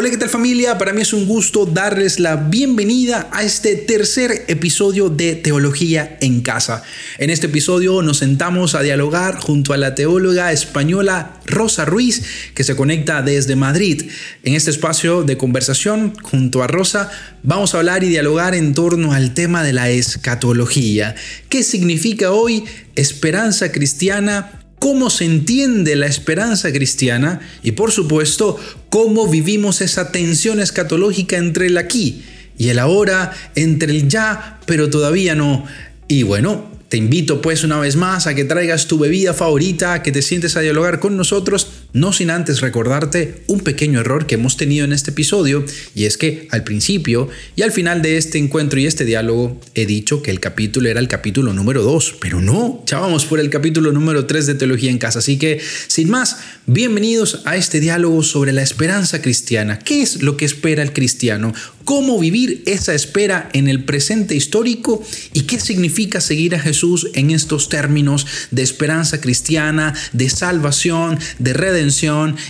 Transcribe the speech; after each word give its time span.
Hola, 0.00 0.10
¿qué 0.10 0.16
tal 0.16 0.28
familia? 0.28 0.78
Para 0.78 0.92
mí 0.92 1.02
es 1.02 1.12
un 1.12 1.26
gusto 1.26 1.66
darles 1.66 2.20
la 2.20 2.36
bienvenida 2.36 3.28
a 3.32 3.42
este 3.42 3.74
tercer 3.74 4.44
episodio 4.46 5.08
de 5.08 5.34
Teología 5.34 6.18
en 6.20 6.40
Casa. 6.40 6.84
En 7.18 7.30
este 7.30 7.46
episodio 7.48 8.00
nos 8.00 8.18
sentamos 8.18 8.76
a 8.76 8.82
dialogar 8.82 9.40
junto 9.40 9.72
a 9.72 9.76
la 9.76 9.96
teóloga 9.96 10.52
española 10.52 11.40
Rosa 11.46 11.84
Ruiz, 11.84 12.22
que 12.54 12.62
se 12.62 12.76
conecta 12.76 13.22
desde 13.22 13.56
Madrid. 13.56 14.08
En 14.44 14.54
este 14.54 14.70
espacio 14.70 15.24
de 15.24 15.36
conversación 15.36 16.14
junto 16.22 16.62
a 16.62 16.68
Rosa 16.68 17.10
vamos 17.42 17.74
a 17.74 17.78
hablar 17.78 18.04
y 18.04 18.08
dialogar 18.08 18.54
en 18.54 18.74
torno 18.74 19.12
al 19.12 19.34
tema 19.34 19.64
de 19.64 19.72
la 19.72 19.90
escatología. 19.90 21.16
¿Qué 21.48 21.64
significa 21.64 22.30
hoy 22.30 22.66
esperanza 22.94 23.72
cristiana 23.72 24.58
cómo 24.78 25.10
se 25.10 25.24
entiende 25.24 25.96
la 25.96 26.06
esperanza 26.06 26.72
cristiana 26.72 27.40
y 27.62 27.72
por 27.72 27.92
supuesto 27.92 28.58
cómo 28.88 29.28
vivimos 29.28 29.80
esa 29.80 30.12
tensión 30.12 30.60
escatológica 30.60 31.36
entre 31.36 31.66
el 31.66 31.78
aquí 31.78 32.22
y 32.56 32.68
el 32.68 32.78
ahora, 32.78 33.32
entre 33.54 33.92
el 33.92 34.08
ya, 34.08 34.58
pero 34.66 34.90
todavía 34.90 35.34
no. 35.34 35.64
Y 36.08 36.24
bueno, 36.24 36.70
te 36.88 36.96
invito 36.96 37.40
pues 37.40 37.64
una 37.64 37.78
vez 37.78 37.96
más 37.96 38.26
a 38.26 38.34
que 38.34 38.44
traigas 38.44 38.86
tu 38.86 38.98
bebida 38.98 39.34
favorita, 39.34 40.02
que 40.02 40.10
te 40.10 40.22
sientes 40.22 40.56
a 40.56 40.60
dialogar 40.60 41.00
con 41.00 41.16
nosotros, 41.16 41.68
no 41.92 42.12
sin 42.12 42.30
antes 42.30 42.60
recordarte 42.60 43.42
un 43.46 43.60
pequeño 43.60 44.00
error 44.00 44.26
que 44.26 44.34
hemos 44.34 44.56
tenido 44.56 44.84
en 44.84 44.92
este 44.92 45.10
episodio, 45.10 45.64
y 45.94 46.04
es 46.04 46.16
que 46.16 46.46
al 46.50 46.64
principio 46.64 47.28
y 47.56 47.62
al 47.62 47.72
final 47.72 48.02
de 48.02 48.16
este 48.16 48.38
encuentro 48.38 48.78
y 48.78 48.86
este 48.86 49.04
diálogo 49.04 49.60
he 49.74 49.86
dicho 49.86 50.22
que 50.22 50.30
el 50.30 50.40
capítulo 50.40 50.88
era 50.88 51.00
el 51.00 51.08
capítulo 51.08 51.52
número 51.52 51.82
2, 51.82 52.16
pero 52.20 52.40
no, 52.40 52.84
ya 52.86 52.98
vamos 52.98 53.24
por 53.24 53.40
el 53.40 53.50
capítulo 53.50 53.92
número 53.92 54.26
3 54.26 54.46
de 54.46 54.54
Teología 54.54 54.90
en 54.90 54.98
Casa, 54.98 55.20
así 55.20 55.38
que 55.38 55.60
sin 55.86 56.10
más, 56.10 56.38
bienvenidos 56.66 57.42
a 57.44 57.56
este 57.56 57.80
diálogo 57.80 58.22
sobre 58.22 58.52
la 58.52 58.62
esperanza 58.62 59.22
cristiana. 59.22 59.78
¿Qué 59.78 60.02
es 60.02 60.22
lo 60.22 60.36
que 60.36 60.44
espera 60.44 60.82
el 60.82 60.92
cristiano? 60.92 61.54
cómo 61.88 62.18
vivir 62.18 62.62
esa 62.66 62.92
espera 62.92 63.48
en 63.54 63.66
el 63.66 63.82
presente 63.82 64.34
histórico 64.34 65.02
y 65.32 65.44
qué 65.44 65.58
significa 65.58 66.20
seguir 66.20 66.54
a 66.54 66.60
Jesús 66.60 67.08
en 67.14 67.30
estos 67.30 67.70
términos 67.70 68.26
de 68.50 68.60
esperanza 68.60 69.22
cristiana, 69.22 69.94
de 70.12 70.28
salvación, 70.28 71.18
de 71.38 71.54
redención 71.54 71.77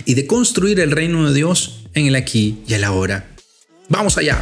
y 0.05 0.13
de 0.13 0.25
construir 0.27 0.79
el 0.79 0.91
reino 0.91 1.27
de 1.27 1.35
Dios 1.35 1.85
en 1.93 2.07
el 2.07 2.15
aquí 2.15 2.59
y 2.67 2.73
el 2.73 2.83
ahora. 2.83 3.29
Vamos 3.89 4.17
allá. 4.17 4.39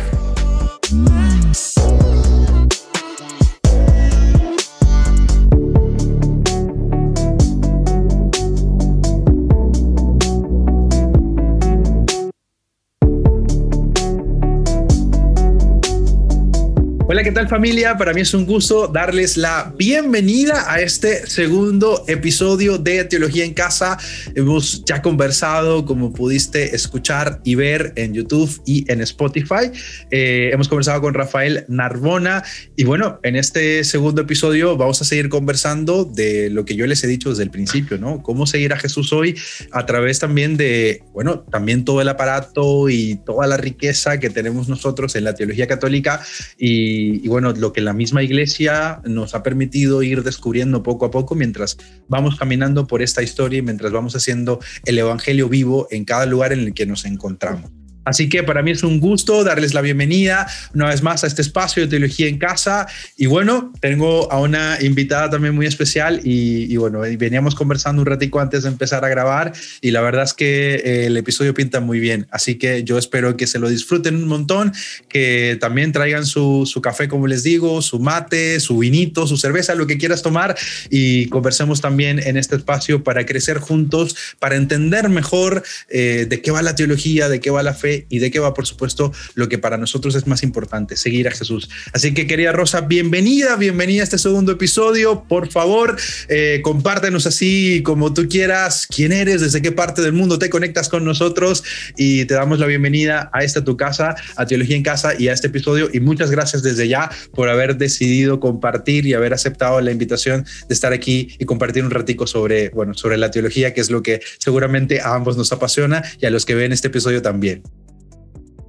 Hola, 17.09 17.23
¿qué 17.23 17.31
tal 17.31 17.47
familia? 17.47 17.97
Para 17.97 18.11
mí 18.11 18.19
es 18.19 18.33
un 18.33 18.45
gusto 18.45 18.89
darles 18.89 19.37
la 19.37 19.73
bienvenida 19.77 20.69
a 20.69 20.81
este 20.81 21.25
segundo 21.25 22.03
episodio 22.09 22.77
de 22.77 23.05
Teología 23.05 23.45
en 23.45 23.53
Casa. 23.53 23.97
Hemos 24.35 24.83
ya 24.83 25.01
conversado, 25.01 25.85
como 25.85 26.11
pudiste 26.11 26.75
escuchar 26.75 27.39
y 27.45 27.55
ver 27.55 27.93
en 27.95 28.13
YouTube 28.13 28.61
y 28.65 28.83
en 28.91 28.99
Spotify. 28.99 29.71
Eh, 30.11 30.49
hemos 30.51 30.67
conversado 30.67 30.99
con 30.99 31.13
Rafael 31.13 31.63
Narbona 31.69 32.43
y 32.75 32.83
bueno, 32.83 33.21
en 33.23 33.37
este 33.37 33.85
segundo 33.85 34.23
episodio 34.23 34.75
vamos 34.75 35.01
a 35.01 35.05
seguir 35.05 35.29
conversando 35.29 36.03
de 36.03 36.49
lo 36.49 36.65
que 36.65 36.75
yo 36.75 36.85
les 36.87 37.01
he 37.05 37.07
dicho 37.07 37.29
desde 37.29 37.43
el 37.43 37.51
principio, 37.51 37.97
¿no? 37.97 38.21
Cómo 38.21 38.45
seguir 38.45 38.73
a 38.73 38.77
Jesús 38.77 39.13
hoy 39.13 39.33
a 39.71 39.85
través 39.85 40.19
también 40.19 40.57
de, 40.57 41.03
bueno, 41.13 41.39
también 41.39 41.85
todo 41.85 42.01
el 42.01 42.09
aparato 42.09 42.89
y 42.89 43.15
toda 43.25 43.47
la 43.47 43.55
riqueza 43.55 44.19
que 44.19 44.29
tenemos 44.29 44.67
nosotros 44.67 45.15
en 45.15 45.23
la 45.23 45.35
teología 45.35 45.67
católica 45.67 46.21
y 46.57 46.96
y, 46.97 47.27
bueno, 47.27 47.53
lo 47.53 47.73
que 47.73 47.81
la 47.81 47.93
misma 47.93 48.23
iglesia 48.23 49.01
nos 49.05 49.35
ha 49.35 49.43
permitido 49.43 50.03
ir 50.03 50.23
descubriendo 50.23 50.83
poco 50.83 51.05
a 51.05 51.11
poco 51.11 51.35
mientras 51.35 51.77
vamos 52.07 52.37
caminando 52.37 52.87
por 52.87 53.01
esta 53.01 53.21
historia 53.21 53.59
y 53.59 53.61
mientras 53.61 53.91
vamos 53.91 54.15
haciendo 54.15 54.59
el 54.85 54.97
Evangelio 54.97 55.49
vivo 55.49 55.87
en 55.91 56.05
cada 56.05 56.25
lugar 56.25 56.53
en 56.53 56.59
el 56.59 56.73
que 56.73 56.85
nos 56.85 57.05
encontramos. 57.05 57.76
Así 58.07 58.29
que 58.29 58.41
para 58.41 58.61
mí 58.61 58.71
es 58.71 58.83
un 58.83 59.01
gusto 59.01 59.43
darles 59.43 59.73
la 59.73 59.81
bienvenida 59.81 60.47
una 60.73 60.87
vez 60.87 61.03
más 61.03 61.25
a 61.25 61.27
este 61.27 61.41
espacio 61.41 61.83
de 61.83 61.89
Teología 61.89 62.29
en 62.29 62.37
Casa. 62.37 62.87
Y 63.17 63.25
bueno, 63.25 63.73
tengo 63.81 64.31
a 64.31 64.39
una 64.39 64.77
invitada 64.79 65.29
también 65.29 65.53
muy 65.53 65.65
especial 65.65 66.21
y, 66.23 66.73
bueno, 66.77 67.01
veníamos 67.01 67.53
conversando 67.53 68.01
un 68.01 68.05
ratico 68.05 68.39
antes 68.39 68.63
de 68.63 68.69
empezar 68.69 69.03
a 69.03 69.09
grabar 69.09 69.51
y 69.81 69.91
la 69.91 69.99
verdad 69.99 70.23
es 70.23 70.33
que 70.33 70.75
eh, 70.75 71.07
el 71.07 71.17
episodio 71.17 71.53
pinta 71.53 71.81
muy 71.81 71.99
bien. 71.99 72.27
Así 72.31 72.55
que 72.55 72.85
yo 72.85 72.97
espero 72.97 73.35
que 73.35 73.45
se 73.45 73.59
lo 73.59 73.67
disfruten 73.67 74.15
un 74.15 74.29
montón, 74.29 74.71
que 75.09 75.57
también 75.59 75.91
traigan 75.91 76.25
su, 76.25 76.65
su 76.65 76.81
café, 76.81 77.09
como 77.09 77.27
les 77.27 77.43
digo, 77.43 77.81
su 77.81 77.99
mate, 77.99 78.61
su 78.61 78.77
vinito, 78.77 79.27
su 79.27 79.35
cerveza, 79.35 79.75
lo 79.75 79.85
que 79.85 79.97
quieras 79.97 80.21
tomar 80.21 80.55
y 80.89 81.27
conversemos 81.27 81.81
también 81.81 82.19
en 82.19 82.37
este 82.37 82.55
espacio 82.55 83.03
para 83.03 83.25
crecer 83.25 83.57
juntos, 83.57 84.15
para 84.39 84.55
entender 84.55 85.09
mejor 85.09 85.61
eh, 85.89 86.25
de 86.29 86.41
qué 86.41 86.51
va 86.51 86.61
la 86.61 86.75
teología, 86.75 87.27
de 87.27 87.41
qué 87.41 87.49
va 87.49 87.63
la 87.63 87.73
fe 87.73 87.96
y 88.09 88.19
de 88.19 88.29
qué 88.29 88.39
va, 88.39 88.53
por 88.53 88.65
supuesto, 88.67 89.11
lo 89.35 89.49
que 89.49 89.57
para 89.57 89.77
nosotros 89.77 90.15
es 90.15 90.27
más 90.27 90.43
importante, 90.43 90.95
seguir 90.95 91.27
a 91.27 91.31
Jesús. 91.31 91.69
Así 91.93 92.13
que, 92.13 92.27
querida 92.27 92.51
Rosa, 92.51 92.81
bienvenida, 92.81 93.55
bienvenida 93.55 94.01
a 94.01 94.03
este 94.03 94.17
segundo 94.17 94.51
episodio. 94.51 95.23
Por 95.27 95.49
favor, 95.51 95.97
eh, 96.29 96.61
compártenos 96.63 97.25
así 97.25 97.81
como 97.83 98.13
tú 98.13 98.27
quieras, 98.27 98.87
quién 98.87 99.11
eres, 99.11 99.41
desde 99.41 99.61
qué 99.61 99.71
parte 99.71 100.01
del 100.01 100.13
mundo 100.13 100.37
te 100.37 100.49
conectas 100.49 100.89
con 100.89 101.05
nosotros 101.05 101.63
y 101.95 102.25
te 102.25 102.33
damos 102.33 102.59
la 102.59 102.67
bienvenida 102.67 103.29
a 103.33 103.43
esta 103.43 103.63
tu 103.63 103.77
casa, 103.77 104.15
a 104.35 104.45
Teología 104.45 104.75
en 104.75 104.83
Casa 104.83 105.13
y 105.17 105.27
a 105.29 105.33
este 105.33 105.47
episodio. 105.47 105.89
Y 105.93 105.99
muchas 105.99 106.31
gracias 106.31 106.63
desde 106.63 106.87
ya 106.87 107.09
por 107.33 107.49
haber 107.49 107.77
decidido 107.77 108.39
compartir 108.39 109.05
y 109.05 109.13
haber 109.13 109.33
aceptado 109.33 109.79
la 109.81 109.91
invitación 109.91 110.45
de 110.67 110.73
estar 110.73 110.93
aquí 110.93 111.35
y 111.39 111.45
compartir 111.45 111.83
un 111.83 111.91
ratico 111.91 112.27
sobre, 112.27 112.69
bueno, 112.69 112.93
sobre 112.93 113.17
la 113.17 113.31
teología, 113.31 113.73
que 113.73 113.81
es 113.81 113.89
lo 113.89 114.03
que 114.03 114.21
seguramente 114.37 115.01
a 115.01 115.15
ambos 115.15 115.37
nos 115.37 115.51
apasiona 115.51 116.03
y 116.19 116.25
a 116.25 116.29
los 116.29 116.45
que 116.45 116.55
ven 116.55 116.71
este 116.71 116.87
episodio 116.87 117.21
también. 117.21 117.63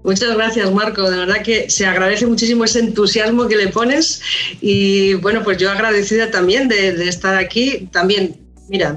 Muchas 0.04 0.34
gracias, 0.34 0.70
Marco. 0.72 1.10
De 1.10 1.18
verdad 1.18 1.42
que 1.42 1.68
se 1.68 1.86
agradece 1.86 2.26
muchísimo 2.26 2.64
ese 2.64 2.80
entusiasmo 2.80 3.48
que 3.48 3.56
le 3.56 3.68
pones. 3.68 4.22
Y 4.60 5.14
bueno, 5.14 5.42
pues 5.42 5.58
yo 5.58 5.70
agradecida 5.70 6.30
también 6.30 6.68
de, 6.68 7.08
estar 7.08 7.36
aquí. 7.36 7.88
También, 7.92 8.40
mira, 8.68 8.96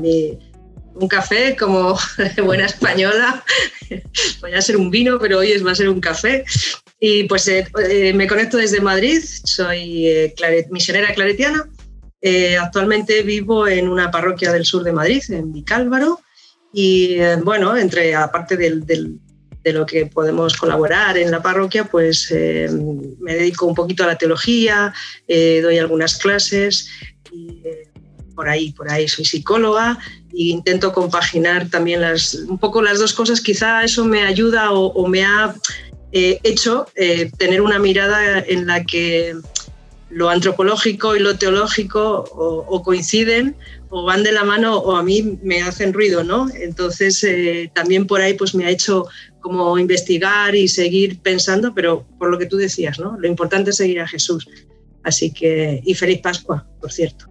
un 0.94 1.08
café 1.08 1.56
como 1.58 1.98
buena 2.44 2.66
española. 2.66 3.44
Voy 4.42 4.54
a 4.54 4.62
ser 4.62 4.78
un 4.78 4.90
vino, 4.90 5.20
pero 5.20 5.40
hoy 5.40 5.52
es, 5.52 5.66
va 5.66 5.72
a 5.72 5.76
ser 5.76 5.90
un 5.90 6.00
café. 6.00 6.46
Y 7.00 7.24
pues 7.24 7.48
eh, 7.48 7.68
eh, 7.90 8.14
me 8.14 8.28
conecto 8.28 8.58
desde 8.58 8.80
Madrid. 8.80 9.22
Soy 9.44 10.08
eh, 10.08 10.36
misionera 10.70 11.14
claretiana. 11.14 11.68
actualmente 12.62 13.24
vivo 13.24 13.68
en 13.68 13.90
una 13.90 14.12
parroquia 14.12 14.52
del 14.54 14.66
sur 14.66 14.84
de 14.84 14.92
Madrid, 14.92 15.24
en 15.30 15.52
Vicálvaro. 15.52 16.22
Y 16.74 17.18
bueno, 17.44 17.76
entre 17.76 18.16
aparte 18.16 18.56
del 18.56 18.86
de 19.64 19.74
lo 19.74 19.86
que 19.86 20.08
podemos 20.08 20.58
colaborar 20.58 21.18
en 21.18 21.32
la 21.32 21.42
parroquia, 21.42 21.86
pues 21.86 22.32
eh, 22.32 22.70
me 23.20 23.36
dedico 23.36 23.66
un 23.68 23.76
poquito 23.76 24.04
a 24.04 24.08
la 24.08 24.18
teología, 24.18 24.94
eh, 25.28 25.60
doy 25.62 25.78
algunas 25.78 26.18
clases 26.18 26.90
eh, 27.32 27.88
por 28.36 28.50
ahí, 28.50 28.72
por 28.72 28.92
ahí 28.92 29.08
soy 29.08 29.26
psicóloga 29.26 30.00
e 30.34 30.44
intento 30.44 30.94
compaginar 30.94 31.70
también 31.70 32.02
las, 32.02 32.34
un 32.34 32.58
poco 32.58 32.82
las 32.82 33.00
dos 33.00 33.14
cosas. 33.14 33.42
Quizá 33.42 33.84
eso 33.84 34.06
me 34.06 34.24
ayuda 34.24 34.72
o, 34.72 35.08
me 35.08 35.24
ha 35.24 35.54
hecho 36.14 36.88
tener 37.38 37.62
una 37.62 37.80
mirada 37.80 38.40
en 38.40 38.68
la 38.68 38.84
que 38.84 39.36
lo 40.10 40.30
antropológico 40.30 41.16
y 41.16 41.20
lo 41.20 41.38
teológico 41.38 42.26
o, 42.34 42.84
coinciden 42.84 43.56
o 43.90 44.04
van 44.04 44.24
de 44.24 44.32
la 44.32 44.44
mano 44.44 44.78
o 44.78 44.96
a 44.96 45.04
mí 45.04 45.38
me 45.44 45.62
hacen 45.62 45.94
ruido, 45.94 46.24
¿no? 46.24 46.48
Entonces 46.54 47.26
también 47.74 48.08
por 48.08 48.22
ahí 48.22 48.34
pues 48.34 48.56
me 48.56 48.66
ha 48.66 48.70
hecho 48.70 49.08
como 49.42 49.78
investigar 49.78 50.56
y 50.56 50.68
seguir 50.68 51.20
pensando, 51.20 51.74
pero 51.74 52.06
por 52.18 52.30
lo 52.30 52.38
que 52.38 52.46
tú 52.46 52.58
decías, 52.58 53.00
¿no? 53.00 53.18
Lo 53.20 53.28
importante 53.28 53.72
es 53.72 53.78
seguir 53.78 54.00
a 54.00 54.08
Jesús. 54.08 54.48
Así 55.04 55.32
que, 55.32 55.82
y 55.84 55.94
feliz 55.96 56.20
Pascua, 56.20 56.68
por 56.80 56.92
cierto. 56.92 57.26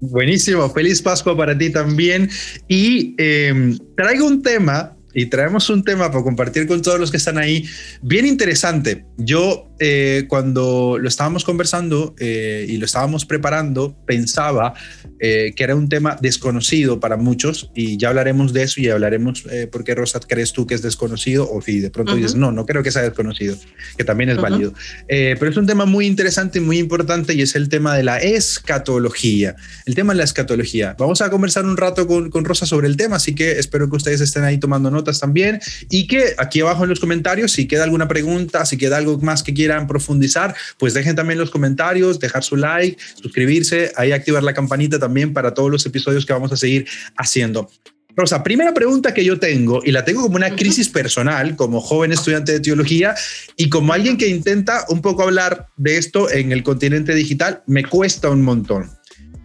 Buenísimo, 0.00 0.68
feliz 0.70 1.00
Pascua 1.00 1.36
para 1.36 1.56
ti 1.56 1.70
también. 1.70 2.28
Y 2.68 3.14
em, 3.18 3.78
traigo 3.96 4.26
un 4.26 4.42
tema, 4.42 4.94
y 5.14 5.26
traemos 5.26 5.70
un 5.70 5.82
tema 5.82 6.10
para 6.10 6.24
compartir 6.24 6.66
con 6.66 6.82
todos 6.82 7.00
los 7.00 7.10
que 7.10 7.16
están 7.16 7.38
ahí, 7.38 7.64
bien 8.02 8.26
interesante. 8.26 9.06
Yo 9.16 9.73
eh, 9.80 10.26
cuando 10.28 10.98
lo 11.00 11.08
estábamos 11.08 11.44
conversando 11.44 12.14
eh, 12.18 12.64
y 12.68 12.76
lo 12.76 12.86
estábamos 12.86 13.24
preparando, 13.24 13.96
pensaba 14.06 14.74
eh, 15.18 15.52
que 15.56 15.64
era 15.64 15.74
un 15.74 15.88
tema 15.88 16.16
desconocido 16.20 17.00
para 17.00 17.16
muchos 17.16 17.70
y 17.74 17.96
ya 17.96 18.10
hablaremos 18.10 18.52
de 18.52 18.62
eso 18.62 18.80
y 18.80 18.88
hablaremos 18.88 19.44
por 19.72 19.82
qué 19.82 19.94
Rosa 19.94 20.20
crees 20.20 20.52
tú 20.52 20.66
que 20.66 20.74
es 20.74 20.82
desconocido 20.82 21.50
o 21.50 21.60
si 21.60 21.80
de 21.80 21.90
pronto 21.90 22.14
dices, 22.14 22.34
no, 22.36 22.52
no 22.52 22.66
creo 22.66 22.82
que 22.82 22.92
sea 22.92 23.02
desconocido, 23.02 23.56
que 23.96 24.04
también 24.04 24.30
es 24.30 24.36
válido. 24.36 24.72
pero 25.08 25.48
es 25.48 25.56
un 25.56 25.66
tema 25.66 25.86
muy 25.86 26.06
interesante 26.06 26.58
y 26.58 26.62
muy 26.62 26.78
importante 26.78 27.34
y 27.34 27.42
es 27.42 27.56
el 27.56 27.68
tema 27.68 27.96
de 27.96 28.04
la 28.04 28.18
escatología. 28.18 29.56
El 29.86 29.94
tema 29.94 30.12
de 30.12 30.18
la 30.18 30.24
escatología. 30.24 30.94
Vamos 30.98 31.20
a 31.20 31.30
conversar 31.30 31.64
un 31.64 31.76
rato 31.76 32.06
con, 32.06 32.30
con 32.30 32.44
Rosa 32.44 32.66
sobre 32.66 32.86
el 32.86 32.96
tema, 32.96 33.16
así 33.16 33.34
que 33.34 33.58
espero 33.58 33.88
que 33.90 33.96
ustedes 33.96 34.20
estén 34.20 34.44
ahí 34.44 34.58
tomando 34.58 34.90
notas 34.90 35.20
también 35.20 35.60
y 35.90 36.06
que 36.06 36.34
aquí 36.38 36.60
abajo 36.60 36.84
en 36.84 36.90
los 36.90 37.00
comentarios, 37.00 37.52
si 37.52 37.66
queda 37.66 37.84
alguna 37.84 38.08
pregunta, 38.08 38.64
si 38.66 38.76
queda 38.76 38.98
algo 38.98 39.18
más 39.18 39.42
que 39.42 39.52
quieran 39.52 39.63
profundizar, 39.86 40.54
pues 40.78 40.94
dejen 40.94 41.16
también 41.16 41.38
los 41.38 41.50
comentarios, 41.50 42.18
dejar 42.20 42.42
su 42.44 42.56
like, 42.56 42.96
suscribirse, 43.20 43.92
ahí 43.96 44.12
activar 44.12 44.42
la 44.42 44.54
campanita 44.54 44.98
también 44.98 45.32
para 45.32 45.54
todos 45.54 45.70
los 45.70 45.84
episodios 45.86 46.24
que 46.26 46.32
vamos 46.32 46.52
a 46.52 46.56
seguir 46.56 46.86
haciendo. 47.16 47.70
Rosa, 48.16 48.44
primera 48.44 48.72
pregunta 48.72 49.12
que 49.12 49.24
yo 49.24 49.40
tengo, 49.40 49.80
y 49.84 49.90
la 49.90 50.04
tengo 50.04 50.22
como 50.22 50.36
una 50.36 50.54
crisis 50.54 50.88
personal, 50.88 51.56
como 51.56 51.80
joven 51.80 52.12
estudiante 52.12 52.52
de 52.52 52.60
teología 52.60 53.14
y 53.56 53.68
como 53.68 53.92
alguien 53.92 54.16
que 54.16 54.28
intenta 54.28 54.84
un 54.88 55.02
poco 55.02 55.24
hablar 55.24 55.66
de 55.76 55.98
esto 55.98 56.30
en 56.30 56.52
el 56.52 56.62
continente 56.62 57.12
digital, 57.12 57.64
me 57.66 57.84
cuesta 57.84 58.30
un 58.30 58.42
montón. 58.42 58.88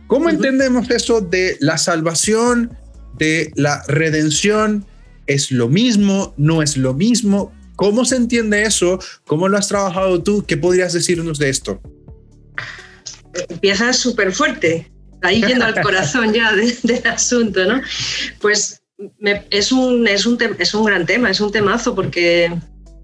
¿Cómo 0.06 0.30
entendemos 0.30 0.90
eso 0.92 1.22
de 1.22 1.58
la 1.60 1.78
salvación, 1.80 2.78
de 3.18 3.52
la 3.56 3.84
redención? 3.88 4.86
¿Es 5.26 5.52
lo 5.52 5.68
mismo? 5.68 6.34
¿No 6.38 6.62
es 6.62 6.78
lo 6.78 6.94
mismo? 6.94 7.52
¿Cómo 7.80 8.04
se 8.04 8.18
entiende 8.18 8.64
eso? 8.64 9.00
¿Cómo 9.26 9.48
lo 9.48 9.58
has 9.58 9.70
trabajado 9.70 10.22
tú? 10.22 10.44
¿Qué 10.46 10.58
podrías 10.58 10.92
decirnos 10.92 11.40
de 11.40 11.48
esto? 11.48 11.80
Empiezas 13.48 13.98
súper 13.98 14.34
fuerte, 14.34 14.92
ahí 15.22 15.42
yendo 15.42 15.64
al 15.64 15.80
corazón 15.80 16.34
ya 16.34 16.52
del 16.54 17.08
asunto, 17.08 17.66
¿no? 17.66 17.82
Pues 18.42 18.82
es, 19.50 19.72
un, 19.72 20.06
es, 20.10 20.26
un 20.26 20.38
es 20.60 20.74
un 20.74 20.84
gran 20.84 21.06
tema, 21.06 21.32
es 21.32 21.40
un 21.40 21.54
temazo 21.54 21.96
porque, 21.96 22.54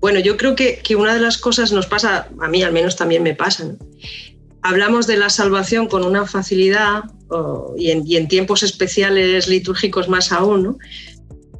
bueno, 0.01 0.19
yo 0.19 0.35
creo 0.35 0.57
que, 0.57 0.81
que 0.83 0.97
una 0.97 1.13
de 1.13 1.21
las 1.21 1.37
cosas 1.37 1.71
nos 1.71 1.85
pasa, 1.85 2.27
a 2.41 2.47
mí 2.49 2.61
al 2.61 2.73
menos 2.73 2.97
también 2.97 3.23
me 3.23 3.33
pasa, 3.33 3.71
hablamos 4.61 5.07
de 5.07 5.15
la 5.15 5.29
salvación 5.29 5.87
con 5.87 6.03
una 6.03 6.25
facilidad 6.25 7.05
y, 7.77 7.91
en, 7.91 8.05
y, 8.05 8.17
en, 8.17 8.27
tiempos 8.27 8.61
especiales 8.61 9.47
litúrgicos 9.47 10.09
más 10.09 10.33
aún, 10.33 10.63
¿no? 10.63 10.77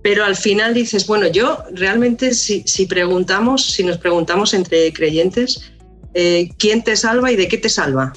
Pero 0.06 0.24
al 0.24 0.36
final 0.36 0.76
dices, 0.76 1.08
bueno, 1.08 1.26
yo 1.26 1.64
realmente 1.72 2.36
si, 2.36 2.86
preguntamos, 2.86 3.66
si 3.66 3.84
nos 3.84 3.98
preguntamos 3.98 4.54
entre 4.54 4.94
creyentes, 4.94 5.72
eh, 6.14 6.52
¿quién 6.60 6.84
te 6.84 6.96
salva 6.96 7.32
y 7.32 7.36
de 7.36 7.48
qué 7.48 7.58
te 7.58 7.70
salva? 7.70 8.14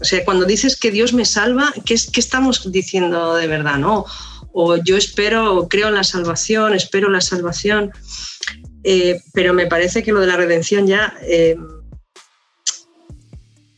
O 0.00 0.04
sea, 0.04 0.24
cuando 0.24 0.44
dices 0.44 0.76
que 0.76 0.92
Dios 0.92 1.12
me 1.12 1.24
salva, 1.24 1.74
¿qué, 1.84 1.96
qué 2.12 2.20
estamos 2.20 2.70
diciendo 2.70 3.34
de 3.34 3.48
verdad? 3.48 3.76
¿no? 3.78 4.04
O 4.52 4.76
yo 4.76 4.96
espero, 4.96 5.66
creo 5.68 5.88
en 5.88 5.94
la 5.94 6.04
salvación, 6.04 6.74
espero 6.74 7.10
la 7.10 7.20
salvación, 7.20 7.90
eh, 8.84 9.20
pero 9.32 9.52
me 9.52 9.66
parece 9.66 10.04
que 10.04 10.12
lo 10.12 10.20
de 10.20 10.28
la 10.28 10.36
redención 10.36 10.86
ya 10.86 11.12
eh, 11.22 11.56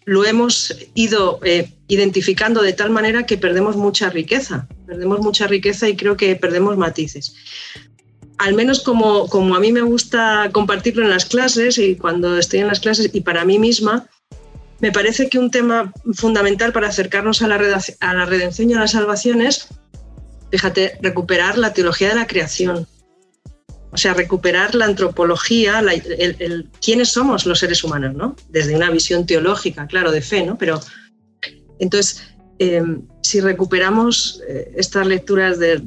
lo 0.05 0.27
hemos 0.27 0.77
ido 0.95 1.41
identificando 1.89 2.61
de 2.61 2.75
tal 2.75 2.91
manera 2.91 3.25
que 3.25 3.39
perdemos 3.39 3.75
mucha 3.75 4.11
riqueza, 4.11 4.69
perdemos 4.87 5.21
mucha 5.21 5.47
riqueza 5.47 5.89
y 5.89 5.97
creo 5.97 6.17
que 6.17 6.37
perdemos 6.37 6.77
matices. 6.77 7.35
Al 8.39 8.55
menos 8.55 8.81
como, 8.81 9.29
como 9.29 9.57
a 9.57 9.61
mí 9.61 9.73
me 9.73 9.83
gusta 9.83 10.51
compartirlo 10.53 11.03
en 11.03 11.11
las 11.11 11.25
clases 11.25 11.79
y 11.79 11.97
cuando 11.97 12.37
estoy 12.39 12.61
en 12.61 12.69
las 12.69 12.81
clases 12.81 13.11
y 13.13 13.21
para 13.23 13.45
mí 13.45 13.59
misma, 13.59 14.09
me 14.81 14.93
parece 14.93 15.29
que 15.29 15.39
un 15.39 15.51
tema 15.51 15.93
fundamental 16.15 16.73
para 16.73 16.89
acercarnos 16.89 17.41
a 17.43 17.49
la, 17.49 17.57
a 18.01 18.15
la 18.15 18.27
redención 18.27 18.71
y 18.71 18.75
a 18.75 18.81
la 18.81 18.89
salvación 18.89 19.41
es, 19.41 19.69
fíjate, 20.51 20.99
recuperar 21.01 21.57
la 21.57 21.73
teología 21.73 22.11
de 22.11 22.17
la 22.17 22.27
creación, 22.27 22.87
o 23.91 23.97
sea, 23.97 24.13
recuperar 24.13 24.75
la 24.75 24.85
antropología, 24.85 25.81
el, 25.81 26.69
quiénes 26.83 27.09
somos 27.09 27.47
los 27.47 27.59
seres 27.59 27.83
humanos, 27.83 28.15
¿no? 28.15 28.37
Desde 28.51 28.77
una 28.77 28.91
visión 28.91 29.25
teológica, 29.25 29.87
claro, 29.87 30.13
de 30.13 30.21
fe, 30.21 30.45
¿no? 30.45 30.59
Pero 30.59 30.81
entonces, 31.79 32.36
eh, 32.59 32.83
si 33.23 33.41
recuperamos 33.41 34.43
eh, 34.49 34.73
estas 34.77 35.07
lecturas 35.07 35.59
de, 35.59 35.83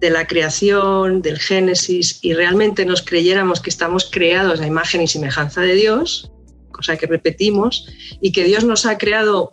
de, 0.00 0.10
la 0.10 0.26
creación, 0.26 1.22
del 1.22 1.38
Génesis, 1.38 2.18
y 2.22 2.34
realmente 2.34 2.84
nos 2.84 3.02
creyéramos 3.02 3.60
que 3.60 3.70
estamos 3.70 4.08
creados 4.10 4.60
a 4.60 4.66
imagen 4.66 5.02
y 5.02 5.08
semejanza 5.08 5.60
de 5.60 5.74
Dios, 5.74 6.32
cosa 6.72 6.96
que 6.96 7.06
repetimos, 7.06 7.86
y 8.20 8.32
que 8.32 8.44
Dios 8.44 8.64
nos 8.64 8.86
ha 8.86 8.98
creado 8.98 9.50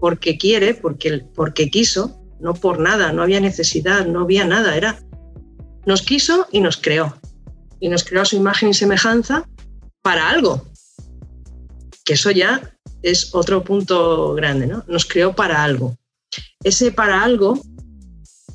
porque 0.00 0.36
quiere, 0.36 0.74
porque, 0.74 1.24
porque 1.34 1.70
quiso, 1.70 2.20
no 2.40 2.54
por 2.54 2.78
nada, 2.78 3.12
no 3.12 3.22
había 3.22 3.40
necesidad, 3.40 4.06
no 4.06 4.22
había 4.22 4.44
nada, 4.44 4.76
era 4.76 4.98
nos 5.86 6.02
quiso 6.02 6.46
y 6.50 6.60
nos 6.60 6.76
creó. 6.76 7.18
Y 7.80 7.88
nos 7.88 8.04
creó 8.04 8.22
a 8.22 8.24
su 8.24 8.36
imagen 8.36 8.70
y 8.70 8.74
semejanza 8.74 9.48
para 10.02 10.28
algo. 10.30 10.66
Que 12.04 12.14
eso 12.14 12.30
ya 12.30 12.73
es 13.04 13.34
otro 13.34 13.62
punto 13.62 14.34
grande, 14.34 14.66
¿no? 14.66 14.82
Nos 14.88 15.04
creó 15.04 15.36
para 15.36 15.62
algo. 15.62 15.96
Ese 16.62 16.90
para 16.90 17.22
algo, 17.22 17.60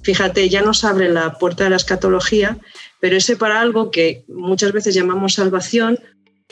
fíjate, 0.01 0.49
ya 0.49 0.63
nos 0.63 0.83
abre 0.83 1.07
la 1.09 1.37
puerta 1.37 1.63
de 1.63 1.69
la 1.69 1.75
escatología, 1.75 2.57
pero 2.99 3.15
ese 3.15 3.37
para 3.37 3.61
algo 3.61 3.91
que 3.91 4.25
muchas 4.27 4.73
veces 4.73 4.95
llamamos 4.95 5.35
salvación, 5.35 5.99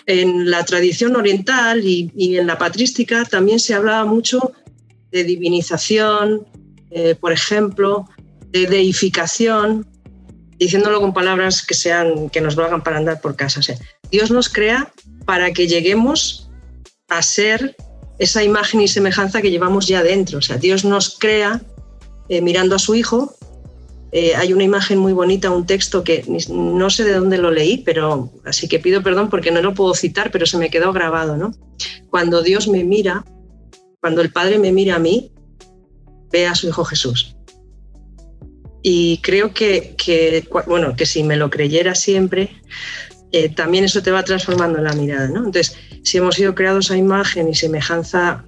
en 0.05 0.51
la 0.51 0.63
tradición 0.63 1.15
oriental 1.15 1.83
y, 1.83 2.37
en 2.37 2.45
la 2.45 2.59
patrística 2.59 3.25
también 3.25 3.59
se 3.59 3.73
hablaba 3.73 4.05
mucho 4.05 4.53
de 5.11 5.23
divinización, 5.23 6.45
eh, 6.91 7.15
por 7.15 7.31
ejemplo, 7.31 8.07
de 8.51 8.67
deificación, 8.67 9.87
diciéndolo 10.59 11.01
con 11.01 11.15
palabras 11.15 11.65
que 11.65 11.73
sean 11.73 12.29
que 12.29 12.41
nos 12.41 12.55
valgan 12.55 12.83
para 12.83 12.97
andar 12.97 13.21
por 13.21 13.35
casa. 13.35 13.59
Dios 14.11 14.29
nos 14.29 14.49
crea 14.49 14.93
para 15.25 15.51
que 15.51 15.67
lleguemos 15.67 16.49
a 17.09 17.21
ser 17.21 17.75
esa 18.19 18.43
imagen 18.43 18.81
y 18.81 18.87
semejanza 18.87 19.41
que 19.41 19.51
llevamos 19.51 19.87
ya 19.87 20.03
dentro. 20.03 20.39
O 20.39 20.41
sea, 20.41 20.57
Dios 20.57 20.85
nos 20.85 21.17
crea 21.17 21.61
eh, 22.29 22.41
mirando 22.41 22.75
a 22.75 22.79
su 22.79 22.95
Hijo. 22.95 23.35
Eh, 24.11 24.35
hay 24.35 24.53
una 24.53 24.63
imagen 24.63 24.99
muy 24.99 25.13
bonita, 25.13 25.51
un 25.51 25.65
texto 25.65 26.03
que 26.03 26.23
no 26.49 26.89
sé 26.89 27.03
de 27.03 27.13
dónde 27.13 27.37
lo 27.37 27.51
leí, 27.51 27.79
pero 27.79 28.31
así 28.45 28.67
que 28.67 28.79
pido 28.79 29.03
perdón 29.03 29.29
porque 29.29 29.51
no 29.51 29.61
lo 29.61 29.73
puedo 29.73 29.93
citar, 29.93 30.31
pero 30.31 30.45
se 30.45 30.57
me 30.57 30.69
quedó 30.69 30.93
grabado, 30.93 31.35
¿no? 31.35 31.51
Cuando 32.09 32.41
Dios 32.41 32.69
me 32.69 32.85
mira, 32.85 33.25
cuando 33.99 34.21
el 34.21 34.31
Padre 34.31 34.59
me 34.59 34.71
mira 34.71 34.95
a 34.95 34.99
mí, 34.99 35.31
ve 36.31 36.47
a 36.47 36.55
su 36.55 36.67
Hijo 36.67 36.85
Jesús. 36.85 37.35
Y 38.81 39.17
creo 39.17 39.53
que, 39.53 39.95
bueno, 40.65 40.95
que 40.95 41.05
si 41.05 41.21
me 41.23 41.35
lo 41.35 41.49
creyera 41.49 41.93
siempre, 41.93 42.51
eh, 43.33 43.49
también 43.49 43.83
eso 43.83 44.01
te 44.01 44.11
va 44.11 44.23
transformando 44.23 44.79
la 44.81 44.93
mirada. 44.93 45.27
¿no? 45.27 45.39
Entonces, 45.39 45.75
si 46.07 46.17
hemos 46.17 46.35
sido 46.35 46.55
creados 46.55 46.89
a 46.89 46.97
imagen 46.97 47.49
y 47.49 47.55
semejanza 47.55 48.45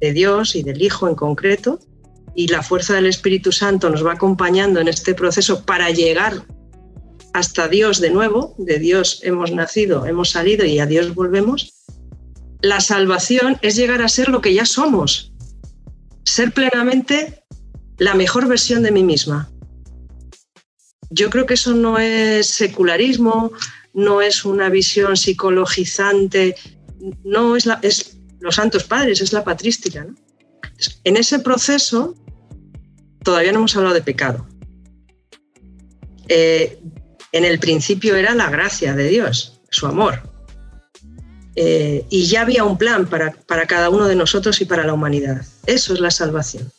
de 0.00 0.12
Dios 0.12 0.56
y 0.56 0.62
del 0.62 0.80
Hijo 0.80 1.06
en 1.06 1.14
concreto, 1.14 1.78
y 2.34 2.48
la 2.48 2.62
fuerza 2.62 2.94
del 2.94 3.06
Espíritu 3.06 3.52
Santo 3.52 3.90
nos 3.90 4.04
va 4.04 4.14
acompañando 4.14 4.80
en 4.80 4.88
este 4.88 5.14
proceso 5.14 5.64
para 5.64 5.90
llegar 5.90 6.46
hasta 7.34 7.68
Dios 7.68 8.00
de 8.00 8.10
nuevo, 8.10 8.54
de 8.58 8.78
Dios 8.78 9.20
hemos 9.22 9.52
nacido, 9.52 10.06
hemos 10.06 10.30
salido 10.30 10.64
y 10.64 10.78
a 10.78 10.86
Dios 10.86 11.14
volvemos, 11.14 11.74
la 12.62 12.80
salvación 12.80 13.58
es 13.60 13.76
llegar 13.76 14.00
a 14.00 14.08
ser 14.08 14.30
lo 14.30 14.40
que 14.40 14.54
ya 14.54 14.64
somos, 14.64 15.32
ser 16.24 16.52
plenamente 16.52 17.44
la 17.98 18.14
mejor 18.14 18.48
versión 18.48 18.82
de 18.82 18.92
mí 18.92 19.04
misma, 19.04 19.50
yo 21.10 21.30
creo 21.30 21.46
que 21.46 21.54
eso 21.54 21.74
no 21.74 21.98
es 21.98 22.48
secularismo, 22.48 23.52
no 23.92 24.20
es 24.20 24.44
una 24.44 24.68
visión 24.68 25.16
psicologizante, 25.16 26.56
no 27.24 27.56
es, 27.56 27.66
la, 27.66 27.80
los 28.40 28.54
santos 28.54 28.84
padres, 28.84 29.20
es 29.20 29.32
la 29.32 29.44
patrística. 29.44 30.06
En 31.04 31.16
ese 31.16 31.38
proceso 31.38 32.14
todavía 33.22 33.52
no 33.52 33.58
hemos 33.58 33.76
hablado 33.76 33.94
de 33.94 34.02
pecado. 34.02 34.46
Eh, 36.28 36.78
en 37.32 37.44
el 37.44 37.58
principio 37.58 38.16
era 38.16 38.34
la 38.34 38.50
gracia 38.50 38.94
de 38.94 39.08
Dios, 39.08 39.60
su 39.70 39.86
amor. 39.86 40.22
Eh, 41.56 42.04
y 42.10 42.26
ya 42.26 42.42
había 42.42 42.64
un 42.64 42.78
plan 42.78 43.06
para, 43.06 43.32
para 43.32 43.66
cada 43.66 43.90
uno 43.90 44.06
de 44.06 44.16
nosotros 44.16 44.60
y 44.60 44.64
para 44.64 44.84
la 44.84 44.92
humanidad. 44.92 45.44
Eso 45.66 45.94
es 45.94 46.00
la 46.00 46.10
salvación. 46.10 46.72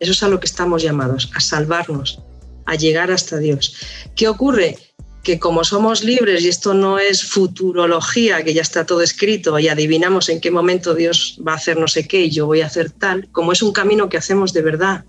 Eso 0.00 0.12
es 0.12 0.22
a 0.22 0.28
lo 0.28 0.40
que 0.40 0.46
estamos 0.46 0.82
llamados, 0.82 1.30
a 1.34 1.40
salvarnos, 1.40 2.22
a 2.66 2.74
llegar 2.74 3.10
hasta 3.10 3.38
Dios. 3.38 3.76
¿Qué 4.16 4.28
ocurre? 4.28 4.78
Que 5.22 5.38
como 5.38 5.64
somos 5.64 6.02
libres 6.02 6.42
y 6.42 6.48
esto 6.48 6.72
no 6.72 6.98
es 6.98 7.24
futurología, 7.24 8.42
que 8.42 8.54
ya 8.54 8.62
está 8.62 8.86
todo 8.86 9.02
escrito 9.02 9.58
y 9.58 9.68
adivinamos 9.68 10.28
en 10.28 10.40
qué 10.40 10.50
momento 10.50 10.94
Dios 10.94 11.38
va 11.46 11.52
a 11.52 11.56
hacer 11.56 11.76
no 11.76 11.88
sé 11.88 12.08
qué 12.08 12.22
y 12.22 12.30
yo 12.30 12.46
voy 12.46 12.62
a 12.62 12.66
hacer 12.66 12.90
tal, 12.90 13.28
como 13.30 13.52
es 13.52 13.62
un 13.62 13.72
camino 13.72 14.08
que 14.08 14.16
hacemos 14.16 14.52
de 14.52 14.62
verdad, 14.62 15.04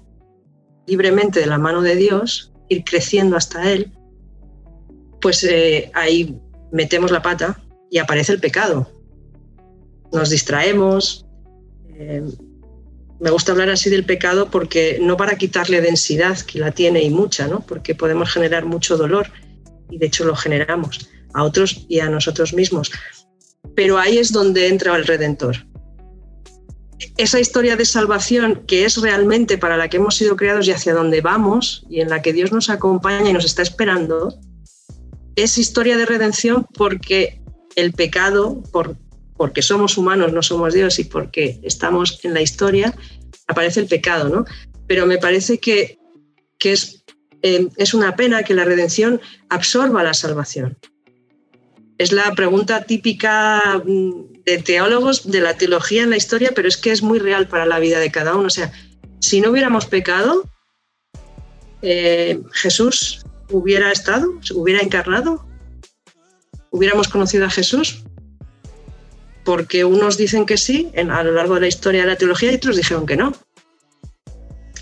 libremente 0.85 1.39
de 1.39 1.45
la 1.45 1.57
mano 1.57 1.81
de 1.81 1.95
Dios, 1.95 2.51
ir 2.67 2.83
creciendo 2.83 3.37
hasta 3.37 3.71
Él, 3.71 3.91
pues 5.21 5.43
eh, 5.43 5.91
ahí 5.93 6.35
metemos 6.71 7.11
la 7.11 7.21
pata 7.21 7.61
y 7.89 7.99
aparece 7.99 8.33
el 8.33 8.39
pecado. 8.39 8.89
nos 10.11 10.29
distraemos. 10.29 11.25
Eh, 11.95 12.23
me 13.19 13.29
gusta 13.29 13.51
hablar 13.51 13.69
así 13.69 13.89
del 13.89 14.03
pecado 14.03 14.49
porque 14.49 14.97
no 14.99 15.15
para 15.15 15.37
quitarle 15.37 15.79
densidad, 15.79 16.39
que 16.39 16.59
la 16.59 16.71
tiene 16.71 17.03
y 17.03 17.11
mucha, 17.11 17.47
¿no? 17.47 17.61
porque 17.61 17.93
podemos 17.93 18.31
generar 18.31 18.65
mucho 18.65 18.97
dolor 18.97 19.27
y 19.91 19.97
de 19.97 20.07
hecho 20.07 20.25
lo 20.25 20.35
generamos 20.35 21.09
a 21.33 21.43
otros 21.43 21.85
y 21.87 21.99
a 21.99 22.09
nosotros 22.09 22.53
mismos. 22.53 22.91
Pero 23.75 23.99
ahí 23.99 24.17
es 24.17 24.31
donde 24.31 24.67
entra 24.67 24.95
el 24.95 25.05
Redentor. 25.05 25.57
Esa 27.17 27.39
historia 27.39 27.75
de 27.75 27.85
salvación 27.85 28.63
que 28.67 28.85
es 28.85 28.97
realmente 28.97 29.57
para 29.57 29.77
la 29.77 29.89
que 29.89 29.97
hemos 29.97 30.15
sido 30.15 30.35
creados 30.35 30.67
y 30.67 30.71
hacia 30.71 30.93
donde 30.93 31.21
vamos 31.21 31.85
y 31.89 32.01
en 32.01 32.09
la 32.09 32.21
que 32.21 32.33
Dios 32.33 32.51
nos 32.51 32.69
acompaña 32.69 33.29
y 33.29 33.33
nos 33.33 33.45
está 33.45 33.61
esperando, 33.61 34.39
es 35.35 35.57
historia 35.57 35.97
de 35.97 36.05
redención 36.05 36.67
porque 36.73 37.41
el 37.75 37.93
pecado, 37.93 38.61
por, 38.71 38.97
porque 39.35 39.61
somos 39.61 39.97
humanos, 39.97 40.33
no 40.33 40.43
somos 40.43 40.73
Dios 40.73 40.99
y 40.99 41.05
porque 41.05 41.59
estamos 41.63 42.19
en 42.23 42.33
la 42.33 42.41
historia, 42.41 42.93
aparece 43.47 43.79
el 43.79 43.87
pecado, 43.87 44.29
¿no? 44.29 44.45
Pero 44.87 45.05
me 45.05 45.17
parece 45.17 45.57
que, 45.57 45.97
que 46.59 46.73
es, 46.73 47.00
eh, 47.41 47.69
es 47.77 47.93
una 47.93 48.15
pena 48.15 48.43
que 48.43 48.53
la 48.53 48.65
redención 48.65 49.19
absorba 49.49 50.03
la 50.03 50.13
salvación. 50.13 50.77
Es 51.97 52.11
la 52.11 52.33
pregunta 52.33 52.83
típica 52.83 53.81
mm, 53.85 54.43
de 54.45 54.57
teólogos 54.59 55.29
de 55.29 55.41
la 55.41 55.55
teología 55.55 56.03
en 56.03 56.09
la 56.11 56.17
historia, 56.17 56.51
pero 56.55 56.67
es 56.67 56.77
que 56.77 56.91
es 56.91 57.01
muy 57.01 57.19
real 57.19 57.47
para 57.47 57.65
la 57.65 57.79
vida 57.79 57.99
de 57.99 58.11
cada 58.11 58.35
uno. 58.35 58.47
O 58.47 58.51
sea, 58.51 58.71
si 59.19 59.41
no 59.41 59.51
hubiéramos 59.51 59.85
pecado, 59.85 60.43
eh, 61.81 62.41
Jesús 62.53 63.25
hubiera 63.49 63.91
estado, 63.91 64.33
hubiera 64.55 64.81
encarnado, 64.81 65.45
hubiéramos 66.71 67.07
conocido 67.07 67.45
a 67.45 67.49
Jesús, 67.49 68.03
porque 69.43 69.83
unos 69.83 70.17
dicen 70.17 70.45
que 70.45 70.57
sí 70.57 70.91
a 70.95 71.23
lo 71.23 71.31
largo 71.31 71.55
de 71.55 71.61
la 71.61 71.67
historia 71.67 72.01
de 72.01 72.07
la 72.07 72.15
teología 72.15 72.51
y 72.51 72.55
otros 72.55 72.77
dijeron 72.77 73.05
que 73.05 73.17
no. 73.17 73.33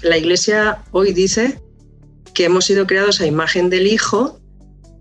La 0.01 0.18
Iglesia 0.18 0.84
hoy 0.92 1.13
dice 1.13 1.60
que 2.39 2.46
hemos 2.46 2.63
sido 2.63 2.88
creados 2.88 3.19
a 3.19 3.25
imagen 3.25 3.69
del 3.69 3.86
Hijo 3.86 4.39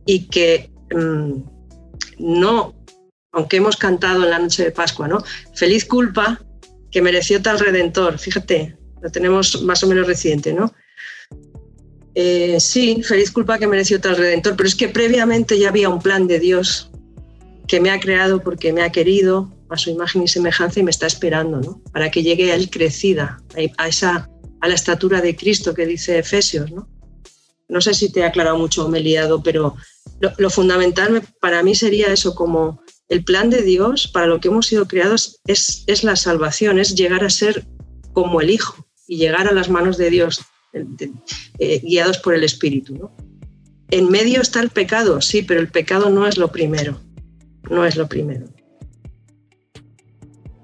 y 0.04 0.26
que 0.26 0.72
mm, 0.92 1.34
no, 2.18 2.74
aunque 3.30 3.58
hemos 3.58 3.76
cantado 3.76 4.24
en 4.24 4.30
la 4.30 4.40
noche 4.40 4.64
de 4.64 4.72
Pascua, 4.72 5.06
¿no? 5.06 5.22
Feliz 5.54 5.84
culpa 5.84 6.42
que 6.90 7.00
mereció 7.00 7.40
tal 7.40 7.60
redentor. 7.60 8.18
Fíjate, 8.18 8.76
lo 9.00 9.08
tenemos 9.12 9.62
más 9.62 9.84
o 9.84 9.86
menos 9.86 10.08
reciente, 10.08 10.52
¿no? 10.52 10.74
Eh, 12.16 12.58
sí, 12.58 13.04
feliz 13.04 13.30
culpa 13.30 13.56
que 13.56 13.68
mereció 13.68 14.00
tal 14.00 14.16
redentor, 14.16 14.56
pero 14.56 14.68
es 14.68 14.74
que 14.74 14.88
previamente 14.88 15.56
ya 15.60 15.68
había 15.68 15.90
un 15.90 16.02
plan 16.02 16.26
de 16.26 16.40
Dios 16.40 16.90
que 17.68 17.78
me 17.78 17.92
ha 17.92 18.00
creado 18.00 18.42
porque 18.42 18.72
me 18.72 18.82
ha 18.82 18.90
querido 18.90 19.48
a 19.70 19.76
su 19.76 19.90
imagen 19.90 20.24
y 20.24 20.26
semejanza 20.26 20.80
y 20.80 20.82
me 20.82 20.90
está 20.90 21.06
esperando, 21.06 21.60
¿no? 21.60 21.80
Para 21.92 22.10
que 22.10 22.24
llegue 22.24 22.50
a 22.50 22.56
él 22.56 22.68
crecida, 22.68 23.40
a 23.76 23.86
esa 23.86 24.28
a 24.60 24.66
la 24.66 24.74
estatura 24.74 25.20
de 25.20 25.36
Cristo 25.36 25.72
que 25.72 25.86
dice 25.86 26.18
Efesios, 26.18 26.72
¿no? 26.72 26.97
No 27.68 27.80
sé 27.80 27.94
si 27.94 28.10
te 28.10 28.20
he 28.20 28.24
aclarado 28.24 28.56
mucho 28.56 28.84
o 28.84 28.88
me 28.88 28.98
he 28.98 29.02
liado, 29.02 29.42
pero 29.42 29.76
lo, 30.20 30.50
fundamental 30.50 31.22
para 31.40 31.62
mí 31.62 31.74
sería 31.74 32.12
eso, 32.12 32.34
como 32.34 32.82
el 33.08 33.24
plan 33.24 33.50
de 33.50 33.62
Dios 33.62 34.08
para 34.08 34.26
lo 34.26 34.40
que 34.40 34.48
hemos 34.48 34.66
sido 34.66 34.88
creados 34.88 35.40
es, 35.46 35.84
es 35.86 36.04
la 36.04 36.16
salvación, 36.16 36.78
es 36.78 36.94
llegar 36.94 37.24
a 37.24 37.30
ser 37.30 37.66
como 38.12 38.40
el 38.40 38.50
Hijo 38.50 38.86
y 39.06 39.18
llegar 39.18 39.48
a 39.48 39.52
las 39.52 39.68
manos 39.68 39.96
de 39.96 40.10
Dios 40.10 40.40
eh, 41.58 41.80
guiados 41.80 42.18
por 42.18 42.34
el 42.34 42.44
Espíritu. 42.44 43.10
En 43.90 44.10
medio 44.10 44.40
está 44.40 44.60
el 44.60 44.70
pecado, 44.70 45.20
sí, 45.20 45.42
pero 45.42 45.60
el 45.60 45.68
pecado 45.68 46.10
no 46.10 46.26
es 46.26 46.36
lo 46.36 46.52
primero. 46.52 47.00
No 47.70 47.84
es 47.84 47.96
lo 47.96 48.08
primero. 48.08 48.46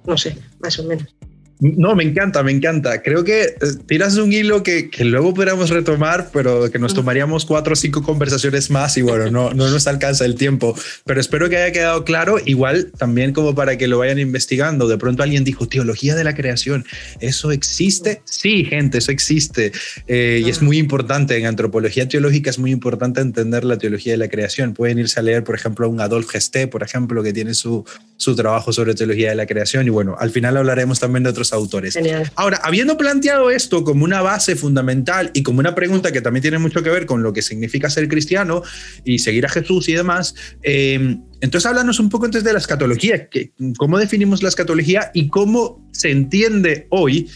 No 0.06 0.18
sé, 0.18 0.36
más 0.60 0.78
o 0.78 0.84
menos. 0.84 1.13
No, 1.60 1.94
me 1.94 2.02
encanta, 2.02 2.42
me 2.42 2.50
encanta. 2.50 3.00
Creo 3.02 3.22
que 3.22 3.42
eh, 3.42 3.56
tiras 3.86 4.16
un 4.16 4.32
hilo 4.32 4.62
que, 4.62 4.90
luego 5.00 5.32
podríamos 5.34 5.70
retomar, 5.70 6.30
pero 6.32 6.70
que 6.70 6.78
nos 6.78 6.94
tomaríamos 6.94 7.44
cuatro 7.44 7.74
o 7.74 7.76
cinco 7.76 8.02
conversaciones 8.02 8.70
más 8.70 8.96
y 8.96 9.02
bueno, 9.02 9.30
no, 9.30 9.54
no 9.54 9.70
nos 9.70 9.86
alcanza 9.86 10.24
el 10.24 10.34
tiempo. 10.34 10.76
Pero 11.04 11.20
espero 11.20 11.48
que 11.48 11.56
haya 11.56 11.72
quedado 11.72 12.04
claro, 12.04 12.38
igual 12.44 12.90
también 12.98 13.32
como 13.32 13.54
para 13.54 13.78
que 13.78 13.86
lo 13.86 13.98
vayan 13.98 14.18
investigando. 14.18 14.88
De 14.88 14.98
pronto 14.98 15.22
alguien 15.22 15.44
dijo, 15.44 15.68
teología 15.68 16.16
de 16.16 16.24
la 16.24 16.34
creación, 16.34 16.84
¿eso 17.20 17.52
existe? 17.52 18.20
Sí, 18.24 18.64
gente, 18.64 18.98
eso 18.98 19.12
existe. 19.12 19.72
Eh, 20.08 20.42
y 20.44 20.50
es 20.50 20.60
muy 20.60 20.78
importante, 20.78 21.36
en 21.38 21.46
antropología 21.46 22.08
teológica 22.08 22.50
es 22.50 22.58
muy 22.58 22.72
importante 22.72 23.20
entender 23.20 23.64
la 23.64 23.78
teología 23.78 24.12
de 24.12 24.18
la 24.18 24.28
creación. 24.28 24.74
Pueden 24.74 24.98
irse 24.98 25.20
a 25.20 25.22
leer, 25.22 25.44
por 25.44 25.54
ejemplo, 25.54 25.86
a 25.86 25.88
un 25.88 26.00
Adolf 26.00 26.30
Gesté, 26.30 26.66
por 26.66 26.82
ejemplo, 26.82 27.22
que 27.22 27.32
tiene 27.32 27.54
su, 27.54 27.84
su 28.16 28.34
trabajo 28.34 28.72
sobre 28.72 28.94
teología 28.94 29.30
de 29.30 29.36
la 29.36 29.46
creación. 29.46 29.86
Y 29.86 29.90
bueno, 29.90 30.16
al 30.18 30.30
final 30.30 30.56
hablaremos 30.56 30.98
también 30.98 31.22
de 31.22 31.30
otros 31.30 31.43
autores. 31.52 31.98
Ahora, 32.34 32.60
habiendo 32.62 32.96
planteado 32.96 33.50
esto 33.50 33.84
como 33.84 34.04
una 34.04 34.22
base 34.22 34.56
fundamental 34.56 35.30
y 35.34 35.42
como 35.42 35.60
una 35.60 35.74
pregunta 35.74 36.12
que 36.12 36.20
también 36.20 36.42
tiene 36.42 36.58
mucho 36.58 36.82
que 36.82 36.90
ver 36.90 37.06
con 37.06 37.22
lo 37.22 37.32
que 37.32 37.42
significa 37.42 37.90
ser 37.90 38.08
cristiano 38.08 38.62
y 39.04 39.18
seguir 39.18 39.46
a 39.46 39.48
Jesús 39.48 39.88
y 39.88 39.92
demás, 39.92 40.34
eh, 40.62 41.18
entonces 41.40 41.66
háblanos 41.66 42.00
un 42.00 42.08
poco 42.08 42.24
antes 42.24 42.42
de 42.42 42.52
la 42.52 42.58
escatología, 42.58 43.28
que, 43.28 43.52
cómo 43.76 43.98
definimos 43.98 44.42
la 44.42 44.48
escatología 44.48 45.10
y 45.12 45.28
cómo 45.28 45.86
se 45.92 46.10
entiende 46.10 46.86
hoy 46.90 47.28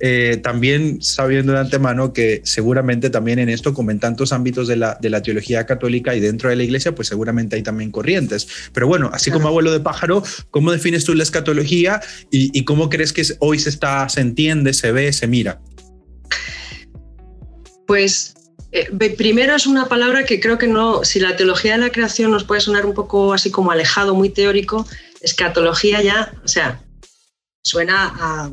eh, 0.00 0.40
también 0.42 1.00
sabiendo 1.02 1.52
de 1.52 1.60
antemano 1.60 2.12
que 2.12 2.40
seguramente 2.44 3.10
también 3.10 3.38
en 3.38 3.48
esto, 3.48 3.72
como 3.72 3.90
en 3.92 4.00
tantos 4.00 4.32
ámbitos 4.32 4.66
de 4.66 4.76
la, 4.76 4.98
de 5.00 5.08
la 5.08 5.22
teología 5.22 5.66
católica 5.66 6.14
y 6.14 6.20
dentro 6.20 6.50
de 6.50 6.56
la 6.56 6.64
iglesia, 6.64 6.94
pues 6.94 7.08
seguramente 7.08 7.56
hay 7.56 7.62
también 7.62 7.90
corrientes. 7.90 8.48
Pero 8.72 8.88
bueno, 8.88 9.10
así 9.12 9.30
como 9.30 9.48
abuelo 9.48 9.72
de 9.72 9.80
pájaro, 9.80 10.22
¿cómo 10.50 10.72
defines 10.72 11.04
tú 11.04 11.14
la 11.14 11.22
escatología 11.22 12.00
y, 12.30 12.64
cómo 12.64 12.88
crees 12.88 13.12
que 13.12 13.24
hoy 13.38 13.58
se, 13.58 13.68
está, 13.68 14.08
se 14.08 14.20
entiende, 14.20 14.72
se 14.72 14.90
ve, 14.90 15.12
se 15.12 15.26
mira? 15.26 15.60
Pues 17.86 18.34
eh, 18.72 18.90
primero 19.16 19.54
es 19.54 19.66
una 19.66 19.86
palabra 19.88 20.24
que 20.24 20.40
creo 20.40 20.58
que 20.58 20.66
no, 20.66 21.04
si 21.04 21.20
la 21.20 21.36
teología 21.36 21.72
de 21.72 21.78
la 21.78 21.90
creación 21.90 22.30
nos 22.30 22.44
puede 22.44 22.60
sonar 22.60 22.84
un 22.84 22.94
poco 22.94 23.32
así 23.32 23.50
como 23.50 23.70
alejado, 23.70 24.14
muy 24.14 24.30
teórico, 24.30 24.86
escatología 25.20 26.02
ya, 26.02 26.34
o 26.42 26.48
sea, 26.48 26.82
suena 27.62 28.12
a 28.18 28.52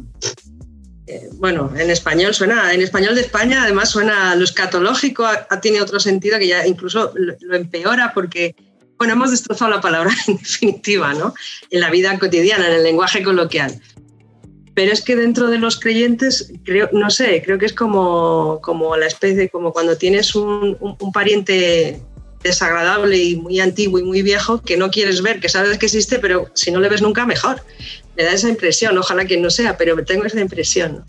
bueno, 1.33 1.71
en 1.77 1.89
español 1.89 2.33
suena, 2.33 2.73
en 2.73 2.81
español 2.81 3.15
de 3.15 3.21
España 3.21 3.63
además 3.63 3.89
suena 3.89 4.35
lo 4.35 4.43
escatológico, 4.43 5.25
tiene 5.61 5.81
otro 5.81 5.99
sentido 5.99 6.37
que 6.37 6.47
ya 6.47 6.65
incluso 6.65 7.13
lo, 7.15 7.55
empeora 7.55 8.11
porque, 8.13 8.55
bueno, 8.97 9.13
hemos 9.13 9.31
destrozado 9.31 9.71
la 9.71 9.81
palabra 9.81 10.11
en 10.27 10.37
definitiva, 10.37 11.13
¿no? 11.13 11.33
En 11.69 11.79
la 11.79 11.89
vida 11.89 12.17
cotidiana, 12.19 12.67
en 12.67 12.73
el 12.73 12.83
lenguaje 12.83 13.23
coloquial. 13.23 13.79
Pero 14.73 14.93
es 14.93 15.01
que 15.01 15.17
dentro 15.17 15.47
de 15.47 15.57
los 15.57 15.79
creyentes, 15.79 16.53
creo, 16.63 16.89
no 16.93 17.09
sé, 17.09 17.41
creo 17.43 17.57
que 17.57 17.65
es 17.65 17.73
como, 17.73 18.59
como 18.61 18.95
la 18.95 19.07
especie, 19.07 19.49
como 19.49 19.73
cuando 19.73 19.97
tienes 19.97 20.33
un 20.33 21.11
pariente 21.13 22.01
desagradable 22.41 23.17
y 23.17 23.35
muy 23.35 23.59
antiguo 23.59 23.99
y 23.99 24.03
muy 24.03 24.21
viejo 24.21 24.61
que 24.61 24.77
no 24.77 24.89
quieres 24.89 25.21
ver, 25.21 25.39
que 25.39 25.49
sabes 25.49 25.77
que 25.77 25.87
existe, 25.87 26.19
pero 26.19 26.49
si 26.53 26.71
no 26.71 26.79
le 26.79 26.89
ves 26.89 27.01
nunca, 27.01 27.25
mejor 27.25 27.61
me 28.15 28.23
da 28.23 28.31
esa 28.31 28.49
impresión, 28.49 28.97
ojalá 28.97 29.25
que 29.25 29.37
no 29.37 29.49
sea, 29.49 29.77
pero 29.77 30.03
tengo 30.03 30.25
esa 30.25 30.39
impresión. 30.39 31.05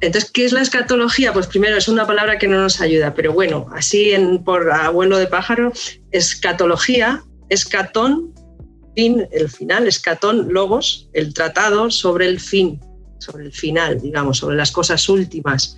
Entonces, 0.00 0.30
¿qué 0.32 0.44
es 0.44 0.52
la 0.52 0.62
escatología? 0.62 1.32
Pues 1.32 1.46
primero 1.46 1.76
es 1.76 1.86
una 1.86 2.06
palabra 2.06 2.36
que 2.36 2.48
no 2.48 2.60
nos 2.60 2.80
ayuda, 2.80 3.14
pero 3.14 3.32
bueno, 3.32 3.66
así 3.72 4.12
por 4.44 4.70
abuelo 4.70 5.16
de 5.16 5.28
pájaro, 5.28 5.72
escatología, 6.10 7.22
escatón, 7.48 8.34
fin, 8.96 9.28
el 9.30 9.48
final, 9.48 9.86
escatón, 9.86 10.52
logos, 10.52 11.08
el 11.12 11.32
tratado 11.32 11.88
sobre 11.90 12.26
el 12.26 12.40
fin, 12.40 12.80
sobre 13.18 13.44
el 13.44 13.52
final, 13.52 14.00
digamos, 14.00 14.38
sobre 14.38 14.56
las 14.56 14.72
cosas 14.72 15.08
últimas. 15.08 15.76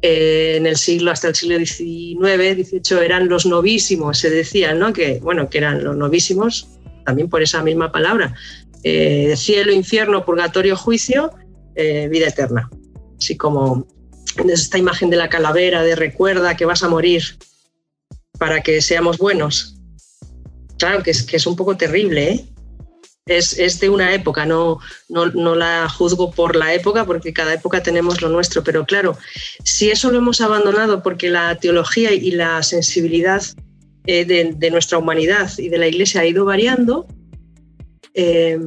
Eh, 0.00 0.54
en 0.56 0.66
el 0.66 0.76
siglo, 0.76 1.10
hasta 1.10 1.28
el 1.28 1.34
siglo 1.34 1.58
XIX, 1.58 2.68
XVIII, 2.68 3.04
eran 3.04 3.28
los 3.28 3.44
novísimos, 3.44 4.18
se 4.18 4.30
decía, 4.30 4.72
¿no? 4.74 4.94
Que, 4.94 5.20
bueno, 5.22 5.50
que 5.50 5.58
eran 5.58 5.84
los 5.84 5.94
novísimos, 5.94 6.68
también 7.04 7.28
por 7.28 7.42
esa 7.42 7.62
misma 7.62 7.92
palabra, 7.92 8.34
eh, 8.82 9.34
cielo, 9.36 9.72
infierno, 9.72 10.24
purgatorio, 10.24 10.76
juicio, 10.76 11.30
eh, 11.74 12.08
vida 12.08 12.28
eterna. 12.28 12.68
Así 13.18 13.36
como 13.36 13.86
esta 14.48 14.78
imagen 14.78 15.10
de 15.10 15.16
la 15.16 15.28
calavera, 15.28 15.82
de 15.82 15.94
recuerda 15.94 16.56
que 16.56 16.64
vas 16.64 16.82
a 16.82 16.88
morir 16.88 17.22
para 18.38 18.62
que 18.62 18.80
seamos 18.80 19.18
buenos. 19.18 19.76
Claro 20.78 21.02
que 21.02 21.10
es, 21.10 21.46
un 21.46 21.54
poco 21.54 21.76
terrible, 21.76 22.32
¿eh? 22.32 22.44
Es, 23.26 23.78
de 23.78 23.88
una 23.88 24.12
época, 24.14 24.44
no, 24.46 24.80
no, 25.08 25.54
la 25.54 25.88
juzgo 25.88 26.32
por 26.32 26.56
la 26.56 26.74
época, 26.74 27.04
porque 27.06 27.32
cada 27.32 27.54
época 27.54 27.80
tenemos 27.80 28.20
lo 28.20 28.28
nuestro, 28.28 28.64
pero 28.64 28.84
claro, 28.84 29.16
si 29.62 29.90
eso 29.90 30.10
lo 30.10 30.18
hemos 30.18 30.40
abandonado 30.40 31.04
porque 31.04 31.30
la 31.30 31.54
teología 31.54 32.12
y 32.12 32.32
la 32.32 32.60
sensibilidad 32.64 33.40
de, 34.02 34.54
de, 34.56 34.70
nuestra 34.72 34.98
humanidad 34.98 35.48
y 35.56 35.68
de 35.68 35.78
la 35.78 35.86
Iglesia 35.86 36.22
ha 36.22 36.26
ido 36.26 36.44
variando, 36.44 37.06
eh, 38.14 38.58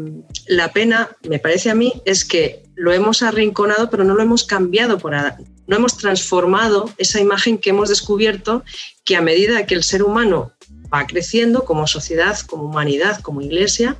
la 0.48 0.72
pena, 0.74 1.10
me 1.28 1.40
parece 1.40 1.70
a 1.70 1.76
mí, 1.76 2.02
es 2.06 2.26
que 2.26 2.64
lo 2.76 2.92
hemos 2.92 3.22
arrinconado, 3.22 3.90
pero 3.90 4.04
no 4.04 4.16
lo 4.16 4.22
hemos 4.22 4.44
cambiado 4.44 4.98
por 4.98 5.12
nada. 5.12 5.38
No 5.68 5.76
hemos 5.76 5.98
transformado 5.98 6.92
esa 6.98 7.20
imagen 7.20 7.58
que 7.58 7.72
hemos 7.72 7.90
descubierto, 7.90 8.64
que 9.04 9.16
a 9.16 9.22
medida 9.22 9.66
que 9.66 9.76
el 9.76 9.84
ser 9.84 10.04
humano 10.04 10.52
va 10.94 11.08
creciendo 11.08 11.66
como 11.66 11.88
sociedad, 11.88 12.38
como 12.42 12.66
humanidad, 12.66 13.22
como 13.22 13.42
iglesia, 13.42 13.98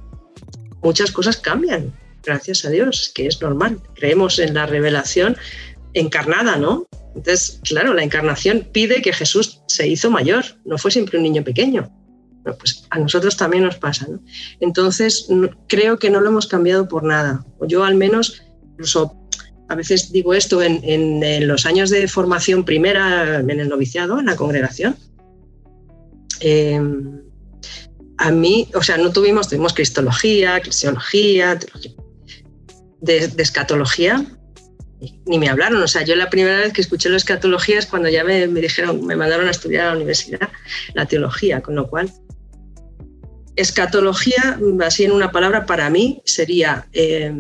muchas 0.82 1.12
cosas 1.12 1.38
cambian, 1.38 1.92
gracias 2.24 2.66
a 2.66 2.70
Dios, 2.70 3.12
que 3.14 3.28
es 3.28 3.42
normal. 3.42 3.80
Creemos 3.96 4.40
en 4.40 4.54
la 4.54 4.66
revelación 4.66 5.38
encarnada, 5.94 6.58
¿no? 6.58 6.88
Entonces, 7.16 7.60
claro, 7.64 7.94
la 7.94 8.04
encarnación 8.04 8.68
pide 8.72 9.02
que 9.02 9.14
Jesús 9.14 9.62
se 9.68 9.88
hizo 9.88 10.12
mayor, 10.12 10.44
no 10.66 10.78
fue 10.78 10.92
siempre 10.92 11.18
un 11.18 11.24
niño 11.24 11.44
pequeño. 11.44 11.90
Pues 12.54 12.86
a 12.90 13.00
nosotros 13.00 13.38
también 13.38 13.64
nos 13.64 13.78
pasa. 13.78 14.08
¿no? 14.10 14.20
Entonces, 14.60 15.28
creo 15.68 15.98
que 15.98 16.10
no 16.10 16.22
lo 16.22 16.30
hemos 16.30 16.48
cambiado 16.48 16.88
por 16.88 17.04
nada. 17.04 17.46
Yo 17.68 17.84
al 17.84 17.96
menos, 17.96 18.44
incluso 18.72 19.16
a 19.68 19.76
veces 19.76 20.12
digo 20.12 20.34
esto 20.34 20.62
en, 20.62 21.48
los 21.48 21.66
años 21.66 21.90
de 21.90 22.08
formación 22.08 22.66
primera, 22.66 23.40
en 23.40 23.50
el 23.50 23.70
noviciado, 23.70 24.20
en 24.20 24.28
la 24.28 24.36
congregación. 24.36 24.96
Eh, 26.42 26.80
a 28.18 28.32
mí, 28.32 28.70
o 28.74 28.82
sea, 28.82 28.98
no 28.98 29.12
tuvimos, 29.12 29.50
tuvimos 29.50 29.74
cristología, 29.74 30.60
crisiología, 30.62 31.60
de, 33.02 33.32
escatología, 33.38 34.26
ni 35.26 35.40
me 35.40 35.50
hablaron. 35.50 35.82
O 35.82 35.88
sea, 35.88 36.04
yo 36.04 36.16
la 36.16 36.30
primera 36.30 36.60
vez 36.60 36.74
que 36.74 36.82
escuché 36.82 37.10
la 37.10 37.18
escatología 37.18 37.80
es 37.80 37.86
cuando 37.86 38.10
ya 38.10 38.24
me, 38.24 38.48
dijeron, 38.48 39.06
me 39.06 39.16
mandaron 39.16 39.48
a 39.48 39.52
estudiar 39.52 39.88
a 39.88 39.90
la 39.92 39.98
universidad 39.98 40.50
la 40.94 41.06
teología, 41.06 41.62
con 41.62 41.76
lo 41.76 41.88
cual, 41.88 42.12
escatología, 43.56 44.60
así 44.86 45.04
en 45.04 45.12
una 45.12 45.32
palabra, 45.32 45.66
para 45.66 45.90
mí 45.90 46.22
sería 46.26 46.88
eh, 46.94 47.34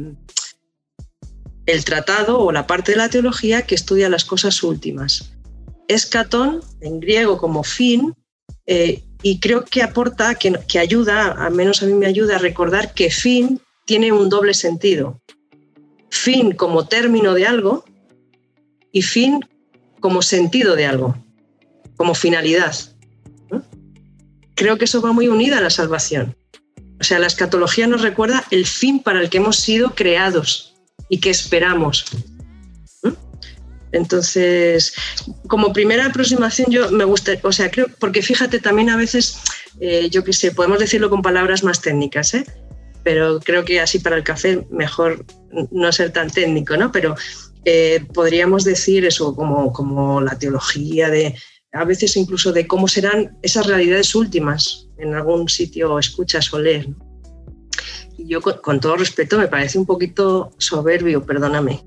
el 1.65 1.85
tratado 1.85 2.39
o 2.39 2.51
la 2.51 2.67
parte 2.67 2.91
de 2.91 2.97
la 2.97 3.09
teología 3.09 3.63
que 3.63 3.75
estudia 3.75 4.09
las 4.09 4.25
cosas 4.25 4.63
últimas. 4.63 5.33
Escatón, 5.87 6.61
en 6.81 6.99
griego 6.99 7.37
como 7.37 7.63
fin, 7.63 8.15
eh, 8.65 9.03
y 9.21 9.39
creo 9.39 9.65
que 9.65 9.83
aporta, 9.83 10.35
que, 10.35 10.59
que 10.67 10.79
ayuda, 10.79 11.31
al 11.31 11.53
menos 11.53 11.81
a 11.81 11.85
mí 11.85 11.93
me 11.93 12.05
ayuda 12.05 12.35
a 12.35 12.39
recordar 12.39 12.93
que 12.93 13.09
fin 13.09 13.59
tiene 13.85 14.11
un 14.11 14.29
doble 14.29 14.53
sentido. 14.53 15.21
Fin 16.09 16.51
como 16.53 16.87
término 16.87 17.33
de 17.33 17.45
algo 17.45 17.85
y 18.91 19.01
fin 19.01 19.41
como 19.99 20.21
sentido 20.21 20.75
de 20.75 20.85
algo, 20.85 21.15
como 21.97 22.13
finalidad. 22.15 22.75
Creo 24.55 24.77
que 24.77 24.85
eso 24.85 25.01
va 25.01 25.11
muy 25.11 25.27
unida 25.27 25.57
a 25.57 25.61
la 25.61 25.69
salvación. 25.69 26.35
O 26.99 27.03
sea, 27.03 27.19
la 27.19 27.27
escatología 27.27 27.87
nos 27.87 28.01
recuerda 28.01 28.45
el 28.51 28.65
fin 28.65 29.03
para 29.03 29.21
el 29.21 29.29
que 29.29 29.37
hemos 29.37 29.57
sido 29.57 29.93
creados 29.95 30.75
y 31.09 31.19
que 31.19 31.29
esperamos. 31.29 32.05
Entonces, 33.91 34.93
como 35.47 35.71
primera 35.71 36.05
aproximación, 36.05 36.69
yo 36.69 36.91
me 36.91 37.05
gusta, 37.05 37.33
o 37.43 37.51
sea, 37.51 37.71
creo, 37.71 37.87
porque 37.99 38.21
fíjate 38.21 38.59
también 38.59 38.89
a 38.89 38.97
veces, 38.97 39.37
eh, 39.79 40.09
yo 40.09 40.23
qué 40.23 40.33
sé, 40.33 40.51
podemos 40.51 40.79
decirlo 40.79 41.09
con 41.09 41.21
palabras 41.21 41.63
más 41.63 41.81
técnicas, 41.81 42.33
¿eh? 42.33 42.45
pero 43.03 43.39
creo 43.39 43.63
que 43.63 43.79
así 43.79 43.99
para 43.99 44.17
el 44.17 44.23
café 44.23 44.65
mejor 44.71 45.25
no 45.71 45.91
ser 45.91 46.11
tan 46.11 46.29
técnico, 46.29 46.75
¿no? 46.75 46.91
Pero 46.91 47.15
eh, 47.63 48.03
podríamos 48.13 48.63
decir 48.63 49.05
eso 49.05 49.35
como, 49.35 49.71
como 49.71 50.19
la 50.21 50.37
teología 50.39 51.09
de, 51.09 51.35
a 51.75 51.83
veces 51.83 52.15
incluso 52.15 52.53
de 52.53 52.65
cómo 52.65 52.87
serán 52.87 53.37
esas 53.41 53.67
realidades 53.67 54.15
últimas 54.15 54.87
en 54.97 55.13
algún 55.13 55.49
sitio 55.49 55.99
escuchas 55.99 56.51
o 56.53 56.59
lees. 56.59 56.87
Y 58.17 58.27
yo, 58.27 58.41
con, 58.41 58.79
todo 58.79 58.95
respeto, 58.95 59.37
me 59.37 59.49
parece 59.49 59.77
un 59.77 59.85
poquito 59.85 60.51
soberbio, 60.57 61.25
perdóname, 61.25 61.85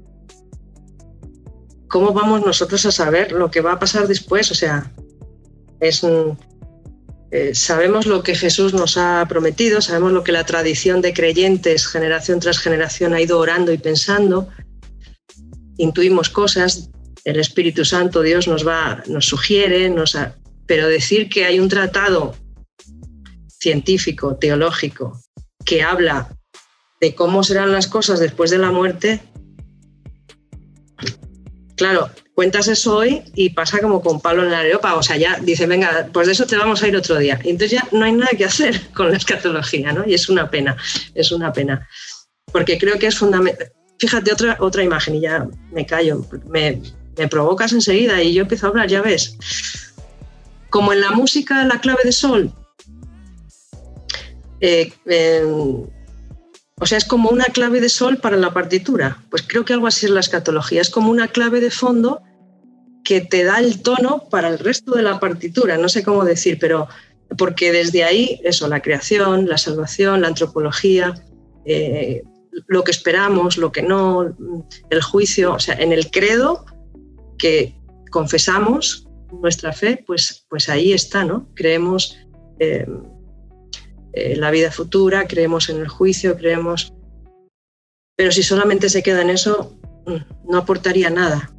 ¿cómo 1.88 2.12
vamos 2.12 2.44
nosotros 2.44 2.84
a 2.84 2.92
saber 2.92 3.32
lo 3.32 3.50
que 3.50 3.62
va 3.62 3.72
a 3.72 3.78
pasar 3.78 4.06
después? 4.06 4.50
O 4.50 4.54
sea, 4.54 4.92
es, 5.80 6.04
eh, 7.30 7.54
sabemos 7.54 8.04
lo 8.04 8.22
que 8.22 8.34
Jesús 8.34 8.74
nos 8.74 8.98
ha 8.98 9.24
prometido, 9.26 9.80
sabemos 9.80 10.12
lo 10.12 10.22
que 10.22 10.32
la 10.32 10.44
tradición 10.44 11.00
de 11.00 11.14
creyentes 11.14 11.86
generación 11.86 12.40
tras 12.40 12.58
generación 12.58 13.14
ha 13.14 13.22
ido 13.22 13.38
orando 13.38 13.72
y 13.72 13.78
pensando, 13.78 14.48
intuimos 15.78 16.28
cosas, 16.28 16.90
el 17.28 17.38
Espíritu 17.38 17.84
Santo, 17.84 18.22
Dios 18.22 18.48
nos 18.48 18.66
va, 18.66 19.02
nos 19.06 19.26
sugiere, 19.26 19.90
nos 19.90 20.16
pero 20.66 20.86
decir 20.88 21.28
que 21.28 21.44
hay 21.44 21.60
un 21.60 21.68
tratado 21.68 22.34
científico, 23.58 24.36
teológico, 24.36 25.20
que 25.64 25.82
habla 25.82 26.28
de 27.00 27.14
cómo 27.14 27.42
serán 27.42 27.72
las 27.72 27.86
cosas 27.86 28.20
después 28.20 28.50
de 28.50 28.58
la 28.58 28.70
muerte, 28.70 29.20
Claro, 31.78 32.10
cuentas 32.34 32.66
eso 32.66 32.96
hoy 32.96 33.22
y 33.36 33.50
pasa 33.50 33.78
como 33.78 34.02
con 34.02 34.20
palo 34.20 34.42
en 34.42 34.50
la 34.50 34.58
areopa. 34.58 34.96
O 34.96 35.02
sea, 35.02 35.16
ya 35.16 35.38
dice, 35.40 35.64
venga, 35.66 36.08
pues 36.12 36.26
de 36.26 36.32
eso 36.32 36.44
te 36.44 36.56
vamos 36.56 36.82
a 36.82 36.88
ir 36.88 36.96
otro 36.96 37.16
día. 37.16 37.38
Y 37.44 37.50
entonces 37.50 37.78
ya 37.80 37.88
no 37.92 38.04
hay 38.04 38.12
nada 38.12 38.32
que 38.36 38.44
hacer 38.44 38.88
con 38.94 39.10
la 39.12 39.16
escatología, 39.16 39.92
¿no? 39.92 40.04
Y 40.04 40.14
es 40.14 40.28
una 40.28 40.50
pena, 40.50 40.76
es 41.14 41.30
una 41.30 41.52
pena. 41.52 41.88
Porque 42.52 42.78
creo 42.78 42.98
que 42.98 43.06
es 43.06 43.16
fundamental. 43.16 43.70
Fíjate, 44.00 44.32
otra, 44.32 44.56
otra 44.58 44.82
imagen 44.82 45.14
y 45.14 45.20
ya 45.20 45.46
me 45.70 45.86
callo. 45.86 46.26
Me, 46.48 46.82
me 47.18 47.28
provocas 47.28 47.72
enseguida 47.72 48.22
y 48.22 48.32
yo 48.32 48.42
empiezo 48.42 48.66
a 48.66 48.70
hablar, 48.70 48.88
ya 48.88 49.02
ves. 49.02 49.36
Como 50.70 50.92
en 50.92 51.00
la 51.00 51.10
música, 51.10 51.64
la 51.64 51.80
clave 51.80 52.00
de 52.04 52.12
sol. 52.12 52.52
Eh, 54.60 54.92
o 56.80 56.86
sea, 56.86 56.98
es 56.98 57.04
como 57.04 57.30
una 57.30 57.46
clave 57.46 57.80
de 57.80 57.88
sol 57.88 58.18
para 58.18 58.36
la 58.36 58.52
partitura. 58.52 59.22
Pues 59.30 59.42
creo 59.46 59.64
que 59.64 59.72
algo 59.72 59.86
así 59.86 60.06
es 60.06 60.12
la 60.12 60.20
escatología. 60.20 60.80
Es 60.80 60.90
como 60.90 61.10
una 61.10 61.28
clave 61.28 61.60
de 61.60 61.70
fondo 61.70 62.22
que 63.04 63.20
te 63.20 63.42
da 63.44 63.58
el 63.58 63.82
tono 63.82 64.28
para 64.30 64.48
el 64.48 64.58
resto 64.58 64.92
de 64.92 65.02
la 65.02 65.18
partitura. 65.18 65.76
No 65.76 65.88
sé 65.88 66.04
cómo 66.04 66.24
decir, 66.24 66.58
pero 66.60 66.88
porque 67.36 67.72
desde 67.72 68.04
ahí, 68.04 68.40
eso, 68.44 68.68
la 68.68 68.80
creación, 68.80 69.48
la 69.48 69.58
salvación, 69.58 70.22
la 70.22 70.28
antropología, 70.28 71.14
eh, 71.64 72.22
lo 72.66 72.84
que 72.84 72.90
esperamos, 72.90 73.56
lo 73.56 73.72
que 73.72 73.82
no, 73.82 74.36
el 74.90 75.02
juicio, 75.02 75.54
o 75.54 75.58
sea, 75.58 75.74
en 75.74 75.92
el 75.92 76.10
credo 76.10 76.64
que 77.38 77.74
confesamos 78.10 79.06
nuestra 79.40 79.72
fe, 79.72 80.02
pues, 80.06 80.46
pues 80.48 80.68
ahí 80.68 80.92
está, 80.92 81.24
¿no? 81.24 81.48
Creemos. 81.54 82.18
Eh, 82.58 82.86
eh, 84.18 84.36
la 84.36 84.50
vida 84.50 84.72
futura, 84.72 85.26
creemos 85.26 85.68
en 85.68 85.78
el 85.78 85.88
juicio, 85.88 86.36
creemos... 86.36 86.92
Pero 88.16 88.32
si 88.32 88.42
solamente 88.42 88.88
se 88.88 89.02
queda 89.02 89.22
en 89.22 89.30
eso, 89.30 89.78
mm, 90.06 90.50
no 90.50 90.58
aportaría 90.58 91.08
nada. 91.08 91.52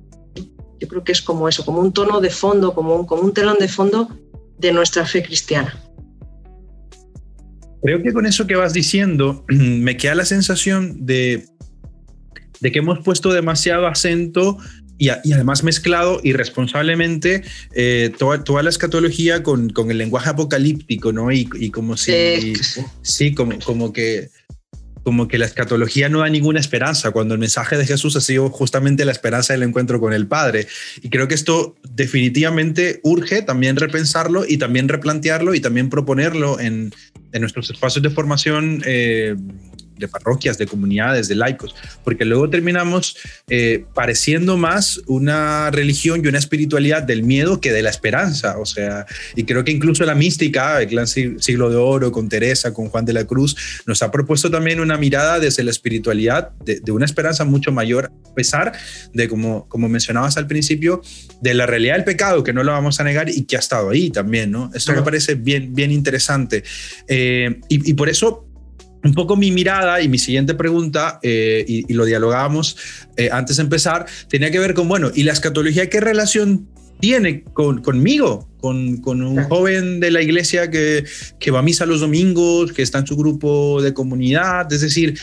Yo 0.80 0.88
creo 0.88 1.04
que 1.04 1.14
es 1.14 1.22
como 1.22 1.48
eso, 1.48 1.64
como 1.64 1.80
un 1.80 1.94
tono 1.94 2.20
de 2.20 2.30
fondo, 2.30 2.74
como 2.74 2.96
un, 2.96 3.06
como 3.06 3.22
un 3.22 3.34
telón 3.34 3.58
de 3.60 3.68
fondo 3.68 4.10
de 4.58 4.74
nuestra 4.74 5.06
fe 5.06 5.24
cristiana. 5.24 5.74
Creo 7.82 8.04
que 8.04 8.12
con 8.12 8.26
eso 8.26 8.46
que 8.46 8.56
vas 8.56 8.74
diciendo, 8.74 9.46
me 9.48 9.96
queda 9.96 10.16
la 10.16 10.26
sensación 10.26 11.06
de, 11.06 11.46
de 12.60 12.72
que 12.72 12.80
hemos 12.80 13.00
puesto 13.00 13.32
demasiado 13.32 13.88
acento 13.88 14.58
y, 15.00 15.10
además 15.10 15.64
mezclado 15.64 16.20
irresponsablemente 16.24 17.42
eh, 17.74 18.12
toda, 18.20 18.44
toda, 18.44 18.62
la 18.62 18.70
escatología 18.70 19.42
con, 19.42 19.70
con, 19.70 19.90
el 19.90 19.98
lenguaje 19.98 20.30
apocalíptico, 20.30 21.12
¿no? 21.12 21.32
Y, 21.32 21.50
y 21.56 21.72
como 21.72 21.98
si, 21.98 22.54
sí, 23.02 23.34
como, 23.34 23.58
como 23.60 23.94
que 23.94 24.30
como 25.04 25.28
que 25.28 25.38
la 25.38 25.46
escatología 25.46 26.10
no 26.10 26.20
da 26.20 26.30
ninguna 26.30 26.60
esperanza, 26.60 27.10
cuando 27.10 27.34
el 27.34 27.40
mensaje 27.40 27.78
de 27.78 27.86
Jesús 27.86 28.16
ha 28.16 28.22
sido 28.22 28.50
justamente 28.50 29.06
la 29.06 29.12
esperanza 29.12 29.54
del 29.54 29.64
encuentro 29.64 30.00
con 30.00 30.14
el 30.14 30.28
Padre. 30.28 30.68
Y 31.02 31.10
creo 31.10 31.28
que 31.28 31.34
esto 31.34 31.76
definitivamente 31.96 33.00
urge 33.02 33.42
también 33.42 33.78
repensarlo 33.78 34.46
y 34.48 34.58
también 34.58 34.88
replantearlo 34.88 35.56
y 35.56 35.62
también 35.62 35.90
proponerlo 35.90 36.60
en, 36.60 36.94
en 37.32 37.42
nuestros 37.42 37.70
espacios 37.70 38.04
de 38.04 38.10
formación 38.10 38.84
eh, 38.86 39.36
de 40.00 40.08
parroquias, 40.08 40.58
de 40.58 40.66
comunidades, 40.66 41.28
de 41.28 41.36
laicos, 41.36 41.76
porque 42.04 42.26
luego 42.26 42.50
terminamos 42.50 43.18
eh, 43.50 43.86
pareciendo 43.94 44.58
más 44.58 45.02
una 45.06 45.70
religión 45.72 46.22
y 46.24 46.28
una 46.28 46.40
espiritualidad 46.40 47.04
del 47.04 47.24
miedo 47.24 47.60
que 47.62 47.72
de 47.72 47.82
la 47.82 47.90
esperanza. 47.90 48.58
O 48.58 48.66
sea, 48.66 49.06
y 49.36 49.44
creo 49.44 49.64
que 49.64 49.72
incluso 49.72 50.06
la 50.06 50.16
mística, 50.16 50.82
el 50.82 50.90
gran 50.90 51.08
siglo 51.08 51.70
de 51.70 51.76
oro, 51.76 52.12
con 52.12 52.30
Teresa, 52.30 52.74
con 52.74 52.90
Juan 52.90 53.06
de 53.06 53.14
la 53.14 53.26
Cruz, 53.26 53.56
nos 53.86 54.02
ha 54.02 54.12
propuesto 54.12 54.50
también 54.50 54.80
una 54.80 54.98
mirada 54.98 55.40
desde 55.40 55.64
la 55.64 55.72
espiritualidad 55.72 56.52
de, 56.64 56.92
una 56.92 57.06
esperanza 57.06 57.46
mucho 57.46 57.72
mayor, 57.72 58.06
a 58.06 58.34
pesar 58.34 58.74
de, 59.14 59.28
como, 59.28 59.68
como 59.68 59.90
mencionabas 59.90 60.38
al 60.38 60.48
principio, 60.48 61.02
de 61.42 61.54
la 61.54 61.66
realidad 61.66 61.96
del 61.96 62.04
pecado, 62.04 62.44
que 62.44 62.54
no 62.54 62.64
lo 62.64 62.72
vamos 62.72 63.00
a 63.00 63.04
negar 63.04 63.30
y 63.30 63.44
que 63.44 63.56
ha 63.58 63.60
estado 63.60 63.90
ahí 63.90 64.10
también, 64.10 64.52
¿no? 64.52 64.72
Esto 64.74 64.94
me 64.94 65.02
parece 65.02 65.36
bien, 65.36 65.74
bien 65.76 65.92
interesante. 65.92 66.64
Eh, 67.08 67.60
y, 67.70 67.92
y 67.92 67.94
por 67.94 68.10
eso 68.10 68.49
un 69.04 69.14
poco 69.14 69.36
mi 69.36 69.52
mirada 69.52 70.02
y 70.02 70.08
mi 70.10 70.18
siguiente 70.18 70.54
pregunta, 70.54 71.20
eh, 71.24 71.64
y, 71.68 71.94
lo 71.94 72.06
dialogábamos 72.06 72.78
eh, 73.18 73.30
antes 73.32 73.58
de 73.58 73.64
empezar, 73.64 74.06
tenía 74.28 74.52
que 74.52 74.60
ver 74.60 74.74
con, 74.74 74.88
bueno, 74.88 75.12
¿y 75.14 75.24
la 75.24 75.34
escatología 75.34 75.90
qué 75.90 76.00
relación 76.00 76.68
tiene 77.00 77.44
con, 77.54 77.82
conmigo? 77.82 78.50
Con, 78.60 78.98
con 78.98 79.22
un 79.22 79.44
joven 79.46 80.00
de 80.00 80.12
la 80.12 80.22
iglesia 80.22 80.70
que, 80.70 81.06
que 81.40 81.52
va 81.52 81.60
a 81.60 81.62
misa 81.62 81.86
los 81.86 82.02
domingos, 82.02 82.74
que 82.74 82.82
está 82.82 83.00
en 83.00 83.08
su 83.08 83.16
grupo 83.16 83.82
de 83.82 83.94
comunidad. 83.94 84.72
Es 84.72 84.82
decir, 84.82 85.18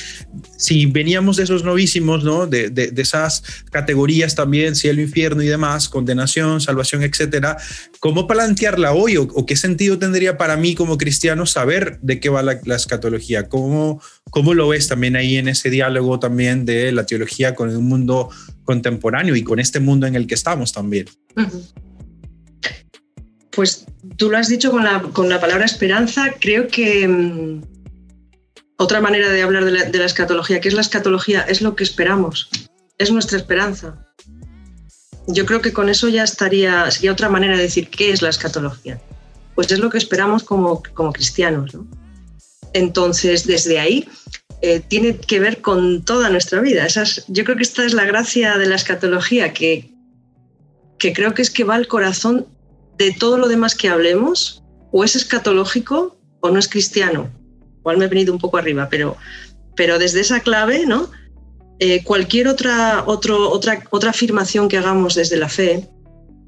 si 0.57 0.87
veníamos 0.87 1.37
de 1.37 1.45
esos 1.45 1.65
novísimos, 1.65 2.25
¿no? 2.25 2.47
de, 2.47 2.71
de, 2.71 2.91
de 2.91 3.03
esas 3.03 3.43
categorías 3.71 4.35
también, 4.35 4.75
cielo, 4.75 5.03
infierno 5.03 5.43
y 5.43 5.47
demás, 5.47 5.89
condenación, 5.89 6.61
salvación, 6.61 7.03
etcétera, 7.03 7.57
¿cómo 8.01 8.27
plantearla 8.27 8.93
hoy 8.93 9.17
o, 9.17 9.23
o, 9.23 9.47
qué 9.47 9.57
sentido 9.57 9.99
tendría 9.99 10.39
para 10.39 10.57
mí 10.57 10.75
como 10.75 10.97
cristiano 10.97 11.47
saber 11.47 11.99
de 12.03 12.21
qué 12.21 12.29
va 12.29 12.43
la, 12.43 12.61
la 12.65 12.77
escatología? 12.77 13.49
¿Cómo, 13.49 14.01
¿Cómo 14.31 14.55
lo 14.55 14.69
ves 14.69 14.89
también 14.89 15.17
ahí 15.17 15.37
en 15.37 15.49
ese 15.49 15.71
diálogo 15.71 16.19
también 16.19 16.65
de 16.65 16.93
la 16.93 17.05
teología 17.05 17.55
con 17.55 17.71
el 17.71 17.79
mundo 17.79 18.31
contemporáneo 18.65 19.37
y 19.37 19.43
con 19.43 19.61
este 19.61 19.81
mundo 19.81 20.07
en 20.07 20.15
el 20.17 20.27
que 20.27 20.35
estamos 20.35 20.73
también? 20.73 21.07
Uh 21.37 21.43
-huh. 21.43 21.86
Pues 23.57 23.87
tú 24.19 24.31
lo 24.31 24.37
has 24.37 24.49
dicho 24.49 24.71
con 24.71 24.85
la, 24.85 25.01
con 25.01 25.31
la 25.31 25.41
palabra 25.41 25.65
esperanza. 25.65 26.35
Creo 26.39 26.69
que 26.69 27.09
um, 27.09 27.63
otra 28.77 29.01
manera 29.01 29.31
de 29.31 29.43
hablar 29.43 29.65
de 29.65 29.99
la, 29.99 30.05
escatología, 30.05 30.61
que 30.61 30.69
es 30.69 30.75
la 30.75 30.83
escatología, 30.83 31.41
es 31.41 31.63
lo 31.63 31.75
que 31.75 31.83
esperamos, 31.83 32.51
es 32.99 33.11
nuestra 33.11 33.39
esperanza. 33.39 33.97
Yo 35.27 35.47
creo 35.47 35.63
que 35.63 35.73
con 35.73 35.89
eso 35.89 36.09
ya 36.09 36.23
estaría, 36.23 36.91
sería 36.91 37.13
otra 37.13 37.31
manera 37.31 37.57
de 37.57 37.63
decir 37.63 37.89
qué 37.89 38.13
es 38.13 38.21
la 38.21 38.29
escatología. 38.29 39.01
Pues 39.55 39.73
es 39.73 39.79
lo 39.79 39.89
que 39.89 39.97
esperamos 39.97 40.45
como, 40.45 40.83
como 40.93 41.15
cristianos. 41.15 41.75
¿no? 41.75 41.87
Entonces, 42.75 43.47
desde 43.47 43.81
ahí 43.81 44.07
eh, 44.61 44.81
tiene 44.81 45.17
que 45.17 45.41
ver 45.41 45.63
con 45.63 46.05
toda 46.05 46.29
nuestra 46.29 46.61
vida. 46.61 46.85
Esas, 46.85 47.25
yo 47.29 47.45
creo 47.45 47.57
que 47.57 47.63
esta 47.63 47.87
es 47.87 47.95
la 47.95 48.05
gracia 48.05 48.59
de 48.59 48.67
la 48.67 48.77
escatología, 48.77 49.55
que, 49.55 49.95
que 50.99 51.15
creo 51.15 51.33
que 51.33 51.41
es 51.41 51.51
que 51.51 51.65
va 51.65 51.75
al 51.75 51.89
corazón 51.89 52.47
de 52.99 53.13
todo 53.13 53.39
lo 53.39 53.49
demás 53.49 53.75
que 53.75 53.89
hablemos, 53.89 54.63
o 54.93 55.05
es 55.05 55.17
escatológico 55.17 56.17
o 56.41 56.51
no 56.51 56.59
es 56.59 56.69
cristiano. 56.69 57.31
Igual 57.79 57.99
me 57.99 58.07
he 58.07 58.09
venido 58.09 58.33
un 58.33 58.39
poco 58.39 58.57
arriba, 58.57 58.89
pero, 58.91 59.17
pero 59.77 59.99
desde 59.99 60.21
esa 60.21 60.41
clave, 60.41 60.87
¿no? 60.87 61.11
Eh, 61.79 62.03
cualquier 62.05 62.49
otra, 62.49 63.05
otro, 63.07 63.51
otra, 63.51 63.83
otra 63.91 64.11
afirmación 64.11 64.69
que 64.69 64.79
hagamos 64.79 65.15
desde 65.15 65.37
la 65.37 65.49
fe 65.49 65.87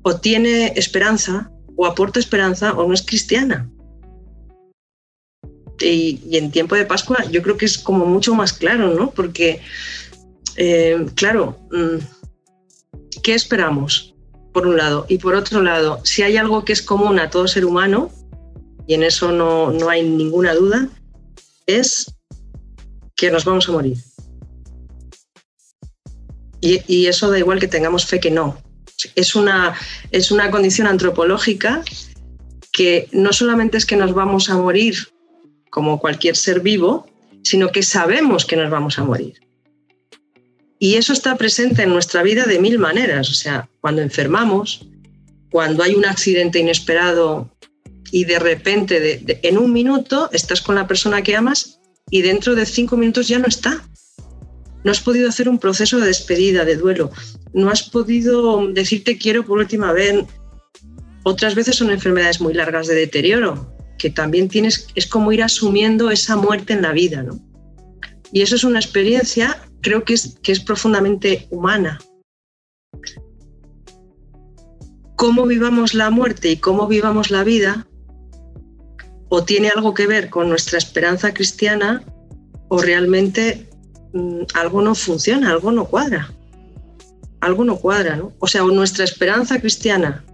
o 0.02 0.16
tiene 0.16 0.72
esperanza 0.76 1.50
o 1.76 1.84
aporta 1.86 2.18
esperanza 2.18 2.72
o 2.72 2.88
no 2.88 2.94
es 2.94 3.02
cristiana. 3.02 3.70
Y, 5.80 6.36
en 6.36 6.50
tiempo 6.50 6.74
de 6.74 6.86
Pascua 6.86 7.24
yo 7.30 7.42
creo 7.42 7.56
que 7.56 7.66
es 7.66 7.78
como 7.78 8.06
mucho 8.06 8.34
más 8.34 8.52
claro, 8.52 8.94
¿no? 8.94 9.10
Porque, 9.10 9.60
eh, 10.56 11.06
claro, 11.14 11.58
¿qué 13.22 13.34
esperamos? 13.34 14.14
Por 14.58 14.66
un 14.66 14.76
lado. 14.76 15.06
Y 15.08 15.18
por 15.18 15.36
otro 15.36 15.62
lado, 15.62 16.00
si 16.02 16.22
hay 16.24 16.36
algo 16.36 16.64
que 16.64 16.72
es 16.72 16.82
común 16.82 17.20
a 17.20 17.30
todo 17.30 17.46
ser 17.46 17.64
humano, 17.64 18.10
y 18.88 18.94
en 18.94 19.04
eso 19.04 19.30
no, 19.30 19.70
no 19.70 19.88
hay 19.88 20.02
ninguna 20.02 20.52
duda, 20.52 20.88
es 21.68 22.12
que 23.14 23.30
nos 23.30 23.44
vamos 23.44 23.68
a 23.68 23.72
morir. 23.72 23.98
Y, 26.60 27.06
eso 27.06 27.30
da 27.30 27.38
igual 27.38 27.60
que 27.60 27.68
tengamos 27.68 28.04
fe 28.06 28.18
que 28.18 28.32
no. 28.32 28.60
Es 29.14 29.36
una, 29.36 29.76
es 30.10 30.32
una 30.32 30.50
condición 30.50 30.88
antropológica 30.88 31.84
que 32.72 33.06
no 33.12 33.32
solamente 33.32 33.76
es 33.76 33.86
que 33.86 33.94
nos 33.94 34.12
vamos 34.12 34.50
a 34.50 34.56
morir 34.56 34.96
como 35.70 36.00
cualquier 36.00 36.34
ser 36.34 36.58
vivo, 36.62 37.06
sino 37.44 37.70
que 37.70 37.84
sabemos 37.84 38.44
que 38.44 38.56
nos 38.56 38.72
vamos 38.72 38.98
a 38.98 39.04
morir. 39.04 39.38
Y 40.78 40.94
eso 40.94 41.12
está 41.12 41.36
presente 41.36 41.82
en 41.82 41.90
nuestra 41.90 42.22
vida 42.22 42.44
de 42.44 42.60
mil 42.60 42.78
maneras. 42.78 43.30
O 43.30 43.34
sea, 43.34 43.68
cuando 43.80 44.02
enfermamos, 44.02 44.86
cuando 45.50 45.82
hay 45.82 45.94
un 45.94 46.04
accidente 46.04 46.58
inesperado 46.58 47.50
y 48.10 48.24
de 48.24 48.38
repente, 48.38 49.40
en 49.42 49.58
un 49.58 49.72
minuto, 49.72 50.30
estás 50.32 50.60
con 50.60 50.76
la 50.76 50.86
persona 50.86 51.22
que 51.22 51.36
amas 51.36 51.80
y 52.10 52.22
dentro 52.22 52.54
de 52.54 52.64
cinco 52.64 52.96
minutos 52.96 53.28
ya 53.28 53.38
no 53.38 53.46
está. 53.46 53.84
No 54.84 54.92
has 54.92 55.00
podido 55.00 55.28
hacer 55.28 55.48
un 55.48 55.58
proceso 55.58 55.98
de 55.98 56.06
despedida, 56.06 56.64
de 56.64 56.76
duelo. 56.76 57.10
No 57.52 57.70
has 57.70 57.82
podido 57.82 58.66
decirte 58.68 59.18
quiero 59.18 59.44
por 59.44 59.58
última 59.58 59.92
vez. 59.92 60.24
Otras 61.24 61.54
veces 61.54 61.76
son 61.76 61.90
enfermedades 61.90 62.40
muy 62.40 62.54
largas 62.54 62.86
de 62.86 62.94
deterioro, 62.94 63.76
que 63.98 64.08
también 64.08 64.48
tienes, 64.48 64.86
es 64.94 65.06
como 65.06 65.32
ir 65.32 65.42
asumiendo 65.42 66.10
esa 66.10 66.36
muerte 66.36 66.72
en 66.72 66.82
la 66.82 66.92
vida, 66.92 67.22
¿no? 67.22 67.38
Y 68.32 68.42
eso 68.42 68.54
es 68.54 68.64
una 68.64 68.78
experiencia, 68.78 69.67
creo 69.80 70.04
que 70.04 70.14
es, 70.14 70.38
que 70.42 70.52
es 70.52 70.60
profundamente 70.60 71.46
humana. 71.50 71.98
Cómo 75.16 75.46
vivamos 75.46 75.94
la 75.94 76.10
muerte 76.10 76.50
y 76.50 76.56
cómo 76.56 76.86
vivamos 76.86 77.30
la 77.30 77.44
vida, 77.44 77.86
o 79.28 79.44
tiene 79.44 79.68
algo 79.68 79.94
que 79.94 80.06
ver 80.06 80.30
con 80.30 80.48
nuestra 80.48 80.78
esperanza 80.78 81.34
cristiana, 81.34 82.02
o 82.68 82.80
realmente 82.80 83.68
mmm, 84.12 84.42
algo 84.54 84.82
no 84.82 84.94
funciona, 84.94 85.50
algo 85.50 85.72
no 85.72 85.86
cuadra. 85.86 86.32
Algo 87.40 87.64
no 87.64 87.76
cuadra, 87.76 88.16
¿no? 88.16 88.32
O 88.40 88.46
sea, 88.46 88.64
o 88.64 88.70
nuestra 88.70 89.04
esperanza 89.04 89.60
cristiana 89.60 90.24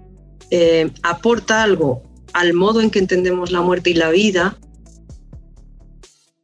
eh, 0.50 0.90
aporta 1.02 1.62
algo 1.62 2.02
al 2.32 2.54
modo 2.54 2.80
en 2.80 2.90
que 2.90 2.98
entendemos 2.98 3.50
la 3.50 3.60
muerte 3.60 3.90
y 3.90 3.94
la 3.94 4.10
vida 4.10 4.58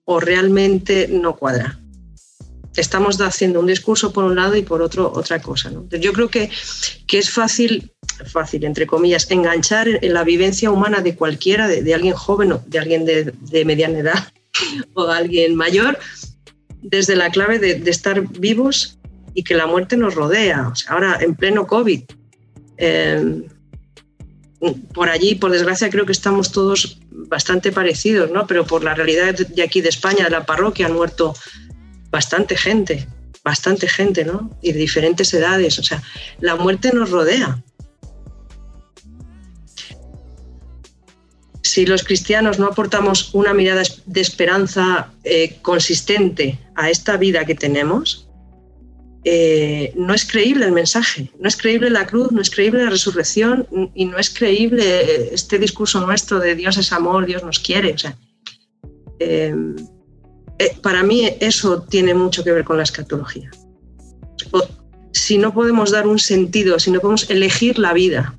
o 0.04 0.20
realmente 0.20 1.08
no 1.08 1.36
cuadra. 1.36 1.79
Estamos 2.76 3.20
haciendo 3.20 3.60
un 3.60 3.66
discurso 3.66 4.12
por 4.12 4.24
un 4.24 4.36
lado 4.36 4.56
y 4.56 4.62
por 4.62 4.80
otro 4.80 5.12
otra 5.12 5.40
cosa. 5.40 5.70
¿no? 5.70 5.88
Yo 5.90 6.12
creo 6.12 6.28
que, 6.28 6.50
que 7.06 7.18
es 7.18 7.30
fácil, 7.30 7.92
fácil, 8.26 8.64
entre 8.64 8.86
comillas, 8.86 9.30
enganchar 9.30 9.88
en 9.88 10.14
la 10.14 10.24
vivencia 10.24 10.70
humana 10.70 11.00
de 11.00 11.16
cualquiera, 11.16 11.66
de, 11.66 11.82
de 11.82 11.94
alguien 11.94 12.14
joven 12.14 12.52
o 12.52 12.62
de 12.66 12.78
alguien 12.78 13.04
de, 13.04 13.32
de, 13.40 13.64
mediana 13.64 13.98
edad 13.98 14.32
o 14.94 15.06
de 15.06 15.14
alguien 15.14 15.56
mayor, 15.56 15.98
desde 16.82 17.16
la 17.16 17.30
clave 17.30 17.58
de, 17.58 17.74
de, 17.74 17.90
estar 17.90 18.20
vivos 18.38 18.98
y 19.34 19.42
que 19.42 19.54
la 19.54 19.66
muerte 19.66 19.96
nos 19.96 20.14
rodea. 20.14 20.68
O 20.68 20.76
sea, 20.76 20.92
ahora, 20.92 21.18
en 21.20 21.34
pleno 21.34 21.66
COVID, 21.66 22.02
eh, 22.78 23.42
por 24.92 25.08
allí, 25.08 25.34
por 25.36 25.50
desgracia, 25.50 25.90
creo 25.90 26.04
que 26.04 26.12
estamos 26.12 26.52
todos 26.52 26.98
bastante 27.10 27.72
parecidos, 27.72 28.30
¿no? 28.30 28.46
Pero 28.46 28.66
por 28.66 28.84
la 28.84 28.94
realidad 28.94 29.34
de 29.34 29.62
aquí 29.62 29.80
de 29.80 29.88
España, 29.88 30.24
de 30.24 30.30
la 30.30 30.44
parroquia, 30.44 30.86
han 30.86 30.92
muerto 30.92 31.34
bastante 32.10 32.56
gente, 32.56 33.06
bastante 33.44 33.88
gente, 33.88 34.24
¿no? 34.24 34.50
Y 34.62 34.72
de 34.72 34.78
diferentes 34.78 35.32
edades. 35.32 35.78
O 35.78 35.82
sea, 35.82 36.02
la 36.40 36.56
muerte 36.56 36.90
nos 36.92 37.10
rodea. 37.10 37.62
Si 41.62 41.86
los 41.86 42.02
cristianos 42.02 42.58
no 42.58 42.66
aportamos 42.66 43.32
una 43.32 43.54
mirada 43.54 43.82
de 44.06 44.20
esperanza 44.20 45.12
eh, 45.22 45.58
consistente 45.62 46.58
a 46.74 46.90
esta 46.90 47.16
vida 47.16 47.44
que 47.44 47.54
tenemos, 47.54 48.28
eh, 49.24 49.92
no 49.94 50.14
es 50.14 50.24
creíble 50.24 50.64
el 50.64 50.72
mensaje, 50.72 51.30
no 51.38 51.46
es 51.46 51.56
creíble 51.56 51.90
la 51.90 52.06
cruz, 52.06 52.32
no 52.32 52.40
es 52.40 52.50
creíble 52.50 52.82
la 52.82 52.90
resurrección 52.90 53.68
y 53.94 54.06
no 54.06 54.18
es 54.18 54.30
creíble 54.30 55.32
este 55.32 55.58
discurso 55.58 56.00
nuestro 56.00 56.40
de 56.40 56.54
Dios 56.54 56.78
es 56.78 56.90
amor, 56.90 57.26
Dios 57.26 57.44
nos 57.44 57.58
quiere. 57.58 57.92
O 57.92 57.98
sea, 57.98 58.16
eh, 59.18 59.54
eh, 60.60 60.76
para 60.82 61.02
mí 61.02 61.28
eso 61.40 61.82
tiene 61.82 62.14
mucho 62.14 62.44
que 62.44 62.52
ver 62.52 62.64
con 62.64 62.76
la 62.76 62.84
escatología. 62.84 63.50
Si 65.12 65.38
no 65.38 65.52
podemos 65.52 65.90
dar 65.90 66.06
un 66.06 66.20
sentido, 66.20 66.78
si 66.78 66.90
no 66.92 67.00
podemos 67.00 67.28
elegir 67.30 67.78
la 67.78 67.92
vida 67.92 68.38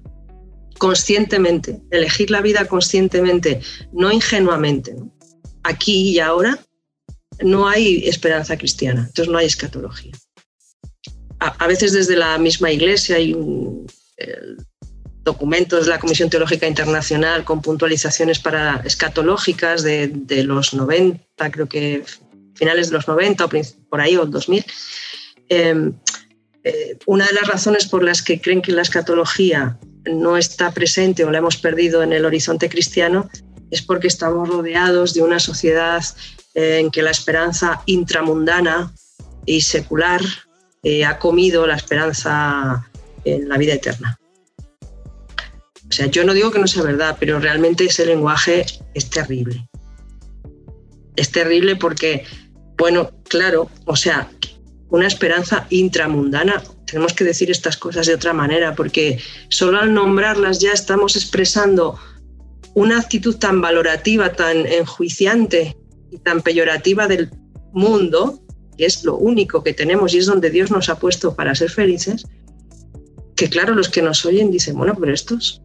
conscientemente, 0.80 1.82
elegir 1.92 2.32
la 2.32 2.42
vida 2.42 2.66
conscientemente, 2.66 3.62
no 3.92 4.12
ingenuamente, 4.12 4.96
aquí 5.64 6.12
y 6.12 6.20
ahora, 6.20 6.58
no 7.42 7.68
hay 7.68 8.08
esperanza 8.08 8.58
cristiana, 8.58 9.02
entonces 9.08 9.32
no 9.32 9.38
hay 9.38 9.48
escatología 9.48 10.14
a, 11.42 11.68
veces 11.68 11.92
desde 11.92 12.16
la 12.16 12.38
misma 12.38 12.72
iglesia 12.72 13.16
hay 13.16 13.36
documentos 15.24 15.86
de 15.86 15.92
la 15.92 16.00
Comisión 16.00 16.30
Teológica 16.30 16.68
Internacional 16.68 17.44
con 17.44 17.62
puntualizaciones 17.62 18.40
para 18.40 18.82
escatológicas 18.86 19.82
de, 19.82 20.44
los 20.46 20.74
90, 20.74 21.20
creo 21.50 21.68
que 21.68 22.04
finales 22.54 22.90
de 22.90 22.96
los 22.96 23.08
90 23.08 23.46
o 23.46 23.50
por 23.90 24.02
ahí 24.02 24.18
o 24.18 24.26
2000. 24.26 24.66
Eh, 25.50 25.92
eh, 26.64 26.98
una 27.08 27.26
de 27.26 27.34
las 27.34 27.48
razones 27.48 27.88
por 27.88 28.04
las 28.04 28.22
que 28.22 28.40
creen 28.40 28.62
que 28.62 28.72
la 28.72 28.84
escatología 28.84 29.80
no 30.06 30.38
está 30.38 30.72
presente 30.72 31.24
o 31.24 31.32
la 31.32 31.40
hemos 31.40 31.58
perdido 31.58 32.04
en 32.04 32.14
el 32.14 32.26
horizonte 32.26 32.70
cristiano 32.70 33.30
es 33.72 33.82
porque 33.82 34.08
estamos 34.08 34.50
rodeados 34.50 35.14
de 35.14 35.24
una 35.24 35.40
sociedad 35.40 36.04
eh, 36.54 36.80
en 36.80 36.92
que 36.92 37.02
la 37.02 37.12
esperanza 37.12 37.82
intramundana 37.86 38.94
y 39.46 39.62
secular 39.62 40.22
eh, 40.84 41.06
ha 41.06 41.18
comido 41.18 41.66
la 41.66 41.76
esperanza 41.76 42.88
en 43.24 43.48
la 43.50 43.58
vida 43.58 43.74
eterna. 43.74 44.20
O 45.90 45.94
sea, 45.94 46.06
yo 46.08 46.24
no 46.24 46.34
digo 46.34 46.52
que 46.52 46.60
no 46.60 46.68
sea 46.68 46.84
verdad, 46.84 47.18
pero 47.20 47.40
realmente 47.40 47.86
ese 47.86 48.06
lenguaje 48.06 48.66
es 48.94 49.10
terrible. 49.10 49.68
Es 51.16 51.32
terrible 51.32 51.76
porque, 51.76 52.26
bueno, 52.78 53.12
claro, 53.28 53.70
o 53.86 53.96
sea, 53.96 54.30
una 54.90 55.08
esperanza 55.08 55.66
intramundana. 55.70 56.62
tenemos 56.86 57.14
que 57.14 57.24
decir 57.24 57.50
estas 57.50 57.78
cosas 57.78 58.06
de 58.08 58.16
otra 58.16 58.34
manera, 58.34 58.76
porque 58.76 59.20
solo 59.50 59.80
al 59.80 59.94
nombrarlas 59.94 60.60
ya 60.60 60.74
estamos 60.74 61.16
expresando 61.16 61.98
una 62.74 63.00
actitud 63.00 63.38
tan 63.38 63.62
valorativa, 63.62 64.34
tan 64.34 64.66
enjuiciante 64.66 65.78
y 66.12 66.18
tan 66.18 66.42
peyorativa 66.42 67.08
del 67.08 67.30
mundo, 67.72 68.42
que 68.78 68.86
es 68.86 69.04
lo 69.06 69.16
único 69.16 69.64
que 69.64 69.74
tenemos 69.74 70.14
y 70.14 70.18
es 70.18 70.26
donde 70.26 70.50
Dios 70.50 70.72
nos 70.72 70.90
ha 70.90 71.00
puesto 71.00 71.36
para 71.36 71.56
ser 71.56 71.70
felices, 71.70 72.26
que 73.36 73.50
claro, 73.50 73.74
los 73.74 73.90
que 73.90 74.02
nos 74.02 74.26
oyen 74.26 74.52
dicen, 74.52 74.76
bueno, 74.78 74.96
pero 75.00 75.14
estos, 75.14 75.62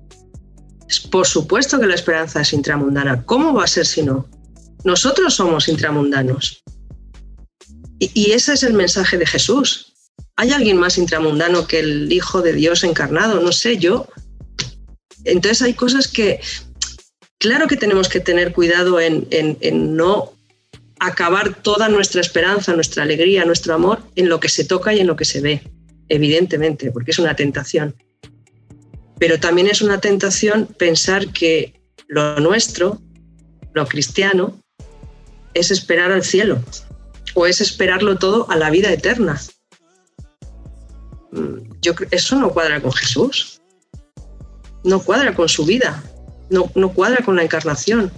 por 1.11 1.26
supuesto 1.26 1.80
que 1.80 1.87
la 1.87 1.94
esperanza 1.94 2.40
es 2.40 2.52
intramundana. 2.52 3.24
¿Cómo 3.24 3.52
va 3.52 3.64
a 3.64 3.66
ser 3.66 3.87
si 3.87 4.02
no? 4.02 4.28
Nosotros 4.87 5.35
somos 5.35 5.66
intramundanos. 5.66 6.62
Y, 7.99 8.31
ese 8.31 8.53
es 8.53 8.62
el 8.62 8.72
mensaje 8.72 9.18
de 9.18 9.27
Jesús. 9.27 9.94
¿Hay 10.37 10.53
alguien 10.53 10.77
más 10.77 10.96
intramundano 10.96 11.66
que 11.66 11.81
el 11.81 12.12
Hijo 12.12 12.40
de 12.40 12.53
Dios 12.53 12.85
encarnado? 12.85 13.40
No 13.40 13.51
sé, 13.51 13.79
yo. 13.79 14.07
Entonces 15.25 15.62
hay 15.62 15.75
cosas 15.75 16.07
que, 16.07 16.40
claro 17.38 17.66
que 17.66 17.77
tenemos 17.77 18.09
que 18.09 18.20
tener 18.20 18.53
cuidado 18.53 19.01
en, 19.01 19.27
no 19.96 20.33
acabar 21.01 21.61
toda 21.62 21.88
nuestra 21.88 22.20
esperanza, 22.20 22.72
nuestra 22.72 23.03
alegría, 23.03 23.44
nuestro 23.44 23.75
amor 23.75 23.99
en 24.14 24.29
lo 24.29 24.38
que 24.38 24.49
se 24.49 24.64
toca 24.64 24.94
y 24.94 25.01
en 25.01 25.09
lo 25.09 25.16
que 25.16 25.25
se 25.25 25.40
ve, 25.40 25.62
evidentemente, 26.09 26.92
porque 26.92 27.11
es 27.11 27.18
una 27.18 27.35
tentación. 27.35 27.96
Pero 29.18 29.40
también 29.40 29.66
es 29.66 29.83
una 29.83 30.01
tentación 30.01 30.66
pensar 30.79 31.33
que 31.33 31.75
lo 32.07 32.38
nuestro, 32.38 33.01
lo 33.75 33.85
cristiano, 33.88 34.62
es 35.59 35.71
esperar 35.71 36.12
al 36.12 36.23
cielo 36.23 36.62
o 37.35 37.47
es 37.47 37.61
esperarlo 37.61 38.16
todo 38.16 38.51
a 38.51 38.57
la 38.57 38.71
vida 38.71 38.92
eterna. 38.92 39.40
Mm, 41.33 41.73
yo, 41.83 41.92
eso 42.11 42.37
no 42.37 42.51
cuadra 42.51 42.81
con 42.81 42.92
Jesús, 42.92 43.61
no 44.85 45.01
cuadra 45.01 45.35
con 45.35 45.49
su 45.49 45.64
vida, 45.64 46.03
no, 46.51 46.71
no 46.75 46.92
cuadra 46.92 47.25
con 47.25 47.37
la 47.37 47.42
encarnación, 47.42 48.12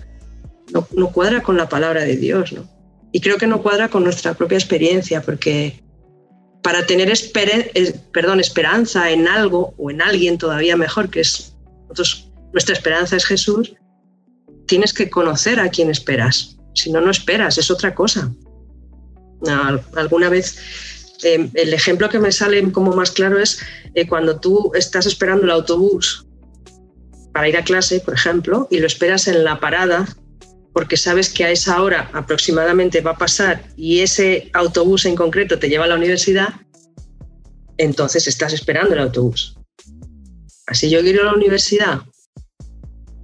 no, 0.72 0.87
no, 0.94 1.12
cuadra 1.12 1.42
con 1.42 1.57
la 1.57 1.68
palabra 1.68 2.03
de 2.05 2.16
Dios. 2.16 2.53
¿no? 2.53 2.68
Y 3.12 3.20
creo 3.20 3.38
que 3.38 3.46
no 3.46 3.62
cuadra 3.62 3.88
con 3.88 4.05
nuestra 4.05 4.35
propia 4.35 4.59
experiencia, 4.59 5.22
porque 5.22 5.83
para 6.62 6.85
tener 6.85 7.12
perdón, 8.12 8.40
esperanza 8.40 9.11
en 9.11 9.27
algo 9.27 9.74
o 9.79 9.90
en 9.90 10.03
alguien 10.03 10.38
todavía 10.38 10.77
mejor, 10.77 11.09
que 11.09 11.20
es 11.20 11.57
nuestra 12.53 12.74
esperanza 12.74 13.16
es 13.16 13.24
Jesús, 13.24 13.74
tienes 14.66 14.92
que 14.92 15.09
conocer 15.09 15.61
a 15.61 15.70
quien 15.70 15.90
esperas. 15.90 16.58
Si 16.78 16.92
no, 16.92 17.00
no 17.00 17.10
esperas, 17.10 17.58
es 17.58 17.70
otra 17.70 17.94
cosa. 17.94 18.32
Alguna 19.96 20.28
vez 20.28 20.58
eh, 21.24 21.50
el 21.54 21.74
ejemplo 21.74 22.08
que 22.08 22.20
me 22.20 22.30
sale 22.30 22.70
como 22.70 22.92
más 22.92 23.10
claro 23.10 23.40
es 23.40 23.60
eh, 23.94 24.06
cuando 24.06 24.38
tú 24.38 24.70
estás 24.74 25.06
esperando 25.06 25.44
el 25.44 25.50
autobús 25.50 26.26
para 27.32 27.48
ir 27.48 27.56
a 27.56 27.64
clase, 27.64 28.00
por 28.00 28.14
ejemplo, 28.14 28.68
y 28.70 28.78
lo 28.78 28.86
esperas 28.86 29.26
en 29.26 29.42
la 29.42 29.58
parada 29.58 30.06
porque 30.72 30.96
sabes 30.96 31.30
que 31.30 31.44
a 31.44 31.50
esa 31.50 31.82
hora 31.82 32.08
aproximadamente 32.12 33.00
va 33.00 33.12
a 33.12 33.18
pasar 33.18 33.64
y 33.76 34.00
ese 34.00 34.50
autobús 34.52 35.06
en 35.06 35.16
concreto 35.16 35.58
te 35.58 35.68
lleva 35.68 35.84
a 35.84 35.88
la 35.88 35.96
universidad, 35.96 36.48
entonces 37.76 38.28
estás 38.28 38.52
esperando 38.52 38.94
el 38.94 39.00
autobús. 39.00 39.56
Así 40.66 40.88
yo 40.88 41.00
quiero 41.00 41.22
ir 41.22 41.22
a 41.22 41.30
la 41.30 41.36
universidad, 41.36 42.02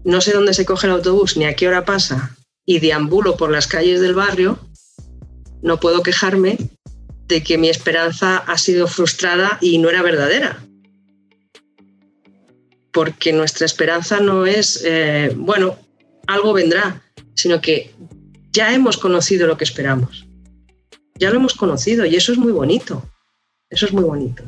no 0.05 0.21
sé 0.21 0.33
dónde 0.33 0.55
se 0.55 0.65
coge 0.65 0.89
el 0.89 0.95
autobús 0.95 1.37
ni 1.37 1.45
a 1.45 1.55
qué 1.55 1.69
hora 1.69 1.85
pasa 1.85 2.37
y 2.67 2.81
deambulo 2.81 3.37
por 3.37 3.51
las 3.51 3.67
calles 3.67 4.01
del 4.01 4.15
barrio, 4.15 4.59
no 5.63 5.81
puedo 5.81 6.03
quejarme 6.03 6.59
de 7.27 7.43
que 7.43 7.59
mi 7.59 7.69
esperanza 7.69 8.39
ha 8.39 8.59
sido 8.59 8.87
frustrada 8.87 9.59
y 9.61 9.79
no 9.79 9.89
era 9.89 10.03
verdadera. 10.03 10.63
Porque 12.93 13.33
nuestra 13.33 13.67
esperanza 13.67 14.21
no 14.21 14.47
es, 14.47 14.83
eh, 14.85 15.33
bueno, 15.35 15.79
algo 16.27 16.53
vendrá, 16.53 17.03
sino 17.35 17.61
que 17.61 17.93
ya 18.53 18.73
hemos 18.73 18.97
conocido 18.97 19.47
lo 19.47 19.57
que 19.57 19.65
esperamos. 19.65 20.27
Ya 21.19 21.31
lo 21.31 21.37
hemos 21.37 21.55
conocido 21.55 22.05
y 22.07 22.17
eso 22.17 22.33
es 22.33 22.39
muy 22.39 22.53
bonito. 22.53 23.03
Eso 23.71 23.87
es 23.87 23.93
muy 23.93 24.05
bonito. 24.05 24.45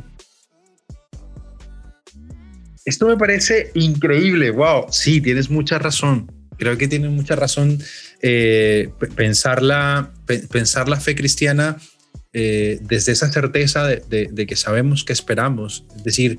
Esto 2.85 3.09
me 3.09 3.16
parece 3.16 3.72
increíble. 3.74 4.50
Wow, 4.50 4.87
sí, 4.90 5.20
tienes 5.20 5.50
mucha 5.50 5.79
razón. 5.79 6.31
Creo 6.58 6.78
que 6.78 6.88
tienes 6.88 7.10
mucha 7.10 7.36
razón. 7.36 7.78
Eh, 8.22 8.90
pensar, 9.14 9.62
la, 9.62 10.12
pensar 10.50 10.88
la 10.88 10.98
fe 10.98 11.14
cristiana 11.14 11.76
eh, 12.32 12.78
desde 12.82 13.12
esa 13.12 13.32
certeza 13.32 13.86
de, 13.86 14.46
que 14.46 14.56
sabemos 14.56 15.04
que 15.04 15.12
esperamos. 15.14 15.84
Es 15.96 16.04
decir, 16.04 16.38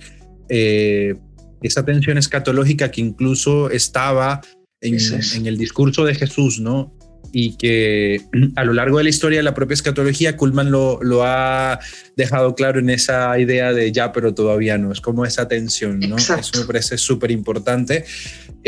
eh, 0.49 1.15
esa 1.63 1.85
tensión 1.85 2.17
escatológica 2.17 2.91
que 2.91 3.01
incluso 3.01 3.71
estaba 3.71 4.41
en, 4.81 5.47
el 5.47 5.57
discurso 5.57 6.05
de 6.05 6.13
Jesús, 6.13 6.59
¿no? 6.59 6.93
Y 7.33 7.57
que 7.57 8.21
a 8.55 8.63
lo 8.63 8.73
largo 8.73 8.99
de 8.99 9.05
la 9.05 9.09
historia 9.09 9.39
de 9.39 9.43
la 9.43 9.53
propia 9.53 9.73
escatología, 9.73 10.37
Kuhlman 10.37 10.69
lo, 10.71 10.99
lo 11.01 11.23
ha 11.25 11.79
dejado 12.15 12.53
claro 12.55 12.79
en 12.79 12.89
esa 12.89 13.37
idea 13.39 13.73
de 13.73 13.91
ya, 13.91 14.11
pero 14.11 14.33
todavía 14.33 14.77
no. 14.77 14.91
Es 14.91 15.01
como 15.01 15.25
esa 15.25 15.47
tensión, 15.47 15.99
¿no? 15.99 16.17
Eso 16.17 16.37
me 16.59 16.65
parece 16.65 16.97
súper 16.97 17.31
importante. 17.31 18.05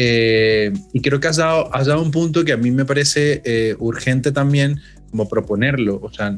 Eh, 0.01 0.71
y 0.93 1.01
creo 1.01 1.19
que 1.19 1.27
has 1.27 1.35
dado, 1.35 1.75
has 1.75 1.87
dado 1.87 2.01
un 2.01 2.09
punto 2.09 2.45
que 2.45 2.53
a 2.53 2.57
mí 2.57 2.71
me 2.71 2.85
parece 2.85 3.41
eh, 3.43 3.75
urgente 3.79 4.31
también, 4.31 4.79
como 5.11 5.27
proponerlo. 5.27 5.99
O 6.01 6.09
sea, 6.09 6.33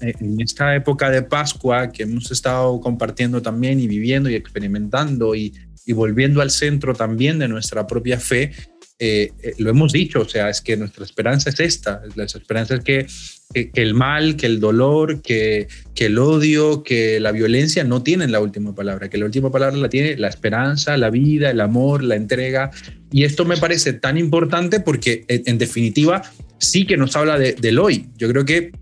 en 0.00 0.40
esta 0.40 0.74
época 0.74 1.08
de 1.08 1.22
Pascua 1.22 1.92
que 1.92 2.02
hemos 2.02 2.32
estado 2.32 2.80
compartiendo 2.80 3.40
también 3.40 3.78
y 3.78 3.86
viviendo 3.86 4.28
y 4.28 4.34
experimentando 4.34 5.36
y, 5.36 5.54
y 5.84 5.92
volviendo 5.92 6.40
al 6.40 6.50
centro 6.50 6.94
también 6.94 7.38
de 7.38 7.46
nuestra 7.46 7.86
propia 7.86 8.18
fe, 8.18 8.50
eh, 8.98 9.30
eh, 9.42 9.54
lo 9.58 9.68
hemos 9.68 9.92
dicho, 9.92 10.20
o 10.20 10.28
sea, 10.28 10.48
es 10.48 10.62
que 10.62 10.74
nuestra 10.76 11.04
esperanza 11.04 11.50
es 11.50 11.60
esta, 11.60 12.00
la 12.14 12.24
esperanza 12.24 12.76
es 12.76 12.80
que, 12.80 13.06
el 13.52 13.94
mal, 13.94 14.36
que 14.36 14.46
el 14.46 14.58
dolor, 14.58 15.20
que, 15.22 15.68
que, 15.94 16.06
el 16.06 16.18
odio, 16.18 16.82
que 16.82 17.20
la 17.20 17.30
violencia 17.30 17.84
no 17.84 18.02
tienen 18.02 18.32
la 18.32 18.40
última 18.40 18.74
palabra, 18.74 19.08
que 19.08 19.18
la 19.18 19.26
última 19.26 19.52
palabra 19.52 19.76
la 19.76 19.88
tiene 19.88 20.16
la 20.16 20.28
esperanza, 20.28 20.96
la 20.96 21.10
vida, 21.10 21.50
el 21.50 21.60
amor, 21.60 22.02
la 22.02 22.16
entrega. 22.16 22.70
Y 23.12 23.24
esto 23.24 23.44
me 23.44 23.56
parece 23.56 23.92
tan 23.92 24.18
importante 24.18 24.80
porque 24.80 25.24
en, 25.28 25.58
definitiva 25.58 26.22
sí 26.58 26.86
que 26.86 26.96
nos 26.96 27.14
habla 27.16 27.38
de, 27.38 27.52
del 27.52 27.78
hoy. 27.78 28.08
Yo 28.16 28.28
creo 28.28 28.44
que 28.44 28.72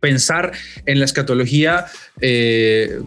pensar 0.00 0.52
en 0.86 1.00
la 1.00 1.04
escatología 1.04 1.86
eh, 2.20 3.00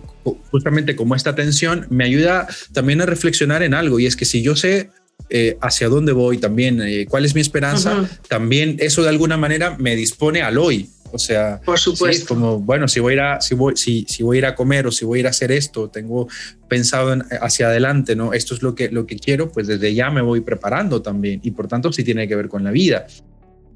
justamente 0.51 0.95
como 0.95 1.15
esta 1.15 1.33
tensión 1.35 1.87
me 1.89 2.05
ayuda 2.05 2.47
también 2.73 3.01
a 3.01 3.05
reflexionar 3.05 3.63
en 3.63 3.73
algo 3.73 3.99
y 3.99 4.05
es 4.05 4.15
que 4.15 4.25
si 4.25 4.41
yo 4.41 4.55
sé 4.55 4.89
eh, 5.29 5.57
hacia 5.61 5.89
dónde 5.89 6.11
voy 6.11 6.37
también, 6.37 6.81
eh, 6.81 7.05
cuál 7.09 7.25
es 7.25 7.35
mi 7.35 7.41
esperanza, 7.41 8.09
también 8.27 8.77
eso 8.79 9.03
de 9.03 9.09
alguna 9.09 9.37
manera 9.37 9.77
me 9.77 9.95
dispone 9.95 10.41
al 10.41 10.57
hoy. 10.57 10.89
O 11.13 11.19
sea, 11.19 11.59
por 11.65 11.77
supuesto. 11.77 12.33
como, 12.33 12.59
bueno, 12.59 12.87
si 12.87 12.99
voy, 13.01 13.11
a 13.11 13.15
ir 13.15 13.21
a, 13.21 13.41
si, 13.41 13.53
voy, 13.53 13.75
si, 13.75 14.05
si, 14.07 14.23
voy 14.23 14.37
a 14.37 14.39
ir 14.39 14.45
a 14.45 14.55
comer 14.55 14.87
o 14.87 14.91
si 14.91 15.03
voy 15.03 15.19
a 15.19 15.21
ir 15.21 15.27
a 15.27 15.31
hacer 15.31 15.51
esto, 15.51 15.89
tengo 15.89 16.29
pensado 16.69 17.21
hacia 17.41 17.67
adelante, 17.67 18.15
¿no? 18.15 18.33
Esto 18.33 18.53
es 18.53 18.61
lo 18.61 18.75
que, 18.75 18.89
lo 18.89 19.05
que 19.05 19.17
quiero, 19.17 19.51
pues 19.51 19.67
desde 19.67 19.93
ya 19.93 20.09
me 20.09 20.21
voy 20.21 20.39
preparando 20.41 21.01
también 21.01 21.41
y 21.43 21.51
por 21.51 21.67
tanto 21.67 21.91
sí 21.91 22.03
tiene 22.03 22.27
que 22.27 22.35
ver 22.35 22.47
con 22.47 22.63
la 22.63 22.71
vida. 22.71 23.07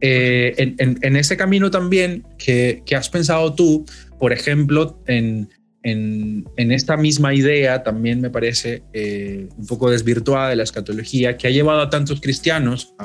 Eh, 0.02 0.54
en, 0.58 0.76
en, 0.78 1.00
en, 1.02 1.16
ese 1.16 1.36
camino 1.36 1.72
también 1.72 2.26
que, 2.38 2.84
que 2.86 2.96
has 2.96 3.10
pensado 3.10 3.54
tú, 3.54 3.86
por 4.20 4.32
ejemplo, 4.32 5.02
en, 5.08 5.50
en, 5.86 6.72
esta 6.72 6.98
misma 6.98 7.34
idea 7.36 7.84
también 7.84 8.20
me 8.20 8.32
parece 8.32 8.82
eh, 8.92 9.48
un 9.56 9.68
poco 9.68 9.92
desvirtuada 9.92 10.50
de 10.50 10.56
la 10.56 10.64
escatología 10.64 11.38
que 11.38 11.48
ha 11.48 11.52
llevado 11.52 11.82
a 11.82 11.90
tantos 11.92 12.20
cristianos, 12.20 12.96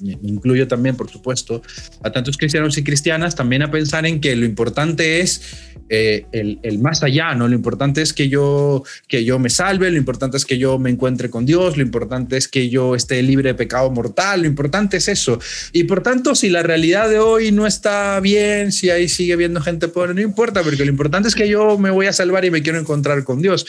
me 0.00 0.18
incluyo 0.24 0.66
también 0.66 0.96
por 0.96 1.08
supuesto, 1.08 1.62
a 2.02 2.10
tantos 2.10 2.36
cristianos 2.36 2.76
y 2.78 2.82
cristianas 2.82 3.36
también 3.36 3.62
a 3.62 3.70
pensar 3.70 4.06
en 4.06 4.20
que 4.20 4.34
lo 4.34 4.44
importante 4.44 5.20
es 5.20 5.72
eh, 5.88 6.26
el, 6.32 6.78
más 6.80 7.04
allá, 7.04 7.32
¿no? 7.36 7.46
Lo 7.46 7.54
importante 7.54 8.02
es 8.02 8.12
que 8.12 8.28
yo, 8.28 8.82
que 9.06 9.24
yo 9.24 9.38
me 9.38 9.48
salve, 9.48 9.88
lo 9.90 9.96
importante 9.96 10.36
es 10.36 10.44
que 10.44 10.58
yo 10.58 10.80
me 10.80 10.90
encuentre 10.90 11.30
con 11.30 11.46
Dios, 11.46 11.76
lo 11.76 11.82
importante 11.84 12.36
es 12.36 12.48
que 12.48 12.68
yo 12.68 12.96
esté 12.96 13.22
libre 13.22 13.50
de 13.50 13.54
pecado 13.54 13.88
mortal, 13.92 14.42
lo 14.42 14.48
importante 14.48 14.96
es 14.96 15.06
eso. 15.06 15.38
Y 15.72 15.84
por 15.84 16.02
tanto, 16.02 16.34
si 16.34 16.48
la 16.48 16.64
realidad 16.64 17.08
de 17.08 17.20
hoy 17.20 17.52
no 17.52 17.68
está 17.68 18.18
bien, 18.18 18.72
si 18.72 18.90
ahí 18.90 19.08
sigue 19.08 19.36
viendo 19.36 19.60
gente 19.60 19.86
pobre, 19.86 20.12
no 20.12 20.20
importa, 20.20 20.64
porque 20.64 20.84
lo 20.84 20.90
importante 20.90 21.28
es 21.28 21.36
que 21.36 21.48
yo 21.48 21.78
me 21.78 21.90
voy 21.90 22.06
a 22.06 22.12
salvar 22.16 22.44
y 22.44 22.50
me 22.50 22.62
quiero 22.62 22.78
encontrar 22.78 23.24
con 23.24 23.40
Dios. 23.40 23.66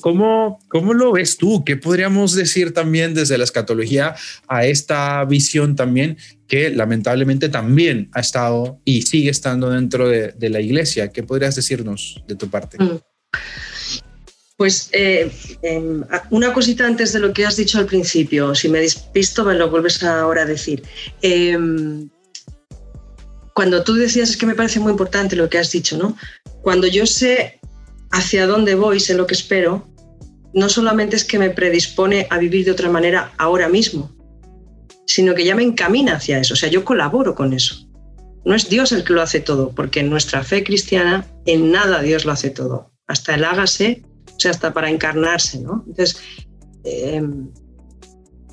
¿Cómo, 0.00 0.58
cómo 0.68 0.94
lo 0.94 1.12
ves 1.12 1.36
tú? 1.36 1.64
¿Qué 1.64 1.76
podríamos 1.76 2.34
decir 2.34 2.74
también 2.74 3.14
desde 3.14 3.38
la 3.38 3.44
escatología 3.44 4.14
a 4.48 4.66
esta 4.66 5.24
visión 5.24 5.76
también 5.76 6.16
que 6.46 6.70
lamentablemente 6.70 7.48
también 7.48 8.08
ha 8.12 8.20
estado 8.20 8.80
y 8.84 9.02
sigue 9.02 9.30
estando 9.30 9.70
dentro 9.70 10.08
de, 10.08 10.34
la 10.48 10.60
iglesia. 10.60 11.10
¿Qué 11.12 11.22
podrías 11.22 11.56
decirnos 11.56 12.22
de 12.28 12.36
tu 12.36 12.48
parte? 12.48 12.78
Mm. 12.82 12.98
Pues 14.56 14.88
eh, 14.92 15.30
em, 15.62 16.02
una 16.30 16.52
cosita 16.52 16.86
antes 16.86 17.12
de 17.12 17.18
lo 17.18 17.32
que 17.32 17.44
has 17.44 17.56
dicho 17.56 17.78
al 17.78 17.86
principio, 17.86 18.54
si 18.54 18.68
me 18.68 18.80
despisto 18.80 19.44
me 19.44 19.54
lo 19.54 19.68
vuelves 19.68 20.02
ahora 20.02 20.42
a 20.42 20.46
decir. 20.46 20.82
Em, 21.20 22.08
cuando 23.54 23.82
tú 23.82 23.94
decías, 23.94 24.30
es 24.30 24.36
que 24.36 24.46
me 24.46 24.54
parece 24.54 24.80
muy 24.80 24.92
importante 24.92 25.36
lo 25.36 25.48
que 25.50 25.58
has 25.58 25.72
dicho, 25.72 25.98
¿no? 25.98 26.16
Cuando 26.62 26.86
yo 26.86 27.06
sé 27.06 27.60
hacia 28.10 28.46
dónde 28.46 28.74
voy, 28.74 29.00
sé 29.00 29.14
lo 29.14 29.26
que 29.26 29.34
espero, 29.34 29.86
no 30.54 30.68
solamente 30.68 31.16
es 31.16 31.24
que 31.24 31.38
me 31.38 31.50
predispone 31.50 32.26
a 32.30 32.38
vivir 32.38 32.64
de 32.64 32.70
otra 32.70 32.88
manera 32.88 33.32
ahora 33.38 33.68
mismo, 33.68 34.10
sino 35.06 35.34
que 35.34 35.44
ya 35.44 35.54
me 35.54 35.62
encamina 35.62 36.16
hacia 36.16 36.38
eso, 36.38 36.54
o 36.54 36.56
sea, 36.56 36.68
yo 36.68 36.84
colaboro 36.84 37.34
con 37.34 37.52
eso. 37.52 37.86
No 38.44 38.54
es 38.54 38.68
Dios 38.68 38.92
el 38.92 39.04
que 39.04 39.12
lo 39.12 39.22
hace 39.22 39.40
todo, 39.40 39.70
porque 39.70 40.00
en 40.00 40.08
nuestra 40.08 40.44
fe 40.44 40.62
cristiana 40.62 41.26
en 41.46 41.72
nada 41.72 42.00
Dios 42.00 42.24
lo 42.24 42.32
hace 42.32 42.50
todo, 42.50 42.92
hasta 43.06 43.34
el 43.34 43.44
hágase, 43.44 44.02
o 44.36 44.40
sea, 44.40 44.50
hasta 44.50 44.72
para 44.72 44.88
encarnarse, 44.88 45.60
¿no? 45.60 45.84
Entonces, 45.86 46.20
em, 46.84 47.48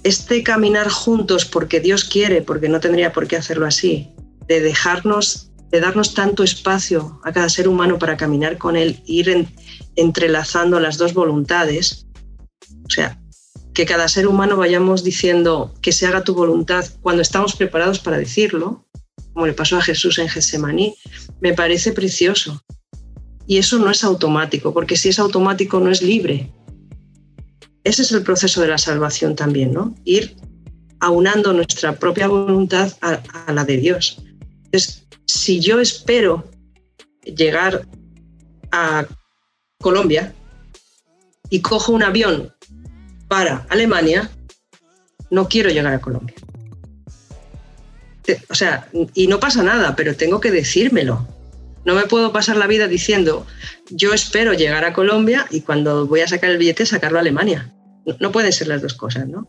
este 0.04 0.44
caminar 0.44 0.90
juntos 0.90 1.46
porque 1.46 1.80
Dios 1.80 2.04
quiere, 2.04 2.42
porque 2.42 2.70
no 2.70 2.80
tendría 2.80 3.14
por 3.14 3.28
qué 3.28 3.38
hacerlo 3.38 3.66
así, 3.66 4.10
de 4.48 4.60
dejarnos, 4.60 5.53
de 5.74 5.82
darnos 5.82 6.14
tanto 6.14 6.44
espacio 6.44 7.20
a 7.24 7.32
cada 7.34 7.50
ser 7.50 7.68
humano 7.68 7.98
para 7.98 8.16
caminar 8.16 8.60
con 8.60 8.76
Él, 8.76 9.02
ir 9.08 9.48
entrelazando 9.96 10.80
las 10.80 11.00
dos 11.00 11.16
voluntades, 11.16 12.06
o 12.86 12.90
sea, 12.92 13.20
que 13.74 13.88
cada 13.88 14.08
ser 14.08 14.28
humano 14.28 14.56
vayamos 14.56 15.04
diciendo 15.04 15.74
que 15.82 15.92
se 15.92 16.06
haga 16.06 16.24
tu 16.24 16.36
voluntad 16.36 16.86
cuando 17.02 17.24
estamos 17.24 17.56
preparados 17.56 17.98
para 17.98 18.20
decirlo, 18.20 18.86
como 19.34 19.48
le 19.48 19.54
pasó 19.54 19.78
a 19.78 19.82
Jesús 19.82 20.20
en 20.20 20.30
Getsemaní, 20.30 20.96
me 21.42 21.56
parece 21.56 21.92
precioso. 21.92 22.62
Y 23.48 23.58
eso 23.58 23.80
no 23.80 23.90
es 23.90 24.04
automático, 24.04 24.76
porque 24.76 24.96
si 24.96 25.10
es 25.10 25.18
automático 25.18 25.80
no 25.80 25.90
es 25.90 26.04
libre. 26.04 26.54
Ese 27.84 28.04
es 28.04 28.12
el 28.12 28.22
proceso 28.22 28.62
de 28.62 28.68
la 28.68 28.78
salvación 28.78 29.36
también, 29.36 29.74
¿no? 29.74 29.96
Ir 30.06 30.36
aunando 31.00 31.52
nuestra 31.52 31.98
propia 31.98 32.28
voluntad 32.28 32.94
a, 33.02 33.24
a 33.48 33.54
la 33.54 33.66
de 33.66 33.78
Dios. 33.78 34.24
Entonces, 34.66 35.03
si 35.34 35.60
yo 35.60 35.80
espero 35.80 36.46
llegar 37.24 37.88
a 38.72 39.06
Colombia 39.82 40.34
y 41.50 41.62
cojo 41.62 41.92
un 41.92 42.04
avión 42.04 42.54
para 43.28 43.66
Alemania, 43.70 44.30
no 45.32 45.50
quiero 45.50 45.70
llegar 45.72 45.94
a 45.94 46.02
Colombia. 46.02 46.36
O 48.50 48.56
sea, 48.56 48.88
y 49.14 49.28
no 49.28 49.40
pasa 49.40 49.64
nada, 49.64 49.96
pero 49.96 50.16
tengo 50.16 50.40
que 50.40 50.52
decírmelo. 50.52 51.28
No 51.84 51.96
me 51.96 52.04
puedo 52.04 52.32
pasar 52.32 52.56
la 52.56 52.68
vida 52.68 52.88
diciendo, 52.88 53.46
yo 53.90 54.14
espero 54.14 54.54
llegar 54.54 54.86
a 54.86 54.94
Colombia 54.94 55.48
y 55.50 55.62
cuando 55.62 56.06
voy 56.06 56.22
a 56.22 56.28
sacar 56.28 56.52
el 56.52 56.58
billete 56.58 56.86
sacarlo 56.86 57.18
a 57.18 57.22
Alemania. 57.22 57.74
No, 58.20 58.32
pueden 58.32 58.54
ser 58.54 58.68
las 58.68 58.82
dos 58.82 58.94
cosas, 58.94 59.28
¿no? 59.28 59.48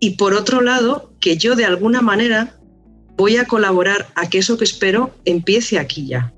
y 0.00 0.10
por 0.10 0.34
otro 0.34 0.60
lado, 0.60 1.12
que 1.20 1.36
yo 1.36 1.56
de 1.56 1.64
alguna 1.64 2.02
manera 2.02 2.57
voy 3.18 3.36
a 3.36 3.46
colaborar 3.46 4.10
a 4.14 4.30
que 4.30 4.38
eso 4.38 4.56
que 4.56 4.64
espero 4.64 5.10
empiece 5.24 5.78
aquí 5.78 6.06
ya. 6.06 6.32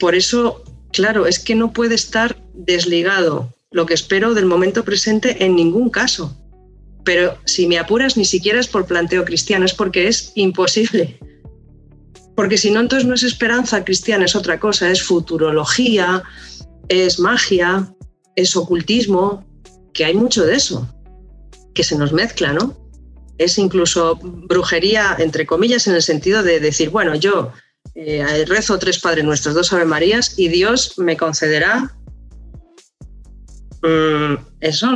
Por 0.00 0.16
eso, 0.16 0.64
claro, 0.92 1.26
es 1.26 1.38
que 1.38 1.54
no 1.54 1.72
puede 1.72 1.94
estar 1.94 2.36
desligado 2.54 3.54
lo 3.70 3.86
que 3.86 3.94
espero 3.94 4.34
del 4.34 4.46
momento 4.46 4.84
presente 4.84 5.44
en 5.44 5.54
ningún 5.54 5.90
caso. 5.90 6.36
Pero 7.04 7.38
si 7.44 7.68
me 7.68 7.78
apuras, 7.78 8.16
ni 8.16 8.24
siquiera 8.24 8.58
es 8.58 8.66
por 8.66 8.84
planteo 8.84 9.24
cristiano, 9.24 9.64
es 9.64 9.74
porque 9.74 10.08
es 10.08 10.32
imposible. 10.34 11.20
Porque 12.34 12.58
si 12.58 12.72
no, 12.72 12.80
entonces 12.80 13.06
no 13.06 13.14
es 13.14 13.22
esperanza 13.22 13.84
cristiana, 13.84 14.24
es 14.24 14.34
otra 14.34 14.58
cosa, 14.58 14.90
es 14.90 15.02
futurología, 15.02 16.24
es 16.88 17.20
magia, 17.20 17.94
es 18.34 18.56
ocultismo, 18.56 19.46
que 19.94 20.04
hay 20.04 20.14
mucho 20.14 20.44
de 20.44 20.56
eso, 20.56 20.88
que 21.74 21.84
se 21.84 21.96
nos 21.96 22.12
mezcla, 22.12 22.52
¿no? 22.52 22.89
Es 23.40 23.56
incluso 23.56 24.16
brujería, 24.22 25.16
entre 25.18 25.46
comillas, 25.46 25.86
en 25.86 25.94
el 25.94 26.02
sentido 26.02 26.42
de 26.42 26.60
decir, 26.60 26.90
bueno, 26.90 27.14
yo 27.14 27.52
eh, 27.94 28.44
rezo 28.46 28.78
tres 28.78 28.98
Padres 28.98 29.24
Nuestros, 29.24 29.54
dos 29.54 29.72
Ave 29.72 29.86
Marías 29.86 30.38
y 30.38 30.48
Dios 30.48 30.98
me 30.98 31.16
concederá. 31.16 31.90
Mm, 33.82 34.34
eso, 34.60 34.88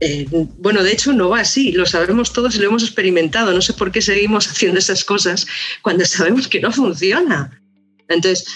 eh, 0.00 0.26
bueno, 0.56 0.82
de 0.82 0.90
hecho 0.90 1.12
no 1.12 1.28
va 1.28 1.40
así, 1.40 1.72
lo 1.72 1.84
sabemos 1.84 2.32
todos 2.32 2.54
y 2.54 2.60
lo 2.60 2.68
hemos 2.68 2.82
experimentado. 2.82 3.52
No 3.52 3.60
sé 3.60 3.74
por 3.74 3.92
qué 3.92 4.00
seguimos 4.00 4.48
haciendo 4.48 4.78
esas 4.78 5.04
cosas 5.04 5.46
cuando 5.82 6.06
sabemos 6.06 6.48
que 6.48 6.60
no 6.60 6.72
funciona. 6.72 7.60
Entonces, 8.08 8.46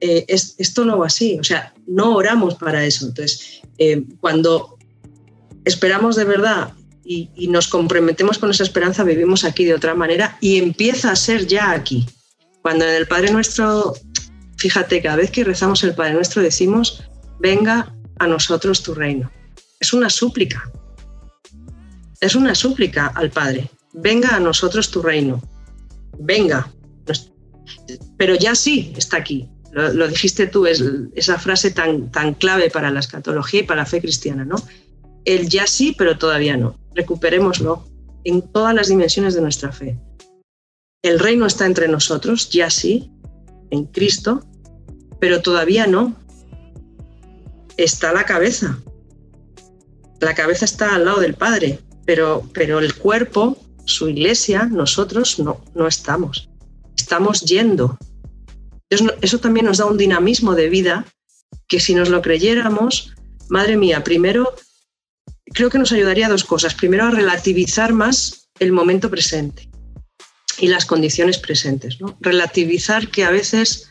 eh, 0.00 0.24
esto 0.26 0.86
no 0.86 0.96
va 0.96 1.08
así, 1.08 1.38
o 1.38 1.44
sea, 1.44 1.74
no 1.86 2.16
oramos 2.16 2.54
para 2.54 2.82
eso. 2.82 3.08
Entonces, 3.08 3.60
cuando 4.20 4.78
esperamos 5.66 6.16
de 6.16 6.24
verdad 6.24 6.72
y, 7.04 7.48
nos 7.48 7.68
comprometemos 7.68 8.38
con 8.38 8.50
esa 8.50 8.62
esperanza, 8.62 9.04
vivimos 9.04 9.44
aquí 9.44 9.64
de 9.64 9.74
otra 9.74 9.94
manera 9.94 10.36
y 10.40 10.58
empieza 10.58 11.10
a 11.10 11.16
ser 11.16 11.46
ya 11.46 11.72
aquí. 11.72 12.06
Cuando 12.62 12.84
en 12.84 12.94
el 12.94 13.08
Padre 13.08 13.32
Nuestro, 13.32 13.94
fíjate, 14.56 15.02
cada 15.02 15.16
vez 15.16 15.30
que 15.30 15.44
rezamos 15.44 15.82
el 15.84 15.94
Padre 15.94 16.14
Nuestro 16.14 16.42
decimos, 16.42 17.02
venga 17.40 17.92
a 18.18 18.26
nosotros 18.26 18.82
tu 18.82 18.94
reino. 18.94 19.30
Es 19.80 19.92
una 19.92 20.08
súplica. 20.08 20.70
Es 22.20 22.36
una 22.36 22.54
súplica 22.54 23.08
al 23.08 23.30
Padre. 23.30 23.68
Venga 23.94 24.36
a 24.36 24.40
nosotros 24.40 24.90
tu 24.90 25.02
reino. 25.02 25.42
Venga. 26.18 26.72
Pero 28.16 28.36
ya 28.36 28.54
sí 28.54 28.92
está 28.96 29.16
aquí. 29.16 29.48
Lo, 29.72 30.06
dijiste 30.06 30.46
tú, 30.46 30.66
es 30.66 30.84
esa 31.14 31.38
frase 31.38 31.70
tan, 31.70 32.12
tan 32.12 32.34
clave 32.34 32.70
para 32.70 32.90
la 32.90 33.00
escatología 33.00 33.60
y 33.60 33.62
para 33.64 33.80
la 33.80 33.86
fe 33.86 34.02
cristiana, 34.02 34.44
¿no? 34.44 34.56
El 35.24 35.48
ya 35.48 35.66
sí, 35.66 35.94
pero 35.96 36.18
todavía 36.18 36.56
no 36.58 36.81
recuperémoslo 36.94 37.84
en 38.24 38.42
todas 38.42 38.74
las 38.74 38.88
dimensiones 38.88 39.34
de 39.34 39.40
nuestra 39.40 39.72
fe. 39.72 39.98
El 41.02 41.18
reino 41.18 41.46
está 41.46 41.66
entre 41.66 41.88
nosotros, 41.88 42.50
ya 42.50 42.70
sí, 42.70 43.10
en 43.70 43.86
Cristo, 43.86 44.44
pero 45.18 45.42
todavía 45.42 45.86
no. 45.86 46.14
Está 47.76 48.12
la 48.12 48.24
cabeza. 48.24 48.78
La 50.20 50.34
cabeza 50.34 50.64
está 50.64 50.94
al 50.94 51.04
lado 51.04 51.20
del 51.20 51.34
Padre, 51.34 51.80
pero, 52.04 52.48
pero 52.52 52.78
el 52.78 52.94
cuerpo, 52.94 53.56
su 53.84 54.08
iglesia, 54.08 54.66
nosotros 54.66 55.38
no, 55.40 55.60
no 55.74 55.88
estamos. 55.88 56.48
Estamos 56.96 57.40
yendo. 57.40 57.98
eso 58.88 59.38
también 59.38 59.66
nos 59.66 59.78
da 59.78 59.86
un 59.86 59.98
dinamismo 59.98 60.54
de 60.54 60.68
vida 60.68 61.06
que 61.66 61.80
si 61.80 61.94
nos 61.94 62.10
lo 62.10 62.22
creyéramos, 62.22 63.12
madre 63.48 63.76
mía, 63.76 64.04
primero 64.04 64.54
creo 65.52 65.70
que 65.70 65.78
nos 65.78 65.92
ayudaría 65.92 66.26
a 66.26 66.30
dos 66.30 66.44
cosas. 66.44 66.74
Primero, 66.74 67.04
a 67.04 67.10
relativizar 67.10 67.92
más 67.92 68.48
el 68.58 68.72
momento 68.72 69.10
presente 69.10 69.68
y 70.58 70.68
las 70.68 70.86
condiciones 70.86 71.38
presentes. 71.38 71.98
Relativizar 72.20 73.08
que 73.08 73.24
a 73.24 73.30
veces 73.30 73.90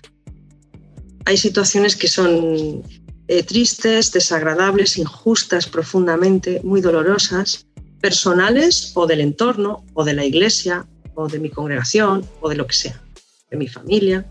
hay 1.26 1.38
situaciones 1.38 1.96
que 1.96 2.08
son 2.08 2.84
eh, 3.28 3.44
tristes, 3.44 4.12
desagradables, 4.12 4.98
injustas 4.98 5.68
profundamente, 5.68 6.62
muy 6.64 6.82
dolorosas, 6.82 7.68
personales 8.02 8.92
o 8.96 9.06
del 9.06 9.22
entorno, 9.22 9.86
o 9.94 10.04
de 10.04 10.14
la 10.14 10.26
iglesia, 10.26 10.88
o 11.16 11.28
de 11.28 11.40
mi 11.40 11.50
congregación, 11.50 12.26
o 12.42 12.50
de 12.50 12.56
lo 12.56 12.66
que 12.68 12.74
sea, 12.74 13.02
de 13.50 13.58
mi 13.58 13.68
familia. 13.68 14.26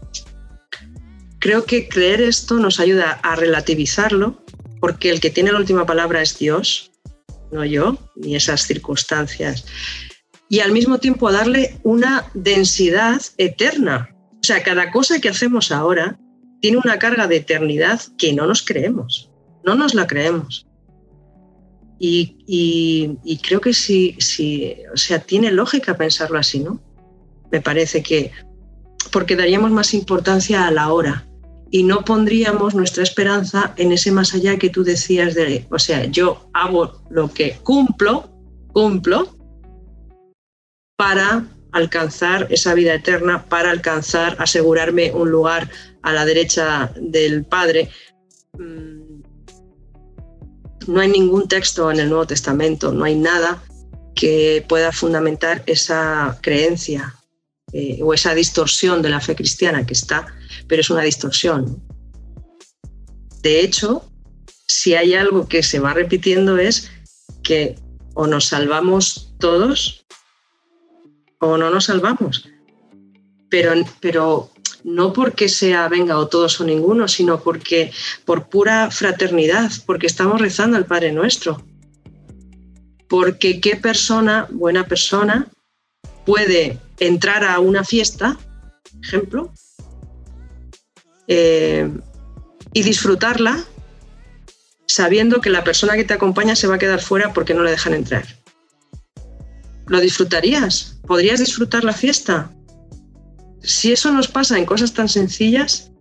Creo 1.38 1.64
que 1.64 1.88
creer 1.88 2.20
esto 2.20 2.58
nos 2.58 2.80
ayuda 2.80 3.12
a 3.22 3.36
relativizarlo, 3.36 4.44
porque 4.80 5.10
el 5.10 5.20
que 5.20 5.30
tiene 5.30 5.52
la 5.52 5.58
última 5.58 5.86
palabra 5.86 6.20
es 6.20 6.38
Dios, 6.38 6.89
no 7.52 7.64
yo, 7.64 7.98
ni 8.16 8.36
esas 8.36 8.62
circunstancias. 8.62 9.64
Y 10.48 10.60
al 10.60 10.72
mismo 10.72 10.98
tiempo 10.98 11.30
darle 11.30 11.78
una 11.84 12.30
densidad 12.34 13.20
eterna. 13.38 14.14
O 14.32 14.42
sea, 14.42 14.62
cada 14.62 14.90
cosa 14.90 15.20
que 15.20 15.28
hacemos 15.28 15.70
ahora 15.70 16.18
tiene 16.60 16.78
una 16.78 16.98
carga 16.98 17.26
de 17.26 17.36
eternidad 17.36 18.00
que 18.18 18.32
no 18.32 18.46
nos 18.46 18.62
creemos, 18.62 19.30
no 19.64 19.74
nos 19.74 19.94
la 19.94 20.06
creemos. 20.06 20.66
Y, 22.02 23.38
creo 23.42 23.60
que 23.60 23.74
sí, 23.74 24.16
sí, 24.18 24.74
o 24.92 24.96
sea, 24.96 25.18
tiene 25.18 25.50
lógica 25.52 25.96
pensarlo 25.96 26.38
así, 26.38 26.60
¿no? 26.60 26.80
Me 27.52 27.60
parece 27.60 28.02
que, 28.02 28.32
porque 29.12 29.36
daríamos 29.36 29.70
más 29.70 29.92
importancia 29.92 30.66
a 30.66 30.70
la 30.70 30.92
hora, 30.92 31.28
y 31.70 31.84
no 31.84 32.04
pondríamos 32.04 32.74
nuestra 32.74 33.02
esperanza 33.02 33.74
en 33.76 33.92
ese 33.92 34.10
más 34.10 34.34
allá 34.34 34.58
que 34.58 34.70
tú 34.70 34.82
decías 34.82 35.34
de, 35.34 35.66
o 35.70 35.78
sea, 35.78 36.04
yo 36.06 36.50
hago 36.52 37.00
lo 37.10 37.32
que 37.32 37.58
cumplo, 37.62 38.28
cumplo 38.72 39.36
para 40.96 41.46
alcanzar 41.72 42.48
esa 42.50 42.74
vida 42.74 42.94
eterna, 42.94 43.44
para 43.44 43.70
alcanzar, 43.70 44.36
asegurarme 44.40 45.12
un 45.12 45.30
lugar 45.30 45.70
a 46.02 46.12
la 46.12 46.24
derecha 46.24 46.92
del 46.96 47.44
Padre. 47.44 47.88
Mm, 48.58 49.22
no 50.88 51.00
hay 51.00 51.08
ningún 51.08 51.46
texto 51.46 51.90
en 51.90 52.00
el 52.00 52.08
Nuevo 52.08 52.26
Testamento, 52.26 52.92
no 52.92 53.04
hay 53.04 53.14
nada 53.14 53.62
que 54.16 54.64
pueda 54.68 54.90
fundamentar 54.90 55.62
esa 55.66 56.36
creencia 56.42 57.14
eh, 57.72 58.00
o 58.02 58.12
esa 58.12 58.34
distorsión 58.34 59.00
de 59.02 59.10
la 59.10 59.20
fe 59.20 59.36
cristiana 59.36 59.86
que 59.86 59.92
está 59.92 60.26
pero 60.66 60.80
es 60.80 60.90
una 60.90 61.02
distorsión. 61.02 61.82
De 63.42 63.60
hecho, 63.60 64.04
si 64.66 64.94
hay 64.94 65.14
algo 65.14 65.48
que 65.48 65.62
se 65.62 65.78
va 65.80 65.94
repitiendo 65.94 66.58
es 66.58 66.90
que 67.42 67.76
o 68.14 68.26
nos 68.26 68.46
salvamos 68.46 69.34
todos 69.38 70.04
o 71.38 71.56
no 71.56 71.70
nos 71.70 71.86
salvamos. 71.86 72.48
Pero, 73.48 73.72
pero 74.00 74.50
no 74.84 75.12
porque 75.12 75.48
sea 75.48 75.88
venga 75.88 76.18
o 76.18 76.28
todos 76.28 76.60
o 76.60 76.64
ninguno, 76.64 77.08
sino 77.08 77.40
porque 77.40 77.90
por 78.24 78.48
pura 78.48 78.90
fraternidad, 78.90 79.70
porque 79.86 80.06
estamos 80.06 80.40
rezando 80.40 80.76
al 80.76 80.86
Padre 80.86 81.12
Nuestro. 81.12 81.64
Porque 83.08 83.60
qué 83.60 83.76
persona, 83.76 84.46
buena 84.50 84.86
persona, 84.86 85.48
puede 86.24 86.78
entrar 87.00 87.44
a 87.44 87.58
una 87.58 87.82
fiesta, 87.82 88.38
ejemplo, 89.02 89.52
eh, 91.32 91.88
y 92.72 92.82
disfrutarla 92.82 93.64
sabiendo 94.88 95.40
que 95.40 95.48
la 95.48 95.62
persona 95.62 95.94
que 95.94 96.02
te 96.02 96.12
acompaña 96.12 96.56
se 96.56 96.66
va 96.66 96.74
a 96.74 96.78
quedar 96.78 97.00
fuera 97.00 97.32
porque 97.32 97.54
no 97.54 97.62
le 97.62 97.70
dejan 97.70 97.94
entrar. 97.94 98.24
¿Lo 99.86 100.00
disfrutarías? 100.00 100.98
¿Podrías 101.06 101.38
disfrutar 101.38 101.84
la 101.84 101.92
fiesta? 101.92 102.50
Si 103.62 103.92
eso 103.92 104.10
nos 104.10 104.26
pasa 104.26 104.58
en 104.58 104.66
cosas 104.66 104.92
tan 104.92 105.08
sencillas, 105.08 105.92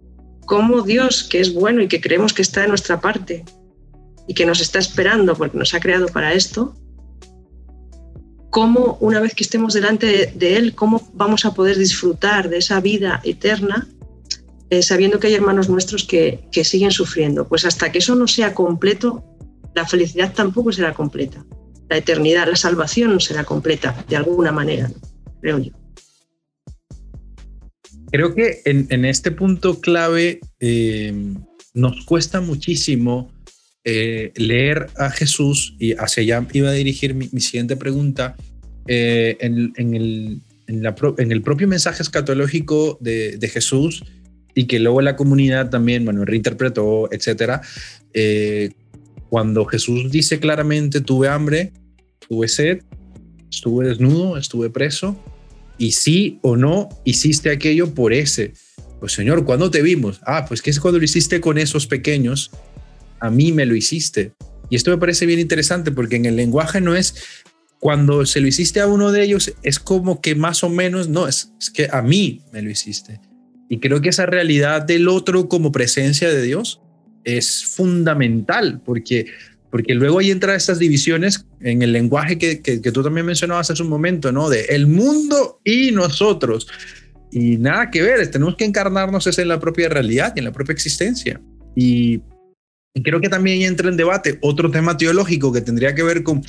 ¿cómo 0.48 0.82
Dios, 0.82 1.24
que 1.24 1.40
es 1.40 1.54
bueno 1.54 1.84
y 1.84 1.88
que 1.88 2.02
creemos 2.02 2.34
que 2.34 2.42
está 2.42 2.62
de 2.62 2.70
nuestra 2.70 3.00
parte 3.00 3.46
y 4.28 4.34
que 4.34 4.48
nos 4.48 4.62
está 4.62 4.80
esperando 4.80 5.36
porque 5.36 5.60
nos 5.60 5.76
ha 5.76 5.80
creado 5.80 6.08
para 6.08 6.34
esto, 6.34 6.74
cómo 8.50 8.98
una 9.00 9.20
vez 9.20 9.36
que 9.36 9.44
estemos 9.44 9.76
delante 9.76 10.34
de 10.34 10.58
Él, 10.58 10.74
cómo 10.74 11.08
vamos 11.14 11.46
a 11.46 11.54
poder 11.54 11.78
disfrutar 11.78 12.50
de 12.50 12.58
esa 12.58 12.82
vida 12.82 13.22
eterna 13.24 13.88
eh, 14.72 14.84
sabiendo 14.84 15.20
que 15.20 15.28
hay 15.28 15.34
hermanos 15.34 15.68
nuestros 15.68 16.04
que, 16.04 16.48
siguen 16.64 16.92
sufriendo. 16.92 17.48
Pues 17.48 17.66
hasta 17.66 17.92
que 17.92 17.98
eso 17.98 18.16
no 18.16 18.28
sea 18.28 18.54
completo, 18.54 19.24
la 19.74 19.88
felicidad 19.88 20.34
tampoco 20.34 20.72
será 20.72 20.94
completa. 20.94 21.44
La 21.90 21.98
eternidad, 21.98 22.48
la 22.48 22.56
salvación 22.56 23.12
no 23.12 23.20
será 23.20 23.44
completa, 23.44 24.06
de 24.08 24.16
alguna 24.16 24.52
manera, 24.52 24.92
creo 25.42 25.58
yo. 25.58 25.74
Creo 28.12 28.36
que 28.36 28.62
en, 28.66 29.06
este 29.06 29.32
punto 29.32 29.82
clave 29.82 30.40
eh, 30.60 31.14
nos 31.74 32.06
cuesta 32.06 32.42
muchísimo 32.42 33.32
eh, 33.84 34.32
leer 34.36 34.88
a 34.98 35.10
Jesús, 35.10 35.76
y 35.80 35.94
hacia 35.94 36.22
allá 36.22 36.48
iba 36.54 36.70
a 36.70 36.74
dirigir 36.74 37.16
mi, 37.16 37.28
siguiente 37.40 37.76
pregunta, 37.76 38.36
en, 38.86 39.72
el, 39.78 40.42
en, 40.68 41.32
el, 41.32 41.42
propio 41.42 41.68
mensaje 41.68 42.02
escatológico 42.04 42.98
de, 43.02 43.38
de 43.38 43.48
Jesús, 43.48 44.04
y 44.56 44.66
que 44.66 44.80
luego 44.80 45.02
la 45.02 45.16
comunidad 45.16 45.70
también, 45.70 46.06
bueno, 46.06 46.26
reinterpretó, 46.26 47.12
etcétera. 47.12 47.62
Eh, 48.14 48.72
cuando 49.30 49.66
Jesús 49.66 50.12
dice 50.12 50.40
claramente, 50.40 51.02
tuve 51.02 51.28
hambre, 51.28 51.72
tuve 52.28 52.48
sed, 52.48 52.82
estuve 53.50 53.88
desnudo, 53.88 54.38
estuve 54.38 54.70
preso, 54.70 55.18
y 55.78 55.92
sí 55.94 56.40
o 56.42 56.58
no 56.58 56.90
hiciste 57.06 57.52
aquello 57.52 57.94
por 57.94 58.14
ese. 58.14 58.54
Pues 59.00 59.14
Señor, 59.14 59.46
¿cuándo 59.46 59.72
te 59.72 59.82
vimos? 59.82 60.20
Ah, 60.26 60.46
pues 60.48 60.62
que 60.62 60.70
es 60.72 60.80
cuando 60.80 61.00
lo 61.00 61.06
hiciste 61.06 61.40
con 61.40 61.58
esos 61.58 61.88
pequeños, 61.88 62.52
a 63.20 63.30
mí 63.30 63.52
me 63.52 63.66
lo 63.66 63.76
hiciste. 63.76 64.34
Y 64.70 64.76
esto 64.76 64.92
me 64.92 64.98
parece 64.98 65.26
bien 65.26 65.40
interesante 65.40 65.92
porque 65.92 66.18
en 66.18 66.26
el 66.26 66.36
lenguaje 66.36 66.82
no 66.82 66.96
es 66.96 67.16
cuando 67.80 68.26
se 68.26 68.42
lo 68.42 68.48
hiciste 68.48 68.82
a 68.82 68.88
uno 68.88 69.12
de 69.12 69.24
ellos, 69.24 69.54
es 69.64 69.80
como 69.80 70.20
que 70.20 70.36
más 70.36 70.64
o 70.64 70.70
menos, 70.70 71.08
no, 71.08 71.28
es, 71.28 71.54
es 71.60 71.70
que 71.70 71.88
a 71.90 72.02
mí 72.02 72.42
me 72.52 72.62
lo 72.62 72.70
hiciste. 72.70 73.22
Y 73.70 73.80
creo 73.80 74.02
que 74.02 74.10
esa 74.10 74.26
realidad 74.26 74.82
del 74.82 75.08
otro 75.08 75.48
como 75.48 75.72
presencia 75.72 76.28
de 76.28 76.42
Dios 76.42 76.82
es 77.24 77.64
fundamental 77.64 78.82
porque, 78.84 79.28
porque 79.70 79.94
luego 79.94 80.20
ahí 80.20 80.32
entra 80.32 80.56
estas 80.56 80.80
divisiones 80.80 81.46
en 81.62 81.84
el 81.84 81.94
lenguaje 81.94 82.40
que, 82.40 82.62
que, 82.62 82.80
tú 82.80 83.04
también 83.04 83.28
mencionabas 83.28 83.70
hace 83.70 83.84
un 83.84 83.90
momento, 83.90 84.32
¿no? 84.32 84.50
De 84.50 84.66
el 84.70 84.88
mundo 84.88 85.62
y 85.64 85.92
nosotros. 85.92 86.68
Y 87.32 87.58
nada 87.58 87.92
que 87.92 88.02
ver, 88.02 88.30
tenemos 88.32 88.56
que 88.56 88.66
encarnarnos 88.66 89.38
en 89.38 89.48
la 89.48 89.60
propia 89.60 89.88
realidad 89.88 90.34
y 90.36 90.40
en 90.40 90.46
la 90.46 90.52
propia 90.52 90.74
existencia. 90.74 91.40
Y 91.76 92.22
y 92.94 93.04
creo 93.04 93.22
que 93.22 93.30
también 93.30 93.62
entra 93.62 93.90
en 93.90 93.98
debate 93.98 94.40
otro 94.42 94.72
tema 94.72 94.98
teológico 94.98 95.54
que 95.54 95.62
tendría 95.62 95.94
que 95.94 96.02
ver 96.02 96.24
con, 96.24 96.44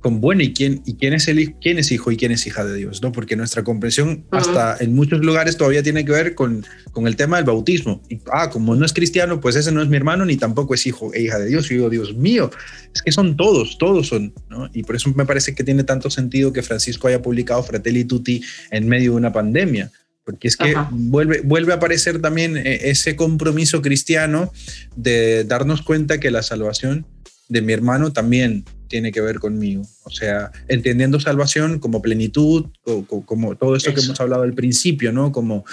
con 0.00 0.20
bueno, 0.20 0.42
¿y 0.42 0.52
quién, 0.52 0.82
y 0.84 0.96
quién, 0.96 1.14
es 1.14 1.26
el, 1.26 1.54
quién 1.54 1.78
es 1.78 1.90
hijo 1.90 2.12
y 2.12 2.18
quién 2.18 2.32
es 2.32 2.46
hija 2.46 2.64
de 2.66 2.76
Dios? 2.76 3.02
¿no? 3.02 3.12
Porque 3.12 3.34
nuestra 3.34 3.64
comprensión 3.64 4.26
hasta 4.30 4.76
en 4.78 4.94
muchos 4.94 5.20
lugares 5.20 5.56
todavía 5.56 5.82
tiene 5.82 6.04
que 6.04 6.12
ver 6.12 6.34
con, 6.34 6.66
con 6.92 7.06
el 7.06 7.16
tema 7.16 7.36
del 7.36 7.46
bautismo. 7.46 8.02
Y, 8.10 8.20
ah, 8.30 8.50
como 8.50 8.76
no 8.76 8.84
es 8.84 8.92
cristiano, 8.92 9.40
pues 9.40 9.56
ese 9.56 9.72
no 9.72 9.82
es 9.82 9.88
mi 9.88 9.96
hermano 9.96 10.26
ni 10.26 10.36
tampoco 10.36 10.74
es 10.74 10.86
hijo 10.86 11.14
e 11.14 11.22
hija 11.22 11.38
de 11.38 11.46
Dios. 11.46 11.70
Y 11.70 11.74
digo, 11.74 11.88
Dios 11.88 12.14
mío, 12.14 12.50
es 12.94 13.02
que 13.02 13.10
son 13.10 13.34
todos, 13.34 13.78
todos 13.78 14.08
son. 14.08 14.34
¿no? 14.50 14.68
Y 14.74 14.82
por 14.82 14.96
eso 14.96 15.10
me 15.16 15.24
parece 15.24 15.54
que 15.54 15.64
tiene 15.64 15.82
tanto 15.82 16.10
sentido 16.10 16.52
que 16.52 16.62
Francisco 16.62 17.08
haya 17.08 17.22
publicado 17.22 17.62
Fratelli 17.62 18.04
Tutti 18.04 18.42
en 18.70 18.86
medio 18.86 19.12
de 19.12 19.16
una 19.16 19.32
pandemia 19.32 19.90
porque 20.26 20.48
es 20.48 20.56
que 20.56 20.74
vuelve, 20.90 21.40
vuelve 21.42 21.72
a 21.72 21.76
aparecer 21.76 22.20
también 22.20 22.56
eh, 22.56 22.90
ese 22.90 23.14
compromiso 23.14 23.80
cristiano 23.80 24.52
de 24.96 25.44
darnos 25.44 25.82
cuenta 25.82 26.18
que 26.18 26.32
la 26.32 26.42
salvación 26.42 27.06
de 27.48 27.62
mi 27.62 27.72
hermano 27.72 28.12
también 28.12 28.64
tiene 28.88 29.12
que 29.12 29.20
ver 29.20 29.38
conmigo. 29.38 29.86
O 30.02 30.10
sea, 30.10 30.50
entendiendo 30.66 31.20
salvación 31.20 31.78
como 31.78 32.02
plenitud, 32.02 32.66
como, 33.06 33.56
todo 33.56 33.76
esto 33.76 33.94
que 33.94 34.00
hemos 34.00 34.20
hablado 34.20 34.42
al 34.42 34.52
principio, 34.52 35.12
¿no? 35.12 35.30
Como 35.30 35.64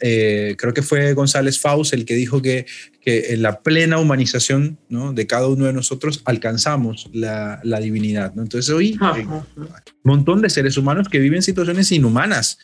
eh, 0.00 0.56
creo 0.58 0.74
que 0.74 0.82
fue 0.82 1.14
González 1.14 1.58
Faust 1.58 1.94
el 1.94 2.04
que 2.04 2.14
dijo 2.14 2.42
que, 2.42 2.66
que 3.00 3.32
en 3.32 3.40
la 3.40 3.62
plena 3.62 3.98
humanización 3.98 4.78
¿no? 4.90 5.14
de 5.14 5.26
cada 5.26 5.46
uno 5.46 5.64
de 5.64 5.72
nosotros 5.72 6.20
alcanzamos 6.26 7.08
la, 7.14 7.60
la 7.62 7.80
divinidad. 7.80 8.34
¿no? 8.34 8.42
Entonces 8.42 8.68
hoy 8.74 8.98
hay 9.00 9.22
un 9.22 9.44
montón 10.02 10.42
de 10.42 10.50
seres 10.50 10.76
humanos 10.76 11.08
que 11.08 11.18
viven 11.18 11.42
situaciones 11.42 11.92
inhumanas 11.92 12.58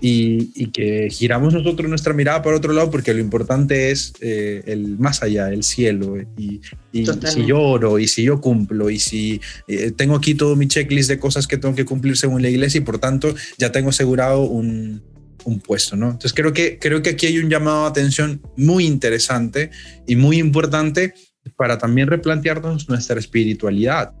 y, 0.00 0.66
que 0.68 1.08
giramos 1.10 1.52
nosotros 1.52 1.88
nuestra 1.88 2.14
mirada 2.14 2.42
para 2.42 2.56
otro 2.56 2.72
lado 2.72 2.90
porque 2.90 3.12
lo 3.12 3.20
importante 3.20 3.90
es 3.90 4.12
eh, 4.20 4.62
el 4.66 4.98
más 4.98 5.22
allá, 5.22 5.52
el 5.52 5.62
cielo. 5.62 6.16
Y, 6.36 6.60
si 6.92 7.46
yo 7.46 7.60
oro 7.60 7.98
y 7.98 8.08
si 8.08 8.24
yo 8.24 8.40
cumplo 8.40 8.90
y 8.90 8.98
si 8.98 9.40
eh, 9.68 9.92
tengo 9.92 10.16
aquí 10.16 10.34
todo 10.34 10.56
mi 10.56 10.66
checklist 10.66 11.08
de 11.08 11.18
cosas 11.18 11.46
que 11.46 11.56
tengo 11.56 11.74
que 11.74 11.84
cumplir 11.84 12.16
según 12.16 12.42
la 12.42 12.48
iglesia 12.48 12.78
y 12.78 12.84
por 12.84 12.98
tanto 12.98 13.34
ya 13.58 13.70
tengo 13.70 13.90
asegurado 13.90 14.42
un, 14.42 15.02
un 15.44 15.60
puesto, 15.60 15.96
¿no? 15.96 16.06
Entonces 16.06 16.32
creo 16.32 16.52
que, 16.52 16.78
creo 16.78 17.02
que 17.02 17.10
aquí 17.10 17.26
hay 17.26 17.38
un 17.38 17.50
llamado 17.50 17.82
de 17.82 17.90
atención 17.90 18.40
muy 18.56 18.86
interesante 18.86 19.70
y 20.06 20.16
muy 20.16 20.38
importante 20.38 21.14
para 21.56 21.78
también 21.78 22.08
replantearnos 22.08 22.88
nuestra 22.88 23.18
espiritualidad. 23.18 24.12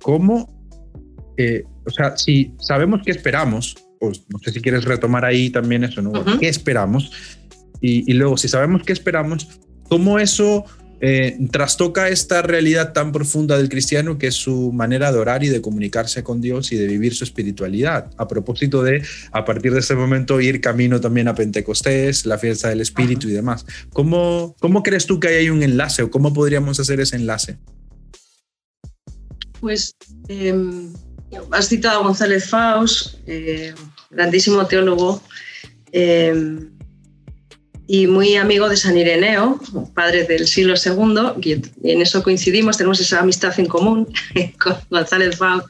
¿Cómo, 0.00 0.54
eh, 1.36 1.64
o 1.86 1.90
sea, 1.90 2.16
si 2.16 2.54
sabemos 2.58 3.02
que 3.04 3.10
esperamos, 3.10 3.74
pues, 4.00 4.22
no 4.28 4.38
sé 4.38 4.52
si 4.52 4.60
quieres 4.60 4.84
retomar 4.84 5.24
ahí 5.24 5.50
también 5.50 5.84
eso, 5.84 6.02
¿no? 6.02 6.12
¿Qué 6.38 6.48
esperamos? 6.48 7.10
Y, 7.80 8.14
luego, 8.14 8.38
si 8.38 8.48
sabemos 8.48 8.82
qué 8.82 8.94
esperamos, 8.94 9.60
¿cómo 9.90 10.18
eso 10.18 10.64
eh, 11.02 11.36
trastoca 11.50 12.08
esta 12.08 12.40
realidad 12.40 12.94
tan 12.94 13.12
profunda 13.12 13.58
del 13.58 13.68
cristiano 13.68 14.16
que 14.16 14.28
es 14.28 14.34
su 14.36 14.72
manera 14.72 15.12
de 15.12 15.18
orar 15.18 15.44
y 15.44 15.48
de 15.48 15.60
comunicarse 15.60 16.22
con 16.22 16.40
Dios 16.40 16.72
y 16.72 16.76
de 16.76 16.86
vivir 16.86 17.14
su 17.14 17.24
espiritualidad? 17.24 18.10
A 18.16 18.26
propósito 18.26 18.82
de, 18.82 19.02
a 19.32 19.44
partir 19.44 19.74
de 19.74 19.80
ese 19.80 19.94
momento, 19.94 20.40
ir 20.40 20.62
camino 20.62 20.98
también 20.98 21.28
a 21.28 21.34
Pentecostés, 21.34 22.24
la 22.24 22.38
fiesta 22.38 22.70
del 22.70 22.80
Espíritu 22.80 23.28
y 23.28 23.32
demás. 23.32 23.66
¿Cómo, 23.92 24.56
¿Cómo 24.60 24.82
crees 24.82 25.04
tú 25.04 25.20
que 25.20 25.28
hay 25.28 25.50
un 25.50 25.62
enlace 25.62 26.04
o 26.04 26.10
cómo 26.10 26.32
podríamos 26.32 26.80
hacer 26.80 27.00
ese 27.00 27.16
enlace? 27.16 27.58
Pues 29.60 29.94
em, 30.28 30.90
has 31.50 31.68
citado 31.68 32.00
a 32.00 32.02
González 32.02 32.48
Faust, 32.48 33.16
eh, 33.26 33.74
grandísimo 34.10 34.66
teólogo 34.66 35.22
eh, 35.92 36.68
y 37.86 38.06
muy 38.06 38.34
amigo 38.36 38.68
de 38.68 38.76
San 38.76 38.96
Ireneo, 38.96 39.60
padre 39.94 40.24
del 40.24 40.46
siglo 40.46 40.74
II, 40.74 41.40
y 41.42 41.52
en 41.90 42.00
eso 42.00 42.22
coincidimos, 42.22 42.78
tenemos 42.78 42.98
esa 43.00 43.20
amistad 43.20 43.52
en 43.60 43.66
común 43.66 44.08
con 44.62 44.74
González 44.90 45.36
Faust. 45.36 45.66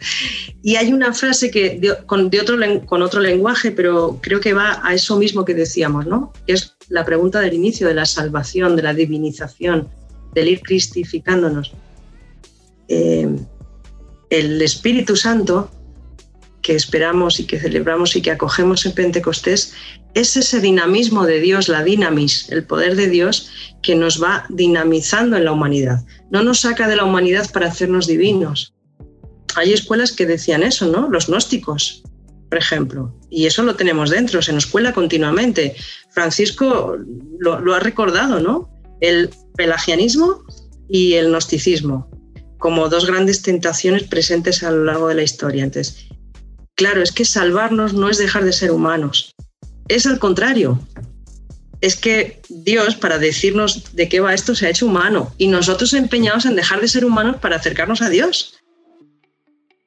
Y 0.63 0.77
hay 0.77 0.93
una 0.93 1.13
frase 1.13 1.51
que 1.51 1.81
con, 2.07 2.27
otro, 2.27 2.57
con 2.87 3.03
otro 3.03 3.21
lenguaje, 3.21 3.73
pero 3.73 4.21
creo 4.23 4.41
que 4.41 4.53
va 4.53 4.81
a 4.85 4.95
eso 4.95 5.19
mismo 5.19 5.45
que 5.45 5.55
decíamos, 5.55 6.07
¿no? 6.07 6.33
que 6.47 6.53
es 6.53 6.77
la 6.89 7.05
pregunta 7.05 7.41
del 7.41 7.55
inicio 7.55 7.89
de 7.89 7.95
la 7.95 8.07
salvación, 8.07 8.77
de 8.77 8.83
la 8.83 8.95
divinización, 8.95 9.89
del 10.35 10.49
ir 10.49 10.61
cristificándonos. 10.61 11.73
Eh, 12.87 13.29
el 14.31 14.61
Espíritu 14.63 15.17
Santo 15.17 15.71
que 16.65 16.75
esperamos 16.75 17.39
y 17.39 17.45
que 17.45 17.61
celebramos 17.61 18.17
y 18.17 18.23
que 18.23 18.31
acogemos 18.31 18.87
en 18.87 18.93
Pentecostés 18.93 19.75
es 20.15 20.37
ese 20.37 20.61
dinamismo 20.61 21.27
de 21.27 21.41
Dios, 21.41 21.69
la 21.69 21.85
dinamis, 21.85 22.51
el 22.51 22.65
poder 22.65 22.97
de 22.97 23.09
Dios 23.09 23.51
que 23.83 23.95
nos 23.95 24.23
va 24.23 24.47
dinamizando 24.49 25.37
en 25.37 25.45
la 25.45 25.53
humanidad. 25.53 26.05
No 26.31 26.43
nos 26.43 26.61
saca 26.61 26.89
de 26.89 26.97
la 26.97 27.05
humanidad 27.05 27.51
para 27.53 27.67
hacernos 27.67 28.07
divinos. 28.07 28.75
Hay 29.57 29.73
escuelas 29.73 30.13
que 30.13 30.25
decían 30.25 30.63
eso, 30.63 30.87
¿no? 30.87 31.09
Los 31.11 31.27
gnósticos, 31.27 32.03
por 32.49 32.59
ejemplo. 32.59 33.15
Y 33.29 33.47
eso 33.47 33.63
lo 33.63 33.77
tenemos 33.77 34.11
dentro, 34.11 34.41
se 34.41 34.53
nos 34.53 34.67
cuela 34.67 34.95
continuamente. 34.95 35.77
Francisco 36.11 36.97
lo, 37.39 37.75
ha 37.75 37.81
recordado, 37.81 38.41
¿no? 38.41 38.71
El 39.01 39.31
pelagianismo 39.57 40.45
y 40.89 41.15
el 41.15 41.29
gnosticismo 41.29 42.14
como 42.65 42.89
dos 42.89 43.05
grandes 43.05 43.43
tentaciones 43.43 44.05
presentes 44.05 44.63
a 44.63 44.71
lo 44.71 44.85
largo 44.85 45.09
de 45.09 45.17
la 45.17 45.23
historia. 45.23 45.65
Entonces, 45.65 46.07
Claro, 46.77 47.03
es 47.03 47.13
que 47.13 47.27
salvarnos 47.27 47.93
no 47.93 48.09
es 48.09 48.17
dejar 48.17 48.43
de 48.43 48.55
ser 48.55 48.71
humanos, 48.71 49.35
es 49.89 50.07
al 50.07 50.19
contrario, 50.19 50.81
es 51.83 51.95
que 51.95 52.41
Dios, 52.49 52.97
para 52.97 53.19
decirnos 53.19 53.95
de 53.95 54.09
qué 54.09 54.21
va 54.21 54.33
esto, 54.33 54.55
se 54.55 54.67
ha 54.67 54.71
hecho 54.71 54.87
humano 54.87 55.35
y 55.37 55.49
nosotros 55.49 55.93
empeñados 55.93 56.47
en 56.47 56.57
dejar 56.57 56.81
de 56.81 56.89
ser 56.89 57.05
humanos 57.05 57.37
para 57.43 57.57
acercarnos 57.57 58.01
a 58.01 58.09
Dios. 58.09 58.55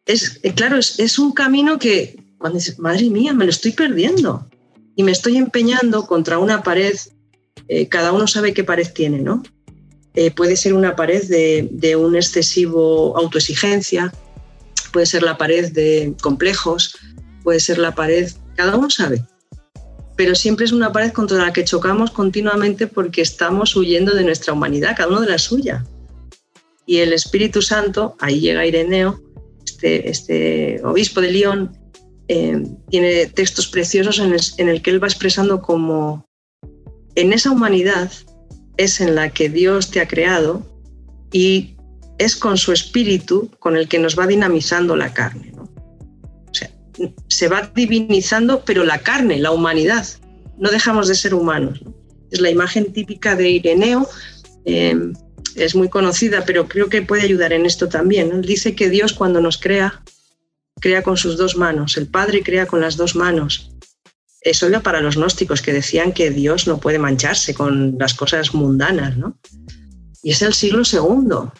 Es, 0.06 0.40
eh, 0.44 0.54
claro, 0.54 0.78
es, 0.78 1.18
un 1.18 1.32
camino 1.32 1.80
que, 1.80 2.16
cuando 2.38 2.60
dices, 2.60 2.78
madre 2.78 3.10
mía, 3.10 3.34
me 3.34 3.46
lo 3.46 3.50
estoy 3.50 3.72
perdiendo 3.72 4.48
y 4.96 5.02
me 5.02 5.14
estoy 5.14 5.38
empeñando 5.38 6.06
contra 6.06 6.38
una 6.38 6.62
pared, 6.62 6.96
eh, 7.68 7.90
cada 7.90 8.12
uno 8.12 8.28
sabe 8.28 8.54
qué 8.54 8.64
pared 8.64 8.88
tiene, 8.94 9.20
¿no? 9.20 9.42
Eh, 10.20 10.32
puede 10.32 10.56
ser 10.56 10.74
una 10.74 10.96
pared 10.96 11.24
de, 11.28 11.96
un 11.96 12.16
excesivo 12.16 13.16
autoexigencia, 13.16 14.12
puede 14.92 15.06
ser 15.06 15.22
la 15.22 15.38
pared 15.38 15.72
de 15.72 16.16
complejos, 16.24 16.98
puede 17.44 17.60
ser 17.60 17.78
la 17.78 17.94
pared, 17.94 18.28
cada 18.56 18.76
uno 18.76 18.90
sabe 18.90 19.24
pero 20.16 20.34
siempre 20.34 20.66
es 20.66 20.72
una 20.72 20.92
pared 20.92 21.12
contra 21.12 21.38
la 21.38 21.54
que 21.54 21.64
chocamos 21.64 22.10
continuamente 22.10 22.88
porque 22.88 23.22
estamos 23.22 23.76
huyendo 23.76 24.16
de 24.16 24.24
nuestra 24.24 24.54
humanidad, 24.54 24.96
cada 24.98 25.10
uno 25.10 25.22
de 25.22 25.30
la 25.30 25.38
suya. 25.38 25.86
Y 26.88 26.98
el 26.98 27.14
Espíritu 27.14 27.62
Santo, 27.62 28.16
ahí 28.20 28.40
llega 28.40 28.66
Ireneo, 28.66 29.22
este, 29.64 30.10
este 30.10 30.82
obispo 30.84 31.22
de 31.22 31.32
León, 31.32 31.78
eh, 32.30 32.64
tiene 32.90 33.28
textos 33.28 33.68
preciosos 33.68 34.18
en 34.18 34.34
el, 34.34 34.42
en 34.58 34.70
el 34.70 34.82
que 34.82 34.90
él 34.90 35.04
va 35.04 35.06
expresando 35.06 35.62
como 35.62 36.26
en 37.14 37.32
esa 37.32 37.52
humanidad 37.52 38.12
es 38.78 39.02
en 39.02 39.16
la 39.16 39.30
que 39.30 39.50
Dios 39.50 39.92
te 39.92 40.00
ha 40.00 40.08
creado 40.08 40.66
y 41.32 41.76
es 42.18 42.36
con 42.36 42.58
su 42.58 42.72
espíritu 42.72 43.52
con 43.60 43.76
el 43.76 43.88
que 43.88 44.00
nos 44.00 44.18
va 44.18 44.28
dinamizando 44.28 44.96
la 44.96 45.14
carne 45.14 45.52
se 47.28 47.48
va 47.48 47.72
divinizando, 47.76 48.64
pero 48.66 48.84
la 48.84 49.00
carne, 49.00 49.38
la 49.40 49.52
humanidad, 49.52 50.06
no 50.58 50.70
dejamos 50.70 51.08
de 51.08 51.16
ser 51.16 51.34
humanos. 51.34 51.82
Es 52.32 52.42
la 52.42 52.50
imagen 52.50 52.92
típica 52.92 53.36
de 53.36 53.50
Ireneo, 53.50 54.08
em, 54.66 55.14
es 55.56 55.76
muy 55.76 55.90
conocida, 55.90 56.44
pero 56.46 56.68
creo 56.68 56.90
que 56.90 57.02
puede 57.02 57.24
ayudar 57.24 57.54
en 57.54 57.66
esto 57.66 57.88
también. 57.88 58.32
Él 58.32 58.42
dice 58.42 58.76
que 58.76 58.90
Dios 58.90 59.14
cuando 59.14 59.40
nos 59.42 59.58
crea, 59.58 60.04
crea 60.80 61.04
con 61.04 61.18
sus 61.18 61.38
dos 61.38 61.56
manos, 61.56 61.98
el 61.98 62.08
Padre 62.08 62.44
crea 62.44 62.66
con 62.66 62.82
las 62.82 62.98
dos 62.98 63.16
manos. 63.16 63.72
Eso 64.48 64.68
era 64.68 64.82
para 64.82 65.02
los 65.02 65.18
gnósticos 65.18 65.62
que 65.62 65.74
decían 65.74 66.14
que 66.14 66.30
Dios 66.30 66.68
no 66.68 66.80
puede 66.80 67.00
mancharse 67.00 67.54
con 67.54 67.98
las 68.00 68.14
cosas 68.14 68.54
mundanas, 68.54 69.18
¿no? 69.18 69.38
Y 70.24 70.32
es 70.32 70.42
el 70.42 70.54
siglo 70.54 70.86
segundo. 70.86 71.54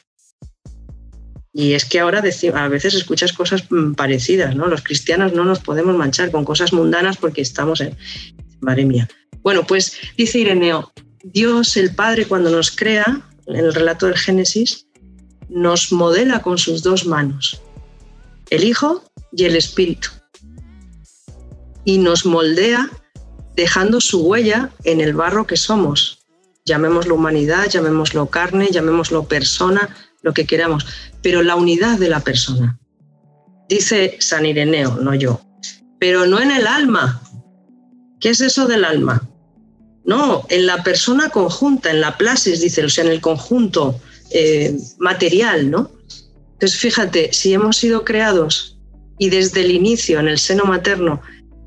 Y 1.52 1.74
es 1.74 1.84
que 1.84 2.00
ahora 2.00 2.20
a 2.20 2.68
veces 2.70 2.94
escuchas 2.94 3.34
cosas 3.34 3.66
mm, 3.70 3.94
parecidas, 3.96 4.56
¿no? 4.56 4.68
Los 4.68 4.84
cristianos 4.84 5.34
no 5.34 5.44
nos 5.44 5.60
podemos 5.60 5.98
manchar 5.98 6.32
con 6.32 6.46
cosas 6.46 6.72
mundanas 6.72 7.18
porque 7.18 7.42
estamos 7.42 7.82
en... 7.82 7.94
Madre 8.62 8.86
mía. 8.86 9.10
Bueno, 9.42 9.68
pues 9.68 9.98
dice 10.18 10.40
Ireneo, 10.40 10.94
Dios 11.26 11.76
el 11.76 11.94
Padre 11.94 12.26
cuando 12.26 12.50
nos 12.50 12.72
crea, 12.72 13.22
en 13.48 13.56
el 13.58 13.74
relato 13.74 14.06
del 14.06 14.18
Génesis, 14.18 14.88
nos 15.50 15.92
modela 15.92 16.42
con 16.42 16.58
sus 16.58 16.84
dos 16.84 17.06
manos, 17.06 17.62
el 18.50 18.64
Hijo 18.64 19.04
y 19.34 19.44
el 19.44 19.58
Espíritu. 19.58 20.10
Y 21.88 22.00
nos 22.00 22.26
moldea 22.26 22.90
dejando 23.56 24.02
su 24.02 24.22
huella 24.22 24.72
en 24.84 25.00
el 25.00 25.14
barro 25.14 25.48
que 25.48 25.56
somos. 25.56 26.20
Llamémoslo 26.66 27.16
humanidad, 27.16 27.70
llamémoslo 27.70 28.26
carne, 28.26 28.68
llamémoslo 28.70 29.24
persona, 29.24 29.96
lo 30.22 30.34
que 30.34 30.46
queramos, 30.46 30.86
pero 31.22 31.42
la 31.44 31.56
unidad 31.56 31.98
de 31.98 32.10
la 32.10 32.20
persona. 32.20 32.78
Dice 33.70 34.18
San 34.20 34.46
Ireneo, 34.46 34.98
no 34.98 35.16
yo, 35.16 35.40
pero 35.98 36.28
no 36.28 36.42
en 36.42 36.52
el 36.52 36.68
alma. 36.68 37.22
¿Qué 38.20 38.32
es 38.32 38.42
eso 38.42 38.68
del 38.68 38.84
alma? 38.84 39.26
No, 40.04 40.46
en 40.50 40.66
la 40.66 40.84
persona 40.84 41.30
conjunta, 41.30 41.90
en 41.90 42.02
la 42.02 42.18
plasis, 42.18 42.60
dice, 42.60 42.84
o 42.84 42.90
sea, 42.90 43.06
en 43.06 43.12
el 43.12 43.22
conjunto 43.22 43.98
eh, 44.32 44.78
material, 45.00 45.72
¿no? 45.72 45.90
Entonces, 46.52 46.78
fíjate, 46.80 47.32
si 47.32 47.54
hemos 47.54 47.78
sido 47.78 48.04
creados 48.04 48.78
y 49.18 49.30
desde 49.30 49.62
el 49.62 49.72
inicio, 49.72 50.20
en 50.20 50.28
el 50.28 50.38
seno 50.38 50.66
materno, 50.66 51.22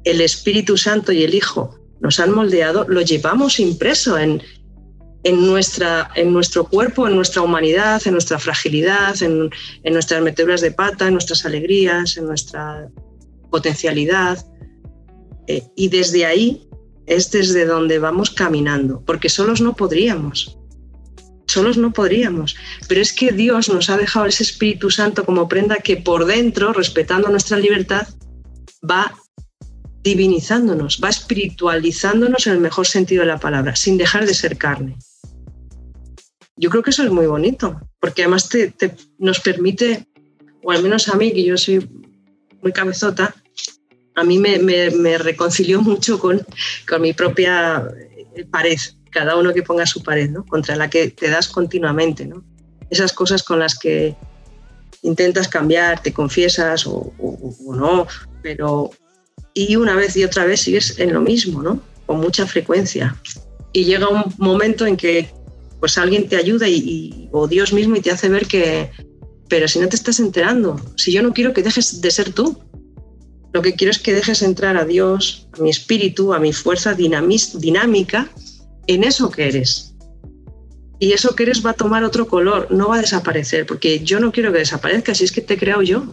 el 0.04 0.20
Espíritu 0.20 0.76
Santo 0.76 1.12
y 1.12 1.22
el 1.22 1.34
Hijo 1.34 1.78
nos 2.00 2.18
han 2.18 2.32
moldeado, 2.32 2.86
lo 2.88 3.02
llevamos 3.02 3.60
impreso 3.60 4.18
en, 4.18 4.42
en, 5.24 5.46
nuestra, 5.46 6.10
en 6.14 6.32
nuestro 6.32 6.64
cuerpo, 6.64 7.06
en 7.06 7.16
nuestra 7.16 7.42
humanidad, 7.42 8.00
en 8.06 8.12
nuestra 8.12 8.38
fragilidad, 8.38 9.22
en, 9.22 9.50
nuestras 9.84 10.22
meteduras 10.22 10.62
de 10.62 10.70
pata, 10.70 11.06
en 11.06 11.14
nuestras 11.14 11.44
alegrías, 11.44 12.16
en 12.16 12.26
nuestra 12.26 12.88
potencialidad. 13.50 14.44
Eh, 15.46 15.62
y 15.76 15.88
desde 15.88 16.24
ahí 16.24 16.66
es 17.06 17.30
desde 17.30 17.66
donde 17.66 17.98
vamos 17.98 18.30
caminando, 18.30 19.02
porque 19.04 19.28
solos 19.28 19.60
no 19.60 19.74
podríamos. 19.74 20.56
Solos 21.46 21.76
no 21.76 21.92
podríamos. 21.92 22.56
Pero 22.88 23.00
es 23.00 23.12
que 23.12 23.32
Dios 23.32 23.68
nos 23.68 23.90
ha 23.90 23.96
dejado 23.96 24.26
ese 24.26 24.44
Espíritu 24.44 24.90
Santo 24.90 25.26
como 25.26 25.48
prenda 25.48 25.76
que 25.76 25.96
por 25.96 26.24
dentro, 26.24 26.72
respetando 26.72 27.28
nuestra 27.28 27.58
libertad, 27.58 28.06
va 28.88 29.12
divinizándonos, 30.02 31.00
va 31.02 31.08
espiritualizándonos 31.08 32.46
en 32.46 32.54
el 32.54 32.60
mejor 32.60 32.86
sentido 32.86 33.22
de 33.22 33.28
la 33.28 33.38
palabra, 33.38 33.76
sin 33.76 33.98
dejar 33.98 34.26
de 34.26 34.34
ser 34.34 34.56
carne 34.56 34.96
yo 36.60 36.68
creo 36.68 36.82
que 36.82 36.90
eso 36.90 37.02
es 37.02 37.10
muy 37.10 37.26
bonito, 37.26 37.80
porque 38.00 38.22
además 38.22 38.50
te, 38.50 38.72
nos 39.18 39.40
permite, 39.40 40.06
o 40.62 40.70
al 40.70 40.82
menos 40.82 41.08
a 41.08 41.16
mí, 41.16 41.32
que 41.32 41.42
yo 41.42 41.56
soy 41.56 41.88
muy 42.62 42.70
cabezota, 42.70 43.34
a 44.14 44.24
mí 44.24 44.38
me, 44.38 44.58
me, 44.58 45.18
reconcilió 45.18 45.80
mucho 45.82 46.18
con, 46.18 46.46
con 46.86 47.00
mi 47.00 47.14
propia 47.14 47.88
eh, 48.36 48.44
pared, 48.44 48.76
cada 49.10 49.36
uno 49.36 49.54
que 49.54 49.62
ponga 49.62 49.86
su 49.86 50.02
pared, 50.02 50.28
¿no? 50.28 50.44
contra 50.44 50.76
la 50.76 50.90
que 50.90 51.10
te 51.10 51.30
das 51.30 51.48
continuamente. 51.48 52.26
¿no? 52.26 52.44
Esas 52.90 53.14
cosas 53.14 53.42
con 53.42 53.58
las 53.58 53.78
que 53.78 54.14
intentas 55.00 55.48
cambiar, 55.48 56.02
te 56.02 56.12
confiesas 56.12 56.86
o, 56.86 57.14
o, 57.18 57.74
no, 57.74 58.06
pero 58.42 58.90
y 59.68 59.76
una 59.76 59.94
vez 59.96 60.16
y 60.16 60.24
otra 60.24 60.44
vez 60.44 60.60
sigues 60.60 60.98
en 60.98 61.12
lo 61.12 61.20
mismo, 61.20 61.62
¿no? 61.62 61.80
con 62.10 62.18
mucha 62.18 62.44
frecuencia. 62.44 63.16
Y 63.72 63.84
llega 63.84 64.08
un 64.08 64.34
momento 64.38 64.84
en 64.84 64.96
que 64.96 65.30
pues 65.78 65.96
alguien 65.96 66.28
te 66.28 66.34
ayuda 66.34 66.68
y, 66.68 67.28
o 67.30 67.46
Dios 67.46 67.72
mismo 67.72 67.94
y 67.94 68.00
te 68.00 68.10
hace 68.10 68.28
ver 68.28 68.46
que, 68.46 68.90
pero 69.48 69.68
si 69.68 69.78
no 69.78 69.88
te 69.88 69.94
estás 69.94 70.18
enterando, 70.18 70.80
si 70.96 71.12
yo 71.12 71.22
no 71.22 71.32
quiero 71.32 71.52
que 71.52 71.62
dejes 71.62 72.00
de 72.00 72.10
ser 72.10 72.32
tú, 72.32 72.58
lo 73.52 73.62
que 73.62 73.74
quiero 73.74 73.92
es 73.92 74.00
que 74.00 74.12
dejes 74.12 74.42
entrar 74.42 74.76
a 74.76 74.84
Dios, 74.84 75.46
a 75.56 75.62
mi 75.62 75.70
espíritu, 75.70 76.34
a 76.34 76.40
mi 76.40 76.52
fuerza 76.52 76.94
dinámica 76.94 78.28
en 78.88 79.04
eso 79.04 79.30
que 79.30 79.46
eres. 79.46 79.94
Y 80.98 81.12
eso 81.12 81.36
que 81.36 81.44
eres 81.44 81.64
va 81.64 81.70
a 81.70 81.74
tomar 81.74 82.02
otro 82.02 82.26
color, 82.26 82.66
no 82.72 82.88
va 82.88 82.96
a 82.96 83.00
desaparecer, 83.02 83.66
porque 83.66 84.00
yo 84.00 84.18
no 84.18 84.32
quiero 84.32 84.52
que 84.52 84.58
desaparezca, 84.58 85.14
si 85.14 85.22
es 85.22 85.30
que 85.30 85.42
te 85.42 85.54
he 85.54 85.58
creado 85.58 85.82
yo. 85.82 86.12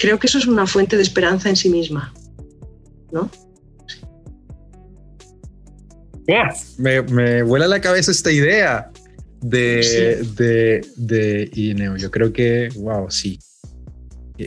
Creo 0.00 0.18
que 0.18 0.26
eso 0.26 0.38
es 0.38 0.46
una 0.46 0.66
fuente 0.66 0.96
de 0.96 1.02
esperanza 1.02 1.48
en 1.50 1.56
sí 1.56 1.68
misma, 1.68 2.12
¿no? 3.12 3.30
Me, 6.78 7.02
me 7.02 7.42
vuela 7.42 7.66
la 7.66 7.80
cabeza 7.80 8.10
esta 8.10 8.30
idea 8.30 8.90
de, 9.42 10.24
de, 10.36 10.86
de 10.96 11.50
Ineo. 11.54 11.96
Yo 11.96 12.10
creo 12.10 12.32
que, 12.32 12.68
wow, 12.76 13.10
sí. 13.10 13.38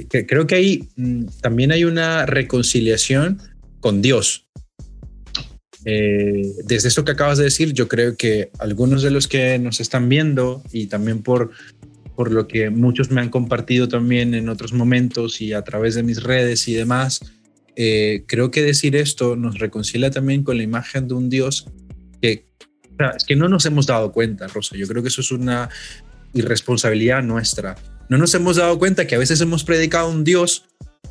creo 0.09 0.47
que 0.47 0.55
ahí 0.55 0.89
mm, 0.95 1.25
también 1.41 1.71
hay 1.71 1.83
una 1.83 2.25
reconciliación 2.25 3.41
con 3.79 4.01
Dios. 4.01 4.47
Eh, 5.85 6.53
desde 6.63 6.87
esto 6.87 7.03
que 7.03 7.11
acabas 7.11 7.37
de 7.37 7.43
decir, 7.43 7.73
yo 7.73 7.87
creo 7.89 8.15
que 8.15 8.49
algunos 8.59 9.03
de 9.03 9.11
los 9.11 9.27
que 9.27 9.59
nos 9.59 9.81
están 9.81 10.07
viendo 10.07 10.63
y 10.71 10.87
también 10.87 11.21
por, 11.21 11.51
por 12.15 12.31
lo 12.31 12.47
que 12.47 12.69
muchos 12.69 13.11
me 13.11 13.21
han 13.21 13.29
compartido 13.29 13.87
también 13.87 14.33
en 14.33 14.49
otros 14.49 14.73
momentos 14.73 15.41
y 15.41 15.53
a 15.53 15.63
través 15.63 15.95
de 15.95 16.03
mis 16.03 16.21
redes 16.21 16.67
y 16.67 16.73
demás, 16.73 17.21
eh, 17.75 18.23
creo 18.27 18.51
que 18.51 18.61
decir 18.61 18.95
esto 18.95 19.35
nos 19.35 19.57
reconcilia 19.57 20.11
también 20.11 20.43
con 20.43 20.57
la 20.57 20.63
imagen 20.63 21.07
de 21.07 21.15
un 21.15 21.29
Dios 21.29 21.65
que, 22.21 22.45
es 23.15 23.23
que 23.23 23.35
no 23.35 23.49
nos 23.49 23.65
hemos 23.65 23.87
dado 23.87 24.11
cuenta, 24.11 24.47
Rosa. 24.47 24.75
Yo 24.77 24.87
creo 24.87 25.01
que 25.01 25.09
eso 25.09 25.21
es 25.21 25.31
una 25.31 25.69
irresponsabilidad 26.33 27.23
nuestra. 27.23 27.75
No 28.09 28.17
nos 28.17 28.33
hemos 28.35 28.57
dado 28.57 28.77
cuenta 28.77 29.07
que 29.07 29.15
a 29.15 29.19
veces 29.19 29.41
hemos 29.41 29.63
predicado 29.63 30.09
un 30.09 30.23
Dios 30.23 30.65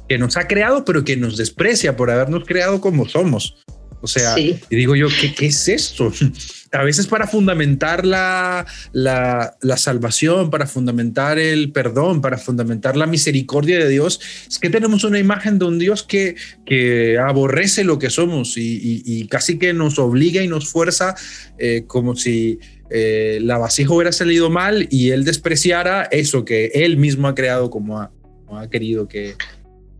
que 0.08 0.18
nos 0.18 0.36
ha 0.36 0.46
creado, 0.46 0.84
pero 0.84 1.04
que 1.04 1.16
nos 1.16 1.36
desprecia 1.36 1.96
por 1.96 2.10
habernos 2.10 2.44
creado 2.44 2.80
como 2.80 3.08
somos. 3.08 3.56
O 4.02 4.08
sea, 4.08 4.36
y 4.38 4.58
digo 4.68 4.96
yo, 4.96 5.06
¿qué, 5.20 5.32
¿qué, 5.32 5.46
es 5.46 5.68
esto? 5.68 6.12
A 6.72 6.82
veces 6.82 7.06
para 7.06 7.26
fundamentar 7.26 8.04
la, 8.04 8.66
la, 8.92 9.56
la, 9.60 9.76
salvación, 9.76 10.50
para 10.50 10.66
fundamentar 10.66 11.38
el 11.38 11.70
perdón, 11.70 12.20
para 12.20 12.38
fundamentar 12.38 12.96
la 12.96 13.06
misericordia 13.06 13.78
de 13.78 13.88
Dios, 13.88 14.20
es 14.48 14.58
que 14.58 14.70
tenemos 14.70 15.04
una 15.04 15.18
imagen 15.18 15.58
de 15.58 15.66
un 15.66 15.78
Dios 15.78 16.02
que, 16.02 16.34
que 16.64 17.18
aborrece 17.18 17.84
lo 17.84 17.98
que 17.98 18.10
somos 18.10 18.56
y, 18.56 19.02
y, 19.04 19.28
casi 19.28 19.58
que 19.58 19.72
nos 19.74 19.98
obliga 19.98 20.42
y 20.42 20.48
nos 20.48 20.68
fuerza 20.68 21.14
eh, 21.58 21.84
como 21.86 22.16
si 22.16 22.58
eh, 22.90 23.38
la 23.42 23.58
vasija 23.58 23.92
hubiera 23.92 24.12
salido 24.12 24.48
mal 24.48 24.88
y 24.90 25.10
él 25.10 25.24
despreciara 25.24 26.04
eso 26.04 26.44
que 26.44 26.72
él 26.74 26.96
mismo 26.96 27.28
ha 27.28 27.34
creado 27.34 27.68
como 27.68 28.00
ha, 28.00 28.10
como 28.46 28.58
ha 28.58 28.68
querido 28.70 29.06
que, 29.08 29.36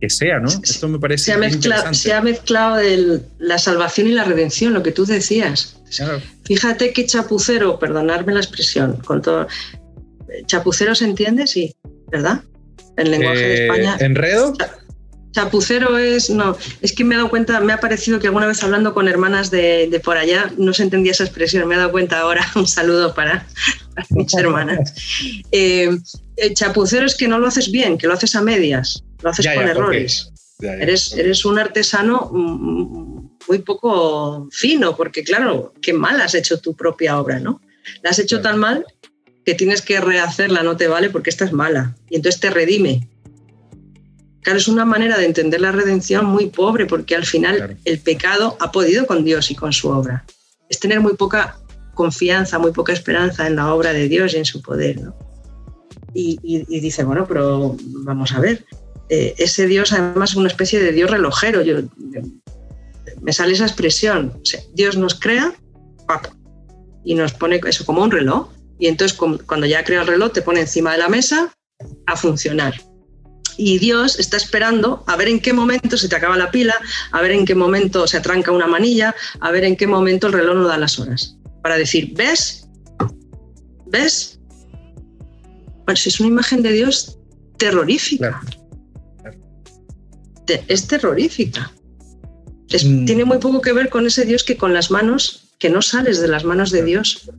que 0.03 0.09
sea, 0.09 0.37
¿no? 0.37 0.49
Esto 0.49 0.89
me 0.89 0.99
parece 0.99 1.23
se 1.23 1.31
ha 1.31 1.37
mezclado, 1.37 1.93
se 1.93 2.11
ha 2.11 2.19
mezclado 2.19 2.81
la 3.39 3.57
salvación 3.57 4.07
y 4.07 4.11
la 4.11 4.25
redención, 4.25 4.73
lo 4.73 4.83
que 4.83 4.91
tú 4.91 5.05
decías. 5.05 5.79
Fíjate 6.43 6.91
qué 6.91 7.05
chapucero, 7.05 7.79
perdonarme 7.79 8.33
la 8.33 8.41
expresión, 8.41 8.97
con 8.97 9.21
todo. 9.21 9.47
¿Chapucero 10.45 10.93
se 10.93 11.05
entiende? 11.05 11.47
Sí, 11.47 11.73
¿verdad? 12.11 12.41
En 12.97 13.11
lenguaje 13.11 13.39
de 13.39 13.53
eh, 13.53 13.63
España. 13.63 13.95
¿Enredo? 14.01 14.53
Chapucero 15.31 15.97
es, 15.97 16.29
no, 16.29 16.57
es 16.81 16.91
que 16.91 17.05
me 17.05 17.15
he 17.15 17.17
dado 17.17 17.29
cuenta, 17.29 17.61
me 17.61 17.71
ha 17.71 17.79
parecido 17.79 18.19
que 18.19 18.27
alguna 18.27 18.47
vez 18.47 18.61
hablando 18.61 18.93
con 18.93 19.07
hermanas 19.07 19.51
de, 19.51 20.01
por 20.03 20.17
allá 20.17 20.51
no 20.57 20.73
se 20.73 20.83
entendía 20.83 21.13
esa 21.13 21.23
expresión, 21.23 21.65
me 21.65 21.75
he 21.75 21.77
dado 21.77 21.93
cuenta 21.93 22.19
ahora, 22.19 22.45
un 22.55 22.67
saludo 22.67 23.13
para, 23.15 23.47
mis 24.09 24.33
hermanas. 24.33 24.93
Eh, 25.55 25.97
chapucero 26.55 27.05
es 27.05 27.15
que 27.15 27.27
no 27.27 27.37
lo 27.37 27.47
haces 27.47 27.71
bien, 27.71 27.97
que 27.97 28.07
lo 28.07 28.13
haces 28.13 28.35
a 28.35 28.41
medias, 28.41 29.03
lo 29.23 29.29
haces 29.29 29.47
con 29.53 29.67
errores. 29.67 30.31
eres, 30.59 31.13
eres 31.13 31.45
un 31.45 31.57
artesano 31.59 32.29
muy 32.31 33.59
poco 33.59 34.47
fino, 34.51 34.95
porque 34.95 35.23
claro, 35.23 35.73
qué 35.81 35.93
mal 35.93 36.21
has 36.21 36.35
hecho 36.35 36.59
tu 36.59 36.75
propia 36.75 37.19
obra, 37.19 37.39
¿no? 37.39 37.61
La 38.01 38.11
has 38.11 38.19
hecho 38.19 38.41
tan 38.41 38.57
mal 38.57 38.85
que 39.45 39.55
tienes 39.55 39.81
que 39.81 39.99
rehacerla, 39.99 40.63
no 40.63 40.77
te 40.77 40.87
vale 40.87 41.09
porque 41.09 41.29
esta 41.29 41.45
es 41.45 41.51
mala. 41.51 41.95
Y 42.09 42.15
entonces 42.15 42.39
te 42.39 42.49
redime. 42.49 43.09
Claro, 44.41 44.59
es 44.59 44.67
una 44.67 44.85
manera 44.85 45.17
de 45.17 45.25
entender 45.25 45.61
la 45.61 45.71
redención 45.71 46.25
muy 46.25 46.47
pobre, 46.47 46.85
porque 46.85 47.15
al 47.15 47.25
final 47.25 47.77
el 47.85 47.99
pecado 47.99 48.57
ha 48.59 48.71
podido 48.71 49.05
con 49.07 49.23
Dios 49.23 49.51
y 49.51 49.55
con 49.55 49.71
su 49.71 49.89
obra. 49.89 50.25
Es 50.69 50.79
tener 50.79 50.99
muy 50.99 51.13
poca 51.13 51.57
confianza, 51.93 52.59
muy 52.59 52.71
poca 52.71 52.93
esperanza 52.93 53.47
en 53.47 53.55
la 53.55 53.73
obra 53.73 53.93
de 53.93 54.07
Dios 54.09 54.33
y 54.33 54.37
en 54.37 54.45
su 54.45 54.61
poder. 54.61 55.01
¿no? 55.01 55.15
Y, 56.13 56.37
dice, 56.79 57.03
bueno, 57.03 57.25
pero 57.27 57.75
vamos 57.79 58.33
a 58.33 58.39
ver, 58.39 58.65
eh, 59.09 59.35
ese 59.37 59.67
Dios 59.67 59.93
además 59.93 60.31
es 60.31 60.35
una 60.35 60.47
especie 60.47 60.79
de 60.79 60.91
Dios 60.91 61.11
relojero. 61.11 61.61
Yo, 61.61 61.77
me 63.21 63.33
sale 63.33 63.53
esa 63.53 63.65
expresión. 63.65 64.41
Dios 64.73 64.97
nos 64.97 65.15
crea 65.19 65.53
y 67.03 67.15
nos 67.15 67.33
pone 67.33 67.59
eso 67.65 67.85
como 67.85 68.03
un 68.03 68.11
reloj. 68.11 68.49
Y 68.79 68.87
entonces 68.87 69.17
cuando 69.17 69.65
ya 69.65 69.83
crea 69.83 70.01
el 70.01 70.07
reloj 70.07 70.33
te 70.33 70.41
pone 70.41 70.61
encima 70.61 70.91
de 70.93 70.97
la 70.97 71.09
mesa 71.09 71.53
a 72.05 72.15
funcionar 72.15 72.73
y 73.57 73.77
Dios 73.79 74.19
está 74.19 74.37
esperando 74.37 75.03
a 75.07 75.15
ver 75.15 75.27
en 75.27 75.39
qué 75.39 75.53
momento 75.53 75.97
se 75.97 76.09
te 76.09 76.15
acaba 76.15 76.37
la 76.37 76.51
pila, 76.51 76.75
a 77.11 77.21
ver 77.21 77.31
en 77.31 77.45
qué 77.45 77.55
momento 77.55 78.07
se 78.07 78.17
atranca 78.17 78.51
una 78.51 78.67
manilla, 78.67 79.15
a 79.39 79.51
ver 79.51 79.63
en 79.63 79.75
qué 79.75 79.87
momento 79.87 80.27
el 80.27 80.33
reloj 80.33 80.55
no 80.55 80.67
da 80.67 80.77
las 80.77 80.99
horas. 80.99 81.37
Para 81.61 81.77
decir, 81.77 82.13
¿ves? 82.15 82.67
¿Ves? 83.87 84.39
Pues 85.85 86.07
es 86.07 86.19
una 86.19 86.29
imagen 86.29 86.63
de 86.63 86.71
Dios 86.71 87.17
terrorífica. 87.57 88.41
Es 90.67 90.87
terrorífica. 90.87 91.71
Mm. 92.83 93.05
Tiene 93.05 93.25
muy 93.25 93.37
poco 93.37 93.61
que 93.61 93.73
ver 93.73 93.89
con 93.89 94.05
ese 94.07 94.25
Dios 94.25 94.43
que 94.43 94.57
con 94.57 94.73
las 94.73 94.91
manos, 94.91 95.53
que 95.59 95.69
no 95.69 95.81
sales 95.81 96.19
de 96.19 96.27
las 96.27 96.43
manos 96.43 96.71
de 96.71 96.83
Dios. 96.83 97.29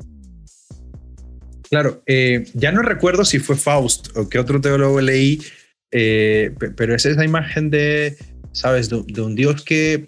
Claro, 1.70 2.02
eh, 2.06 2.44
ya 2.54 2.70
no 2.70 2.82
recuerdo 2.82 3.24
si 3.24 3.38
fue 3.38 3.56
Faust 3.56 4.16
o 4.16 4.28
qué 4.28 4.38
otro 4.38 4.60
teólogo 4.60 5.00
leí, 5.00 5.42
eh, 5.90 6.52
pero 6.76 6.94
es 6.94 7.04
esa 7.04 7.24
imagen 7.24 7.70
de, 7.70 8.16
¿sabes? 8.52 8.90
De, 8.90 9.20
un 9.20 9.34
Dios 9.34 9.64
que 9.64 10.06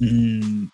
mm, 0.00 0.66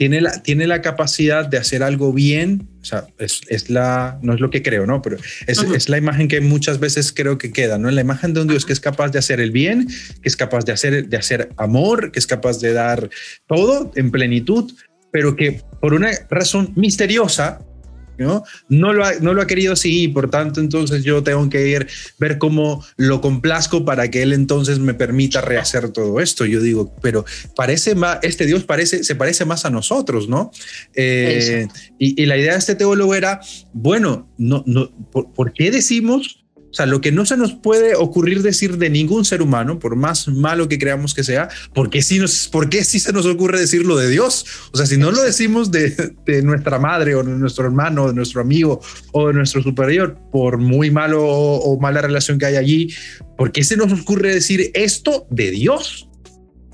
tiene, 0.00 0.22
la, 0.22 0.42
tiene 0.42 0.66
la 0.66 0.80
capacidad 0.80 1.44
de 1.44 1.58
hacer 1.58 1.82
algo 1.82 2.14
bien. 2.14 2.66
O 2.80 2.84
sea, 2.86 3.04
es, 3.18 3.68
la, 3.68 4.18
no 4.22 4.32
es 4.32 4.40
lo 4.40 4.48
que 4.48 4.62
creo, 4.62 4.86
¿no? 4.86 5.02
Pero 5.02 5.18
es, 5.46 5.62
es, 5.62 5.90
la 5.90 5.98
imagen 5.98 6.26
que 6.26 6.40
muchas 6.40 6.80
veces 6.80 7.12
creo 7.12 7.36
que 7.36 7.52
queda, 7.52 7.76
¿no? 7.76 7.90
La 7.90 8.00
imagen 8.00 8.32
de 8.32 8.40
un 8.40 8.48
Dios 8.48 8.64
que 8.64 8.72
es 8.72 8.80
capaz 8.80 9.10
de 9.10 9.18
hacer 9.18 9.40
el 9.40 9.50
bien, 9.50 9.88
que 10.22 10.28
es 10.30 10.36
capaz 10.36 10.64
de 10.64 10.72
hacer, 10.72 11.06
de 11.06 11.16
hacer 11.18 11.50
amor, 11.58 12.12
que 12.12 12.18
es 12.18 12.26
capaz 12.26 12.60
de 12.60 12.72
dar 12.72 13.10
todo 13.46 13.92
en 13.94 14.10
plenitud, 14.10 14.72
pero 15.12 15.36
que 15.36 15.60
por 15.82 15.92
una 15.92 16.12
razón 16.30 16.72
misteriosa 16.76 17.60
¿no? 18.20 18.44
No 18.68 18.92
lo, 18.92 19.04
ha, 19.04 19.14
no 19.20 19.34
lo 19.34 19.42
ha 19.42 19.46
querido 19.46 19.72
así, 19.72 20.08
por 20.08 20.30
tanto, 20.30 20.60
entonces 20.60 21.02
yo 21.02 21.22
tengo 21.22 21.48
que 21.48 21.68
ir, 21.68 21.88
ver 22.18 22.38
cómo 22.38 22.84
lo 22.96 23.20
complazco 23.20 23.84
para 23.84 24.10
que 24.10 24.22
él 24.22 24.32
entonces 24.32 24.78
me 24.78 24.94
permita 24.94 25.40
rehacer 25.40 25.90
todo 25.90 26.20
esto. 26.20 26.44
Yo 26.44 26.60
digo, 26.60 26.94
pero 27.00 27.24
parece 27.56 27.94
más, 27.94 28.18
este 28.22 28.46
Dios 28.46 28.64
parece, 28.64 29.02
se 29.04 29.14
parece 29.14 29.44
más 29.44 29.64
a 29.64 29.70
nosotros, 29.70 30.28
¿no? 30.28 30.50
Eh, 30.94 31.66
y, 31.98 32.26
la 32.26 32.36
idea 32.36 32.52
de 32.52 32.58
este 32.58 32.74
teólogo 32.74 33.14
era, 33.14 33.40
bueno, 33.72 34.30
no, 34.36 34.62
no, 34.66 34.90
¿por 35.10 35.52
qué 35.52 35.70
decimos 35.70 36.39
o 36.70 36.74
sea, 36.74 36.86
lo 36.86 37.00
que 37.00 37.10
no 37.10 37.26
se 37.26 37.36
nos 37.36 37.52
puede 37.52 37.96
ocurrir 37.96 38.42
decir 38.42 38.78
de 38.78 38.90
ningún 38.90 39.24
ser 39.24 39.42
humano, 39.42 39.80
por 39.80 39.96
más 39.96 40.28
malo 40.28 40.68
que 40.68 40.78
creamos 40.78 41.14
que 41.14 41.24
sea, 41.24 41.48
¿por 41.74 41.90
qué 41.90 42.00
sí, 42.00 42.20
nos, 42.20 42.48
por 42.48 42.68
qué 42.68 42.84
sí 42.84 43.00
se 43.00 43.12
nos 43.12 43.26
ocurre 43.26 43.58
decirlo 43.58 43.96
de 43.96 44.08
Dios? 44.08 44.46
O 44.72 44.76
sea, 44.76 44.86
si 44.86 44.96
no 44.96 45.10
lo 45.10 45.20
decimos 45.20 45.72
de, 45.72 46.14
de, 46.24 46.42
nuestra 46.42 46.78
madre 46.78 47.16
o 47.16 47.24
de 47.24 47.32
nuestro 47.32 47.64
hermano, 47.64 48.06
de 48.06 48.14
nuestro 48.14 48.40
amigo 48.40 48.80
o 49.10 49.28
de 49.28 49.34
nuestro 49.34 49.62
superior, 49.62 50.16
por 50.30 50.58
muy 50.58 50.92
malo 50.92 51.26
o, 51.26 51.80
mala 51.80 52.02
relación 52.02 52.38
que 52.38 52.46
hay 52.46 52.56
allí, 52.56 52.94
¿por 53.36 53.50
qué 53.50 53.64
se 53.64 53.76
nos 53.76 53.92
ocurre 53.92 54.32
decir 54.32 54.70
esto 54.74 55.26
de 55.28 55.50
Dios? 55.50 56.08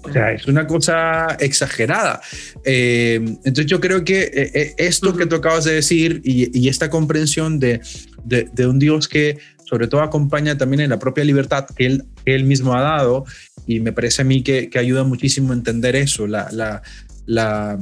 O 0.02 0.12
sea, 0.12 0.32
es 0.32 0.46
una 0.46 0.66
cosa 0.66 1.36
exagerada. 1.40 2.20
Eh, 2.64 3.16
entonces 3.44 3.66
yo 3.66 3.80
creo 3.80 4.04
que 4.04 4.20
eh, 4.20 4.50
eh, 4.54 4.74
esto 4.76 5.16
que 5.16 5.26
tú 5.26 5.36
acabas 5.36 5.64
de 5.64 5.72
decir 5.72 6.20
y, 6.22 6.56
y 6.56 6.68
esta 6.68 6.90
comprensión 6.90 7.58
de, 7.58 7.80
de, 8.24 8.48
de, 8.52 8.66
un 8.68 8.78
Dios 8.78 9.08
que 9.08 9.38
sobre 9.66 9.88
todo 9.88 10.00
acompaña 10.00 10.56
también 10.56 10.80
en 10.80 10.90
la 10.90 10.98
propia 10.98 11.24
libertad 11.24 11.66
que 11.76 11.86
él, 11.86 12.04
él 12.24 12.44
mismo 12.44 12.74
ha 12.74 12.80
dado 12.80 13.24
y 13.66 13.80
me 13.80 13.92
parece 13.92 14.22
a 14.22 14.24
mí 14.24 14.42
que, 14.42 14.70
que 14.70 14.78
ayuda 14.78 15.04
muchísimo 15.04 15.52
a 15.52 15.56
entender 15.56 15.96
eso, 15.96 16.26
la, 16.26 16.48
la, 16.52 16.82
la, 17.26 17.78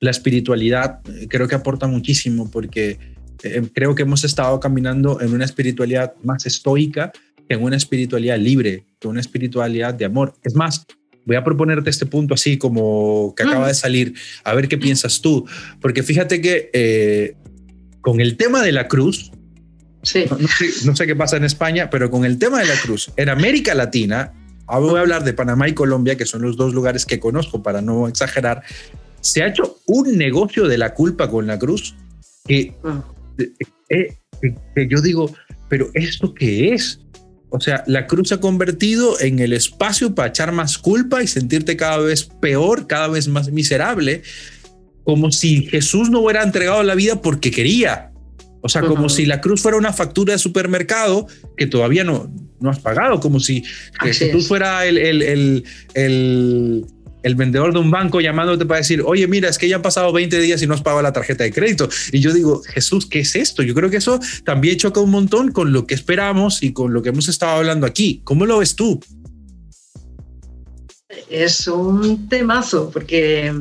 la 0.00 0.10
espiritualidad 0.10 1.00
eh, 1.08 1.28
creo 1.28 1.46
que 1.46 1.54
aporta 1.54 1.86
muchísimo 1.86 2.50
porque 2.50 2.98
eh, 3.42 3.62
creo 3.74 3.94
que 3.94 4.02
hemos 4.02 4.24
estado 4.24 4.58
caminando 4.58 5.20
en 5.20 5.32
una 5.32 5.44
espiritualidad 5.44 6.14
más 6.22 6.46
estoica 6.46 7.12
que 7.46 7.54
en 7.54 7.62
una 7.62 7.76
espiritualidad 7.76 8.38
libre, 8.38 8.86
que 8.98 9.06
una 9.06 9.20
espiritualidad 9.20 9.92
de 9.92 10.06
amor. 10.06 10.34
Es 10.42 10.54
más, 10.54 10.86
voy 11.26 11.36
a 11.36 11.44
proponerte 11.44 11.90
este 11.90 12.06
punto 12.06 12.32
así 12.32 12.56
como 12.56 13.34
que 13.36 13.42
acaba 13.42 13.68
de 13.68 13.74
salir, 13.74 14.14
a 14.44 14.54
ver 14.54 14.68
qué 14.68 14.78
piensas 14.78 15.20
tú, 15.20 15.46
porque 15.80 16.02
fíjate 16.02 16.40
que 16.40 16.70
eh, 16.72 17.34
con 18.00 18.20
el 18.20 18.36
tema 18.36 18.62
de 18.62 18.72
la 18.72 18.88
cruz, 18.88 19.30
no, 20.84 20.96
sé, 20.96 21.06
qué 21.06 21.16
pasa 21.16 21.36
en 21.36 21.44
España, 21.44 21.90
pero 21.90 22.10
con 22.10 22.24
el 22.24 22.38
tema 22.38 22.60
de 22.60 22.66
la 22.66 22.76
cruz, 22.76 23.10
en 23.16 23.28
América 23.28 23.74
Latina, 23.74 24.32
voy 24.66 24.96
a 24.96 25.00
hablar 25.00 25.24
de 25.24 25.32
Panamá 25.32 25.68
y 25.68 25.74
Colombia, 25.74 26.16
que 26.16 26.26
son 26.26 26.42
los 26.42 26.56
dos 26.56 26.74
lugares 26.74 27.06
que 27.06 27.20
conozco 27.20 27.62
para 27.62 27.80
no 27.80 28.08
exagerar, 28.08 28.62
se 29.20 29.42
ha 29.42 29.48
hecho 29.48 29.78
un 29.86 30.16
negocio 30.18 30.68
de 30.68 30.78
la 30.78 30.94
culpa 30.94 31.30
con 31.30 31.46
la 31.46 31.58
cruz 31.58 31.94
que, 32.46 32.74
ah. 32.84 33.02
eh, 33.88 34.16
eh, 34.42 34.88
yo 34.88 35.00
digo, 35.00 35.34
pero 35.68 35.88
¿esto 35.94 36.34
qué 36.34 36.74
es? 36.74 37.00
O 37.48 37.60
sea, 37.60 37.84
la 37.86 38.06
cruz 38.06 38.28
se 38.28 38.34
ha 38.34 38.40
convertido 38.40 39.18
en 39.20 39.38
el 39.38 39.52
espacio 39.52 40.14
para 40.14 40.28
echar 40.28 40.52
más 40.52 40.76
culpa 40.76 41.22
y 41.22 41.26
sentirte 41.26 41.76
cada 41.76 41.98
vez 41.98 42.24
peor, 42.24 42.86
cada 42.86 43.08
vez 43.08 43.28
más 43.28 43.50
miserable, 43.50 44.22
como 45.04 45.30
si 45.30 45.66
Jesús 45.66 46.10
no 46.10 46.20
hubiera 46.20 46.42
entregado 46.42 46.82
la 46.82 46.94
vida 46.94 47.22
porque 47.22 47.50
quería, 47.50 48.10
o 48.64 48.68
sea, 48.70 48.80
como 48.80 49.10
si 49.10 49.26
la 49.26 49.42
cruz 49.42 49.60
fuera 49.60 49.76
una 49.76 49.92
factura 49.92 50.32
de 50.32 50.38
supermercado 50.38 51.26
que 51.54 51.66
todavía 51.66 52.02
no, 52.02 52.32
no 52.60 52.70
has 52.70 52.78
pagado, 52.78 53.20
como 53.20 53.38
si 53.38 53.62
Jesús 54.00 54.48
fuera 54.48 54.86
el, 54.86 54.96
el, 54.96 55.22
el, 55.92 56.86
el, 57.22 57.34
vendedor 57.34 57.74
de 57.74 57.80
un 57.80 57.90
banco 57.90 58.22
llamándote 58.22 58.64
para 58.64 58.78
decir, 58.78 59.02
oye, 59.04 59.28
mira, 59.28 59.50
es 59.50 59.58
que 59.58 59.68
ya 59.68 59.76
han 59.76 59.82
pasado 59.82 60.14
20 60.14 60.40
días 60.40 60.62
y 60.62 60.66
no 60.66 60.72
has 60.72 60.80
pagado 60.80 61.02
la 61.02 61.12
tarjeta 61.12 61.44
de 61.44 61.52
crédito. 61.52 61.90
Y 62.10 62.20
yo 62.20 62.32
digo, 62.32 62.62
Jesús, 62.62 63.04
¿qué 63.04 63.20
es 63.20 63.36
esto? 63.36 63.62
Yo 63.62 63.74
creo 63.74 63.90
que 63.90 63.98
eso 63.98 64.18
también 64.46 64.78
choca 64.78 64.98
un 64.98 65.10
montón 65.10 65.52
con 65.52 65.74
lo 65.74 65.86
que 65.86 65.92
esperamos 65.92 66.62
y 66.62 66.72
con 66.72 66.94
lo 66.94 67.02
que 67.02 67.10
hemos 67.10 67.28
estado 67.28 67.58
hablando 67.58 67.86
aquí. 67.86 68.22
¿Cómo 68.24 68.46
lo 68.46 68.60
ves 68.60 68.76
tú? 68.76 68.98
Es 71.28 71.68
un 71.68 72.30
temazo, 72.30 72.90
porque 72.90 73.52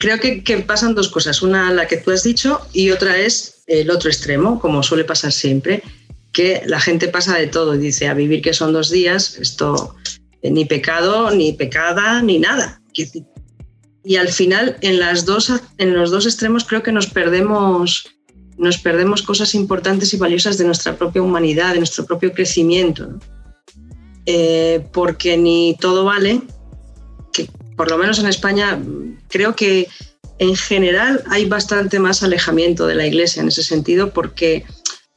creo 0.00 0.18
que, 0.18 0.64
pasan 0.66 0.94
dos 0.94 1.08
cosas. 1.08 1.42
Una, 1.42 1.70
la 1.72 1.86
que 1.86 1.98
tú 1.98 2.10
has 2.10 2.24
dicho, 2.24 2.60
y 2.72 2.90
otra 2.90 3.18
es 3.18 3.62
el 3.66 3.90
otro 3.90 4.08
extremo, 4.08 4.58
como 4.58 4.82
suele 4.82 5.04
pasar 5.04 5.30
siempre, 5.30 5.82
que 6.32 6.62
la 6.66 6.80
gente 6.80 7.08
pasa 7.08 7.36
de 7.36 7.46
todo 7.46 7.74
y 7.74 7.78
dice 7.78 8.08
a 8.08 8.14
vivir 8.14 8.40
que 8.40 8.54
son 8.54 8.72
dos 8.72 8.90
días, 8.90 9.36
esto 9.36 9.94
eh, 10.42 10.50
ni 10.50 10.64
pecado, 10.64 11.30
ni 11.30 11.52
pecada, 11.52 12.22
ni 12.22 12.38
nada. 12.38 12.80
Y 14.02 14.16
al 14.16 14.28
final, 14.28 14.78
en, 14.80 14.98
las 14.98 15.26
dos, 15.26 15.52
en 15.76 15.94
los 15.94 16.10
dos 16.10 16.24
extremos, 16.24 16.64
creo 16.64 16.82
que 16.82 16.92
nos 16.92 17.06
perdemos, 17.06 18.08
nos 18.56 18.78
perdemos 18.78 19.20
cosas 19.20 19.54
importantes 19.54 20.14
y 20.14 20.16
valiosas 20.16 20.56
de 20.56 20.64
nuestra 20.64 20.96
propia 20.96 21.20
humanidad, 21.20 21.74
de 21.74 21.78
nuestro 21.80 22.06
propio 22.06 22.32
crecimiento. 22.32 23.18
Eh, 24.24 24.86
porque 24.92 25.36
ni 25.36 25.76
todo 25.78 26.04
vale, 26.04 26.40
que 26.40 26.50
por 27.80 27.90
lo 27.90 27.96
menos 27.96 28.18
en 28.18 28.26
España, 28.26 28.78
creo 29.30 29.56
que 29.56 29.88
en 30.38 30.54
general 30.54 31.24
hay 31.30 31.46
bastante 31.46 31.98
más 31.98 32.22
alejamiento 32.22 32.86
de 32.86 32.94
la 32.94 33.06
iglesia 33.06 33.40
en 33.40 33.48
ese 33.48 33.62
sentido 33.62 34.12
porque, 34.12 34.66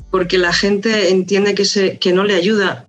porque 0.10 0.38
la 0.38 0.54
gente 0.54 1.10
entiende 1.10 1.56
que, 1.56 1.66
se, 1.66 2.00
que 2.00 2.14
no 2.14 2.24
le 2.24 2.36
ayuda 2.36 2.88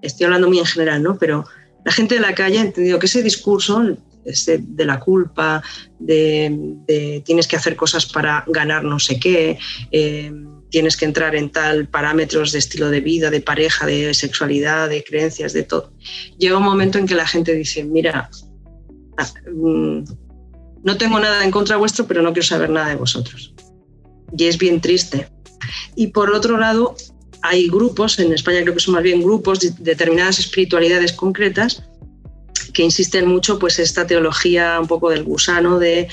estoy 0.00 0.24
hablando 0.24 0.48
muy 0.48 0.58
en 0.58 0.64
general, 0.64 1.02
¿no? 1.02 1.18
Pero 1.18 1.44
la 1.84 1.92
gente 1.92 2.14
de 2.14 2.22
la 2.22 2.34
calle 2.34 2.58
ha 2.58 2.62
entendido 2.62 2.98
que 2.98 3.04
ese 3.04 3.22
discurso 3.22 3.84
de 4.24 4.84
la 4.86 4.98
culpa, 4.98 5.62
de, 5.98 7.20
tienes 7.26 7.46
que 7.46 7.56
hacer 7.56 7.76
cosas 7.76 8.06
para 8.06 8.42
ganar 8.46 8.84
no 8.84 8.98
sé 8.98 9.20
qué, 9.20 9.58
eh, 9.92 10.32
tienes 10.70 10.96
que 10.96 11.04
entrar 11.04 11.36
en 11.36 11.50
tal 11.50 11.88
parámetros 11.88 12.52
de 12.52 12.58
estilo 12.58 12.88
de 12.88 13.02
vida, 13.02 13.28
de 13.28 13.42
pareja, 13.42 13.84
de 13.84 14.14
sexualidad, 14.14 14.88
de 14.88 15.04
creencias, 15.04 15.52
de 15.52 15.64
todo. 15.64 15.92
Llega 16.38 16.56
un 16.56 16.64
momento 16.64 16.96
en 16.96 17.06
que 17.06 17.14
la 17.14 17.26
gente 17.26 17.52
dice, 17.52 17.84
mira, 17.84 18.30
no 19.52 20.96
tengo 20.96 21.18
nada 21.18 21.44
en 21.44 21.50
contra 21.50 21.76
vuestro, 21.76 22.06
pero 22.06 22.22
no 22.22 22.32
quiero 22.32 22.46
saber 22.46 22.70
nada 22.70 22.88
de 22.88 22.96
vosotros. 22.96 23.54
Y 24.36 24.44
es 24.44 24.58
bien 24.58 24.80
triste. 24.80 25.28
Y 25.96 26.08
por 26.08 26.34
otro 26.34 26.58
lado, 26.58 26.94
hay 27.42 27.68
grupos, 27.68 28.18
en 28.18 28.32
España 28.32 28.62
creo 28.62 28.74
que 28.74 28.80
son 28.80 28.94
más 28.94 29.02
bien 29.02 29.22
grupos, 29.22 29.60
de 29.60 29.70
determinadas 29.78 30.38
espiritualidades 30.38 31.12
concretas, 31.12 31.84
que 32.72 32.82
insisten 32.82 33.26
mucho 33.26 33.58
pues 33.58 33.78
esta 33.78 34.06
teología 34.06 34.78
un 34.80 34.88
poco 34.88 35.10
del 35.10 35.24
gusano 35.24 35.78
de 35.78 36.08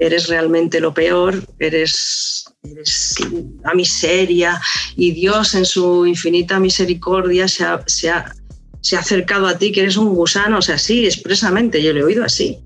eres 0.00 0.28
realmente 0.28 0.80
lo 0.80 0.92
peor, 0.94 1.44
eres, 1.58 2.46
eres 2.62 3.14
la 3.62 3.74
miseria 3.74 4.60
y 4.96 5.12
Dios 5.12 5.54
en 5.54 5.66
su 5.66 6.06
infinita 6.06 6.58
misericordia 6.58 7.46
se 7.46 7.64
ha, 7.64 7.82
se, 7.86 8.08
ha, 8.08 8.32
se 8.80 8.96
ha 8.96 9.00
acercado 9.00 9.46
a 9.46 9.58
ti 9.58 9.72
que 9.72 9.82
eres 9.82 9.96
un 9.96 10.14
gusano, 10.14 10.58
o 10.58 10.62
sea, 10.62 10.78
sí, 10.78 11.06
expresamente, 11.06 11.82
yo 11.82 11.92
lo 11.92 12.00
he 12.00 12.04
oído 12.04 12.24
así. 12.24 12.58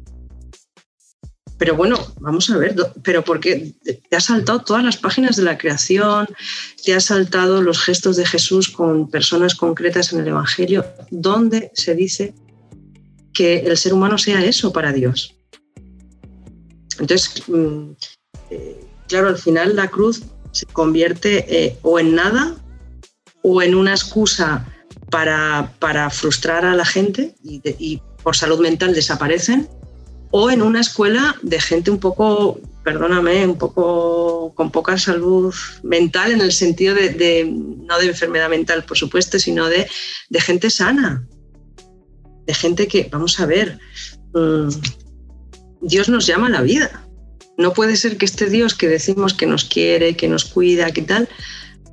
Pero 1.59 1.77
bueno, 1.77 1.97
vamos 2.21 2.51
a 2.51 2.59
ver, 2.59 2.75
pero 3.03 3.25
porque 3.25 3.73
te 4.09 4.17
has 4.17 4.25
saltado 4.25 4.61
todas 4.61 4.83
las 4.83 4.97
páginas 4.97 5.37
de 5.37 5.45
la 5.45 5.57
creación, 5.57 6.27
te 6.85 6.95
has 6.95 7.05
saltado 7.05 7.63
los 7.63 7.81
gestos 7.81 8.17
de 8.17 8.27
Jesús 8.27 8.69
con 8.69 9.09
personas 9.09 9.55
concretas 9.55 10.13
en 10.13 10.21
el 10.21 10.29
Evangelio, 10.29 10.85
donde 11.11 11.71
se 11.75 11.95
dice 11.95 12.35
que 13.33 13.61
el 13.61 13.77
ser 13.77 13.95
humano 13.95 14.19
sea 14.19 14.45
eso 14.45 14.73
para 14.73 14.93
Dios. 14.93 15.37
Entonces, 16.99 17.43
mm, 17.49 17.93
eh, 18.51 18.81
claro, 19.09 19.29
al 19.29 19.39
final 19.39 19.77
la 19.77 19.89
cruz 19.89 20.23
se 20.53 20.67
convierte 20.67 21.45
eh, 21.49 21.79
o 21.83 21.99
en 21.99 22.15
nada 22.15 22.57
o 23.43 23.63
en 23.63 23.75
una 23.75 23.93
excusa 23.93 24.67
para, 25.79 26.11
frustrar 26.11 26.65
a 26.65 26.75
la 26.75 26.85
gente 26.85 27.35
y, 27.45 28.01
por 28.23 28.37
salud 28.37 28.61
mental 28.61 28.95
desaparecen, 28.95 29.69
o 30.33 30.51
en 30.51 30.61
una 30.61 30.81
escuela 30.81 31.37
de 31.43 31.61
gente 31.61 31.93
un 31.93 31.99
poco, 31.99 32.61
perdóname, 32.83 33.47
un 33.47 33.57
poco 33.57 34.53
con 34.57 34.73
poca 34.73 34.99
salud 34.99 35.55
mental 35.85 36.33
en 36.33 36.41
el 36.41 36.51
sentido 36.51 36.97
de, 36.97 37.49
no 37.49 37.99
de 37.99 38.07
enfermedad 38.07 38.49
mental, 38.49 38.85
por 38.85 38.97
supuesto, 38.99 39.39
sino 39.39 39.69
de, 39.69 39.87
de 40.31 40.41
gente 40.41 40.69
sana, 40.69 41.25
de 42.47 42.55
gente 42.55 42.89
que, 42.89 43.09
vamos 43.13 43.39
a 43.39 43.47
ver, 43.47 43.79
mm, 44.35 44.69
Dios 45.83 46.09
nos 46.09 46.27
llama 46.27 46.49
a 46.49 46.51
la 46.51 46.63
vida. 46.63 47.07
No 47.57 47.73
puede 47.73 47.97
ser 47.97 48.17
que 48.17 48.25
este 48.25 48.51
Dios 48.51 48.75
que 48.75 48.89
decimos 48.89 49.33
que 49.33 49.47
nos 49.47 49.65
quiere, 49.65 50.17
que 50.17 50.27
nos 50.27 50.45
cuida, 50.45 50.91
que 50.91 51.03
tal, 51.03 51.29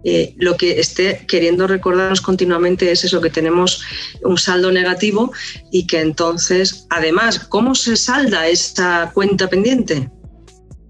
eh, 0.03 0.33
lo 0.37 0.57
que 0.57 0.79
esté 0.79 1.25
queriendo 1.27 1.67
recordarnos 1.67 2.21
continuamente 2.21 2.91
es 2.91 3.03
eso, 3.03 3.21
que 3.21 3.29
tenemos 3.29 3.81
un 4.23 4.37
saldo 4.37 4.71
negativo 4.71 5.31
y 5.71 5.85
que 5.85 5.99
entonces, 5.99 6.85
además, 6.89 7.39
¿cómo 7.39 7.75
se 7.75 7.95
salda 7.95 8.47
esta 8.47 9.11
cuenta 9.13 9.49
pendiente? 9.49 10.09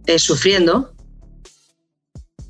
Eh, 0.05 0.19
sufriendo. 0.19 0.93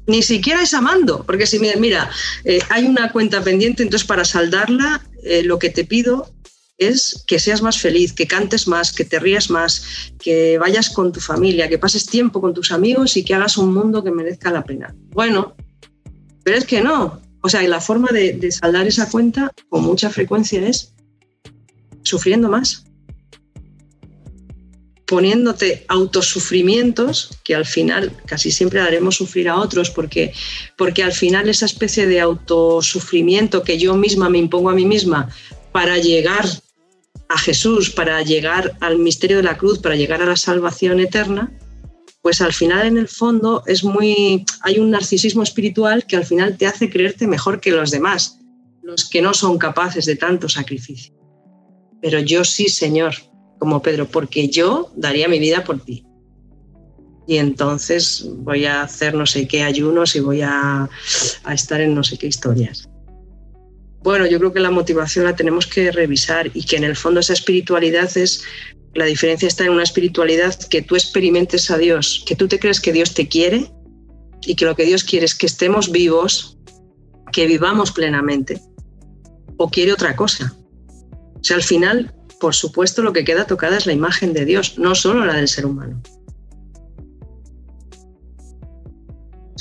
Ni 0.07 0.23
siquiera 0.23 0.61
es 0.61 0.73
amando, 0.73 1.23
porque 1.25 1.45
si 1.45 1.59
mira, 1.59 2.09
eh, 2.43 2.59
hay 2.69 2.85
una 2.85 3.11
cuenta 3.11 3.43
pendiente, 3.43 3.83
entonces 3.83 4.07
para 4.07 4.25
saldarla, 4.25 5.01
lo 5.43 5.59
que 5.59 5.69
te 5.69 5.85
pido 5.85 6.33
es 6.79 7.23
que 7.27 7.37
seas 7.37 7.61
más 7.61 7.79
feliz, 7.79 8.11
que 8.11 8.25
cantes 8.25 8.67
más, 8.67 8.91
que 8.91 9.05
te 9.05 9.19
rías 9.19 9.51
más, 9.51 9.83
que 10.19 10.57
vayas 10.57 10.89
con 10.89 11.11
tu 11.11 11.19
familia, 11.19 11.69
que 11.69 11.77
pases 11.77 12.07
tiempo 12.07 12.41
con 12.41 12.55
tus 12.55 12.71
amigos 12.71 13.15
y 13.17 13.23
que 13.23 13.35
hagas 13.35 13.57
un 13.57 13.71
mundo 13.71 14.03
que 14.03 14.09
merezca 14.09 14.51
la 14.51 14.63
pena. 14.63 14.93
Bueno, 15.11 15.55
pero 16.43 16.57
es 16.57 16.65
que 16.65 16.81
no. 16.81 17.21
O 17.41 17.49
sea, 17.49 17.61
la 17.63 17.81
forma 17.81 18.09
de, 18.11 18.51
saldar 18.51 18.87
esa 18.87 19.09
cuenta 19.09 19.51
con 19.69 19.83
mucha 19.83 20.09
frecuencia 20.09 20.65
es 20.67 20.93
sufriendo 22.03 22.49
más 22.49 22.85
poniéndote 25.11 25.83
autosufrimientos 25.89 27.37
que 27.43 27.53
al 27.53 27.65
final 27.65 28.15
casi 28.25 28.49
siempre 28.49 28.79
haremos 28.79 29.17
sufrir 29.17 29.49
a 29.49 29.57
otros 29.57 29.89
porque, 29.89 30.31
porque 30.77 31.03
al 31.03 31.11
final 31.11 31.49
esa 31.49 31.65
especie 31.65 32.07
de 32.07 32.21
autosufrimiento 32.21 33.61
que 33.61 33.77
yo 33.77 33.97
misma 33.97 34.29
me 34.29 34.37
impongo 34.37 34.69
a 34.69 34.73
mí 34.73 34.85
misma 34.85 35.27
para 35.73 35.97
llegar 35.97 36.45
a 37.27 37.37
Jesús, 37.37 37.89
para 37.89 38.21
llegar 38.21 38.77
al 38.79 38.99
misterio 38.99 39.37
de 39.37 39.43
la 39.43 39.57
cruz, 39.57 39.79
para 39.79 39.97
llegar 39.97 40.21
a 40.21 40.25
la 40.25 40.37
salvación 40.37 41.01
eterna, 41.01 41.51
pues 42.21 42.41
al 42.41 42.53
final 42.53 42.85
en 42.85 42.97
el 42.97 43.07
fondo 43.07 43.63
es 43.65 43.83
muy 43.83 44.45
hay 44.61 44.79
un 44.79 44.91
narcisismo 44.91 45.43
espiritual 45.43 46.05
que 46.05 46.17
al 46.17 46.25
final 46.25 46.57
te 46.57 46.67
hace 46.67 46.89
creerte 46.89 47.27
mejor 47.27 47.59
que 47.59 47.71
los 47.71 47.91
demás, 47.91 48.39
los 48.83 49.09
que 49.09 49.21
no 49.21 49.33
son 49.33 49.57
capaces 49.57 50.05
de 50.05 50.15
tanto 50.15 50.47
sacrificio. 50.47 51.13
Pero 52.01 52.19
yo 52.19 52.43
sí, 52.43 52.67
Señor, 52.67 53.15
como 53.59 53.81
Pedro, 53.81 54.07
porque 54.07 54.49
yo 54.49 54.91
daría 54.95 55.27
mi 55.27 55.39
vida 55.39 55.63
por 55.63 55.79
ti. 55.83 56.05
Y 57.27 57.37
entonces 57.37 58.27
voy 58.39 58.65
a 58.65 58.81
hacer 58.81 59.13
no 59.13 59.25
sé 59.25 59.47
qué 59.47 59.63
ayunos 59.63 60.15
y 60.15 60.19
voy 60.19 60.41
a, 60.41 60.89
a 61.43 61.53
estar 61.53 61.81
en 61.81 61.95
no 61.95 62.03
sé 62.03 62.17
qué 62.17 62.27
historias. 62.27 62.89
Bueno, 64.03 64.25
yo 64.25 64.39
creo 64.39 64.51
que 64.51 64.59
la 64.59 64.71
motivación 64.71 65.25
la 65.25 65.35
tenemos 65.35 65.67
que 65.67 65.91
revisar 65.91 66.49
y 66.55 66.65
que 66.65 66.75
en 66.75 66.83
el 66.83 66.95
fondo 66.95 67.19
esa 67.19 67.33
espiritualidad 67.33 68.09
es, 68.17 68.43
la 68.93 69.05
diferencia 69.05 69.47
está 69.47 69.65
en 69.65 69.71
una 69.71 69.83
espiritualidad 69.83 70.55
que 70.69 70.81
tú 70.81 70.95
experimentes 70.95 71.71
a 71.71 71.77
Dios, 71.77 72.23
que 72.25 72.35
tú 72.35 72.47
te 72.47 72.59
crees 72.59 72.81
que 72.81 72.91
Dios 72.91 73.13
te 73.13 73.27
quiere 73.27 73.71
y 74.41 74.55
que 74.55 74.65
lo 74.65 74.75
que 74.75 74.85
Dios 74.85 75.03
quiere 75.03 75.25
es 75.25 75.35
que 75.35 75.45
estemos 75.45 75.91
vivos, 75.91 76.57
que 77.31 77.47
vivamos 77.47 77.91
plenamente, 77.91 78.61
o 79.57 79.69
quiere 79.69 79.93
otra 79.93 80.15
cosa. 80.15 80.53
O 81.39 81.43
sea, 81.43 81.55
al 81.55 81.63
final, 81.63 82.13
por 82.39 82.53
supuesto, 82.53 83.01
lo 83.01 83.13
que 83.13 83.23
queda 83.23 83.45
tocada 83.45 83.77
es 83.77 83.85
la 83.85 83.93
imagen 83.93 84.33
de 84.33 84.45
Dios, 84.45 84.77
no 84.77 84.95
solo 84.95 85.25
la 85.25 85.35
del 85.35 85.47
ser 85.47 85.65
humano. 85.65 86.01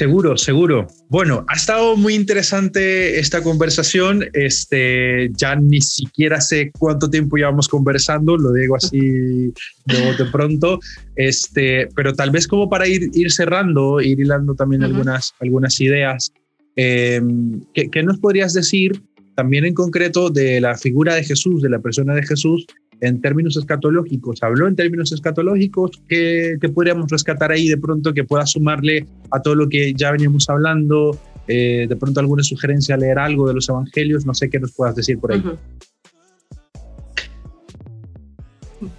Seguro, 0.00 0.34
seguro. 0.38 0.86
Bueno, 1.10 1.44
ha 1.46 1.56
estado 1.56 1.94
muy 1.94 2.14
interesante 2.14 3.18
esta 3.18 3.42
conversación. 3.42 4.24
Este, 4.32 5.30
ya 5.36 5.56
ni 5.56 5.82
siquiera 5.82 6.40
sé 6.40 6.70
cuánto 6.78 7.10
tiempo 7.10 7.36
llevamos 7.36 7.68
conversando, 7.68 8.38
lo 8.38 8.50
digo 8.54 8.76
así 8.76 8.98
de 8.98 9.52
pronto. 10.32 10.80
Este, 11.16 11.86
pero 11.94 12.14
tal 12.14 12.30
vez 12.30 12.48
como 12.48 12.70
para 12.70 12.88
ir, 12.88 13.10
ir 13.12 13.30
cerrando, 13.30 14.00
ir 14.00 14.18
hilando 14.18 14.54
también 14.54 14.84
algunas, 14.84 15.34
algunas 15.38 15.78
ideas. 15.82 16.32
Em, 16.76 17.60
¿qué, 17.74 17.90
¿Qué 17.90 18.02
nos 18.02 18.18
podrías 18.20 18.54
decir 18.54 19.02
también 19.34 19.66
en 19.66 19.74
concreto 19.74 20.30
de 20.30 20.62
la 20.62 20.78
figura 20.78 21.14
de 21.14 21.24
Jesús, 21.24 21.60
de 21.60 21.68
la 21.68 21.80
persona 21.80 22.14
de 22.14 22.22
Jesús, 22.22 22.66
en 23.00 23.20
términos 23.20 23.56
escatológicos, 23.56 24.42
habló 24.42 24.68
en 24.68 24.76
términos 24.76 25.12
escatológicos, 25.12 26.02
¿qué, 26.08 26.58
podríamos 26.74 27.10
rescatar 27.10 27.50
ahí 27.50 27.68
de 27.68 27.78
pronto 27.78 28.12
que 28.12 28.24
pueda 28.24 28.46
sumarle 28.46 29.06
a 29.30 29.40
todo 29.40 29.54
lo 29.54 29.68
que 29.68 29.94
ya 29.94 30.12
veníamos 30.12 30.48
hablando? 30.48 31.18
Eh, 31.48 31.86
de 31.88 31.96
pronto 31.96 32.20
alguna 32.20 32.42
sugerencia, 32.42 32.96
leer 32.96 33.18
algo 33.18 33.48
de 33.48 33.54
los 33.54 33.68
evangelios, 33.68 34.24
no 34.24 34.34
sé 34.34 34.48
qué 34.48 34.60
nos 34.60 34.72
puedas 34.72 34.94
decir 34.94 35.18
por 35.18 35.32
ahí. 35.32 35.42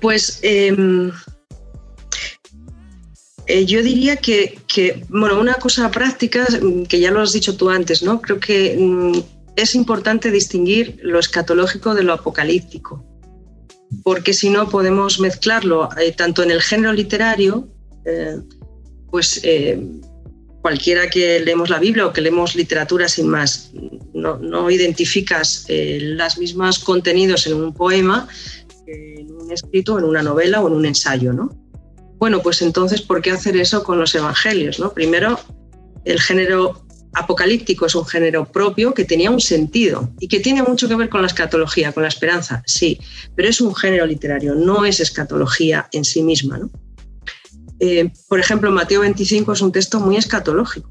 Pues 0.01 0.39
em, 0.43 1.11
eh, 3.47 3.65
yo 3.65 3.81
diría 3.81 4.17
que, 4.17 4.59
que, 4.67 5.05
bueno, 5.09 5.39
una 5.39 5.53
cosa 5.55 5.89
práctica, 5.91 6.45
que 6.89 6.99
ya 6.99 7.11
lo 7.11 7.21
has 7.21 7.33
dicho 7.33 7.55
tú 7.55 7.69
antes, 7.69 8.03
¿no? 8.03 8.21
Creo 8.21 8.39
que 8.39 8.75
mm, 8.77 9.19
es 9.55 9.75
importante 9.75 10.29
distinguir 10.29 10.99
lo 11.03 11.19
escatológico 11.19 11.95
de 11.95 12.03
lo 12.03 12.13
apocalíptico 12.13 13.10
porque 14.03 14.33
si 14.33 14.49
no 14.49 14.69
podemos 14.69 15.19
mezclarlo 15.19 15.89
eh, 15.99 16.11
tanto 16.11 16.43
en 16.43 16.51
el 16.51 16.61
género 16.61 16.93
literario, 16.93 17.67
eh, 18.05 18.37
pues 19.09 19.41
eh, 19.43 19.79
cualquiera 20.61 21.09
que 21.09 21.39
leemos 21.39 21.69
la 21.69 21.79
Biblia 21.79 22.07
o 22.07 22.13
que 22.13 22.21
leemos 22.21 22.55
literatura 22.55 23.07
sin 23.07 23.27
más, 23.27 23.71
no, 24.13 24.69
identificas 24.69 25.65
los 25.67 26.37
mismos 26.37 26.79
contenidos 26.79 27.47
en 27.47 27.55
un 27.55 27.73
poema, 27.73 28.27
en 28.87 29.31
un 29.31 29.51
escrito, 29.51 29.97
en 29.97 30.05
una 30.05 30.21
novela 30.21 30.61
o 30.61 30.67
en 30.67 30.73
un 30.75 30.85
ensayo, 30.85 31.33
¿no? 31.33 31.49
Bueno, 32.19 32.43
pues 32.43 32.61
entonces, 32.61 33.01
¿por 33.01 33.21
qué 33.23 33.31
hacer 33.31 33.57
eso 33.57 33.83
con 33.83 33.97
los 33.97 34.13
evangelios? 34.13 34.79
¿no? 34.79 34.93
Primero, 34.93 35.39
el 36.05 36.19
género 36.21 36.85
apocalíptico 37.13 37.85
es 37.85 37.95
un 37.95 38.05
género 38.05 38.45
propio 38.51 38.93
que 38.93 39.03
tenía 39.03 39.31
un 39.31 39.41
sentido 39.41 40.11
y 40.19 40.27
que 40.27 40.39
tiene 40.39 40.63
mucho 40.63 40.87
que 40.87 40.95
ver 40.95 41.09
con 41.09 41.21
la 41.21 41.27
escatología, 41.27 41.91
con 41.91 42.03
la 42.03 42.09
esperanza, 42.09 42.63
sí, 42.65 42.99
pero 43.35 43.49
es 43.49 43.59
un 43.61 43.75
género 43.75 44.05
literario, 44.05 44.55
no 44.55 44.85
es 44.85 44.99
escatología 44.99 45.89
en 45.91 46.05
sí 46.05 46.23
misma. 46.23 46.69
Eh, 47.79 48.11
por 48.27 48.39
ejemplo, 48.39 48.71
Mateo 48.71 49.01
25 49.01 49.53
es 49.53 49.61
un 49.61 49.71
texto 49.71 49.99
muy 49.99 50.15
escatológico 50.15 50.89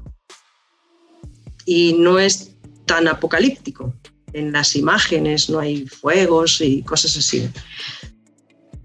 y 1.65 1.93
no 1.93 2.19
es 2.19 2.55
tan 2.85 3.07
apocalíptico. 3.07 3.93
en 4.33 4.53
las 4.53 4.77
imágenes, 4.77 5.49
no 5.49 5.59
hay 5.59 5.85
fuegos 5.87 6.61
y 6.61 6.83
cosas 6.83 7.17
así. 7.17 7.49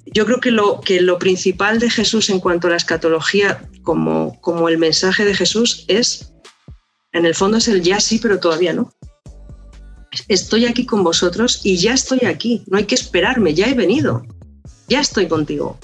Yo 0.07 0.26
creo 0.26 0.41
que 0.41 0.51
lo, 0.51 0.80
que 0.80 1.01
lo 1.01 1.20
principal 1.20 1.78
de 1.78 1.89
Jesús 1.89 2.30
en 2.30 2.41
cuanto 2.41 2.66
a 2.66 2.70
la 2.70 2.76
escatología, 2.76 3.62
como, 3.82 4.41
como 4.41 4.68
el 4.68 4.78
mensaje 4.78 5.24
de 5.24 5.34
Jesús, 5.34 5.84
es, 5.87 6.32
en 7.13 7.27
el 7.27 7.35
fondo 7.35 7.59
es 7.59 7.69
el 7.69 7.83
ya 7.83 8.01
sí, 8.01 8.19
pero 8.19 8.39
todavía 8.39 8.73
no. 8.73 8.93
Estoy 10.29 10.67
aquí 10.67 10.87
con 10.87 11.05
vosotros 11.05 11.61
y 11.65 11.77
ya 11.77 11.93
estoy 11.93 12.21
aquí, 12.27 12.65
no 12.69 12.79
hay 12.79 12.85
que 12.85 12.95
esperarme, 12.95 13.55
ya 13.55 13.67
he 13.67 13.75
venido, 13.75 14.25
ya 14.89 15.01
estoy 15.01 15.29
contigo. 15.29 15.79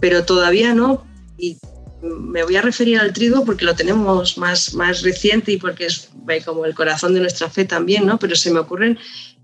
Pero 0.00 0.24
todavía 0.24 0.74
no, 0.74 1.06
y 1.38 1.58
me 2.02 2.44
voy 2.44 2.56
a 2.56 2.62
referir 2.62 2.98
al 2.98 3.12
trigo 3.12 3.44
porque 3.44 3.64
lo 3.64 3.74
tenemos 3.74 4.36
más, 4.38 4.74
más 4.74 5.02
reciente 5.02 5.52
y 5.52 5.56
porque 5.56 5.86
es 5.86 6.10
como 6.44 6.64
el 6.64 6.74
corazón 6.74 7.14
de 7.14 7.20
nuestra 7.20 7.48
fe 7.48 7.64
también, 7.64 8.06
¿no? 8.06 8.18
Pero 8.18 8.36
se 8.36 8.50
me 8.50 8.58
ocurren, 8.58 8.98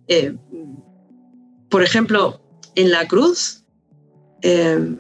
eh, 0.09 0.35
por 1.69 1.83
ejemplo, 1.83 2.43
en 2.75 2.91
la 2.91 3.07
cruz, 3.09 3.65
eh, 4.43 4.97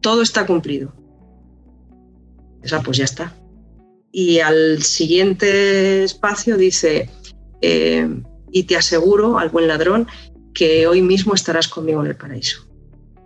todo 0.00 0.22
está 0.22 0.46
cumplido. 0.46 0.92
Esa 2.62 2.82
pues 2.82 2.98
ya 2.98 3.04
está. 3.04 3.34
Y 4.12 4.40
al 4.40 4.82
siguiente 4.82 6.04
espacio 6.04 6.56
dice, 6.56 7.10
eh, 7.60 8.08
y 8.50 8.62
te 8.64 8.76
aseguro, 8.76 9.38
al 9.38 9.50
buen 9.50 9.68
ladrón, 9.68 10.06
que 10.54 10.86
hoy 10.86 11.02
mismo 11.02 11.34
estarás 11.34 11.68
conmigo 11.68 12.00
en 12.00 12.08
el 12.08 12.16
paraíso. 12.16 12.66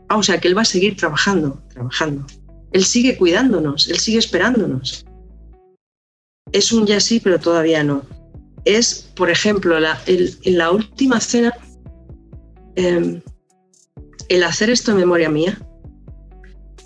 Ah, 0.09 0.18
o 0.18 0.22
sea 0.22 0.39
que 0.39 0.49
Él 0.49 0.57
va 0.57 0.62
a 0.62 0.66
seguir 0.66 0.97
trabajando, 0.97 1.62
trabajando. 1.72 2.26
Él 2.72 2.85
sigue 2.85 3.16
cuidándonos, 3.16 3.89
Él 3.89 3.99
sigue 3.99 4.18
esperándonos. 4.18 5.05
Es 6.53 6.72
un 6.72 6.87
ya 6.87 7.01
sí, 7.01 7.20
pero 7.20 7.39
todavía 7.39 7.83
no. 7.85 8.03
Es, 8.64 9.11
por 9.16 9.30
ejemplo, 9.30 9.76
en 10.07 10.59
la 10.59 10.70
última 10.70 11.20
cena, 11.20 11.53
em, 12.76 13.22
el 14.28 14.43
hacer 14.45 14.70
esto 14.70 14.93
en 14.93 14.99
memoria 14.99 15.28
mía. 15.28 15.59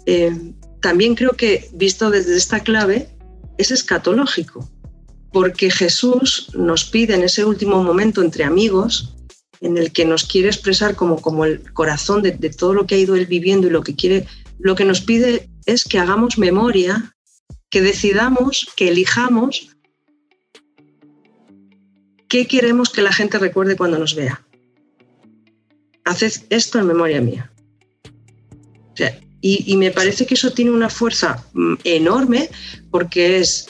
Em, 0.06 0.54
también 0.80 1.14
creo 1.14 1.32
que, 1.32 1.68
visto 1.74 2.10
desde 2.10 2.36
esta 2.36 2.60
clave, 2.60 3.08
es 3.58 3.70
escatológico, 3.70 4.68
porque 5.32 5.70
Jesús 5.70 6.50
nos 6.54 6.84
pide 6.84 7.14
en 7.14 7.22
ese 7.22 7.44
último 7.44 7.82
momento 7.82 8.22
entre 8.22 8.44
amigos 8.44 9.14
en 9.60 9.78
el 9.78 9.92
que 9.92 10.04
nos 10.04 10.24
quiere 10.24 10.48
expresar 10.48 10.96
como, 10.96 11.20
como 11.20 11.44
el 11.44 11.72
corazón 11.72 12.22
de, 12.22 12.32
todo 12.50 12.74
lo 12.74 12.86
que 12.86 12.94
ha 12.94 12.98
ido 12.98 13.16
él 13.16 13.26
viviendo 13.26 13.66
y 13.66 13.70
lo 13.70 13.82
que 13.82 13.94
quiere, 13.94 14.26
lo 14.58 14.74
que 14.74 14.84
nos 14.84 15.00
pide 15.00 15.48
es 15.64 15.84
que 15.84 15.98
hagamos 15.98 16.38
memoria, 16.38 17.14
que 17.70 17.80
decidamos, 17.80 18.68
que 18.76 18.88
elijamos 18.88 19.76
qué 22.28 22.46
queremos 22.46 22.90
que 22.90 23.02
la 23.02 23.12
gente 23.12 23.38
recuerde 23.38 23.76
cuando 23.76 23.98
nos 23.98 24.14
vea. 24.14 24.44
Haced 26.04 26.42
esto 26.50 26.78
en 26.78 26.86
memoria 26.86 27.20
mía. 27.20 27.50
Y, 29.40 29.76
me 29.76 29.90
parece 29.90 30.26
que 30.26 30.34
eso 30.34 30.52
tiene 30.52 30.72
una 30.72 30.88
fuerza 30.88 31.44
mm, 31.52 31.74
enorme 31.84 32.50
porque 32.90 33.38
es 33.38 33.68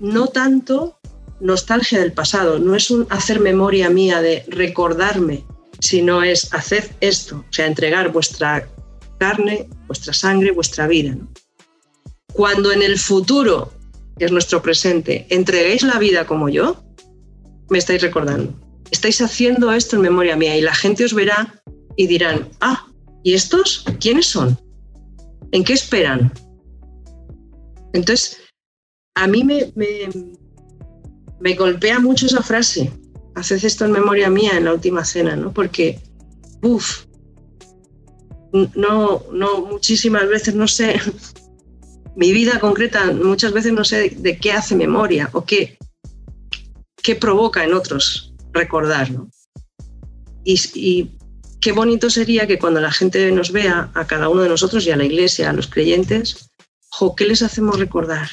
no 0.00 0.26
tanto 0.28 0.98
nostalgia 1.40 2.00
del 2.00 2.12
pasado, 2.12 2.58
no 2.58 2.74
es 2.74 2.90
un 2.90 3.06
hacer 3.10 3.40
memoria 3.40 3.90
mía 3.90 4.20
de 4.20 4.44
recordarme, 4.48 5.44
sino 5.80 6.22
es 6.22 6.52
hacer 6.54 6.90
esto, 7.00 7.44
o 7.48 7.52
sea, 7.52 7.66
entregar 7.66 8.12
vuestra 8.12 8.68
carne, 9.18 9.68
vuestra 9.86 10.12
sangre, 10.12 10.52
vuestra 10.52 10.86
vida. 10.86 11.16
Cuando 12.32 12.72
en 12.72 12.82
el 12.82 12.98
futuro, 12.98 13.72
que 14.18 14.24
es 14.24 14.32
nuestro 14.32 14.62
presente, 14.62 15.26
entreguéis 15.30 15.82
la 15.82 15.98
vida 15.98 16.26
como 16.26 16.48
yo, 16.48 16.82
me 17.68 17.78
estáis 17.78 18.02
recordando. 18.02 18.54
Estáis 18.90 19.20
haciendo 19.20 19.72
esto 19.72 19.96
en 19.96 20.02
memoria 20.02 20.36
mía 20.36 20.56
y 20.56 20.60
la 20.60 20.74
gente 20.74 21.04
os 21.04 21.14
verá 21.14 21.62
y 21.96 22.06
dirán, 22.06 22.48
ah, 22.60 22.86
¿y 23.22 23.34
estos 23.34 23.84
quiénes 24.00 24.26
son? 24.26 24.58
¿En 25.52 25.64
qué 25.64 25.74
esperan? 25.74 26.32
Entonces, 27.92 28.38
a 29.14 29.26
mí 29.26 29.44
me, 29.44 29.72
me 31.40 31.54
golpea 31.54 31.98
mucho 31.98 32.26
esa 32.26 32.42
frase. 32.42 32.90
Haced 33.34 33.64
esto 33.64 33.84
en 33.84 33.92
memoria 33.92 34.30
mía 34.30 34.52
en 34.56 34.64
la 34.64 34.74
última 34.74 35.04
cena, 35.04 35.36
¿no? 35.36 35.52
Porque, 35.52 35.98
uff, 36.62 37.04
no, 38.52 39.24
no, 39.32 39.66
muchísimas 39.66 40.28
veces 40.28 40.54
no 40.54 40.68
sé, 40.68 41.00
mi 42.16 42.32
vida 42.32 42.60
concreta, 42.60 43.12
muchas 43.12 43.52
veces 43.52 43.72
no 43.72 43.84
sé 43.84 44.10
de, 44.10 44.38
qué 44.38 44.52
hace 44.52 44.76
memoria 44.76 45.30
o 45.32 45.44
qué, 45.44 45.78
qué 47.02 47.16
provoca 47.16 47.64
en 47.64 47.74
otros 47.74 48.34
recordar, 48.52 49.10
¿no? 49.10 49.30
Y, 50.44 51.10
qué 51.62 51.72
bonito 51.72 52.10
sería 52.10 52.46
que 52.46 52.58
cuando 52.58 52.80
la 52.80 52.92
gente 52.92 53.32
nos 53.32 53.52
vea, 53.52 53.90
a 53.94 54.06
cada 54.06 54.28
uno 54.28 54.42
de 54.42 54.48
nosotros 54.50 54.84
y 54.86 54.90
a 54.90 54.96
la 54.96 55.04
iglesia, 55.04 55.48
a 55.48 55.52
los 55.52 55.68
creyentes, 55.68 56.50
¿qué 57.16 57.24
les 57.24 57.42
hacemos 57.42 57.78
recordar? 57.78 58.28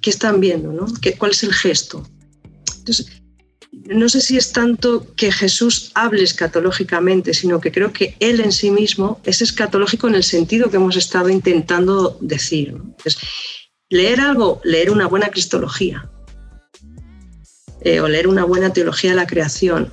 qué 0.00 0.10
están 0.10 0.40
viendo, 0.40 0.72
¿no? 0.72 0.86
¿Qué, 1.00 1.14
¿Cuál 1.14 1.32
es 1.32 1.42
el 1.42 1.52
gesto? 1.52 2.08
Entonces, 2.78 3.20
no 3.72 4.08
sé 4.08 4.20
si 4.20 4.36
es 4.36 4.52
tanto 4.52 5.14
que 5.16 5.32
Jesús 5.32 5.90
hable 5.94 6.22
escatológicamente, 6.22 7.34
sino 7.34 7.60
que 7.60 7.72
creo 7.72 7.92
que 7.92 8.16
Él 8.20 8.40
en 8.40 8.52
sí 8.52 8.70
mismo 8.70 9.20
es 9.24 9.42
escatológico 9.42 10.08
en 10.08 10.14
el 10.14 10.24
sentido 10.24 10.70
que 10.70 10.76
hemos 10.76 10.96
estado 10.96 11.28
intentando 11.28 12.16
decir. 12.20 12.68
Entonces, 12.68 13.18
leer 13.88 14.20
algo, 14.20 14.60
leer 14.64 14.90
una 14.90 15.06
buena 15.06 15.28
cristología 15.28 16.08
eh, 17.82 18.00
o 18.00 18.08
leer 18.08 18.28
una 18.28 18.44
buena 18.44 18.72
teología 18.72 19.10
de 19.10 19.16
la 19.16 19.26
creación. 19.26 19.92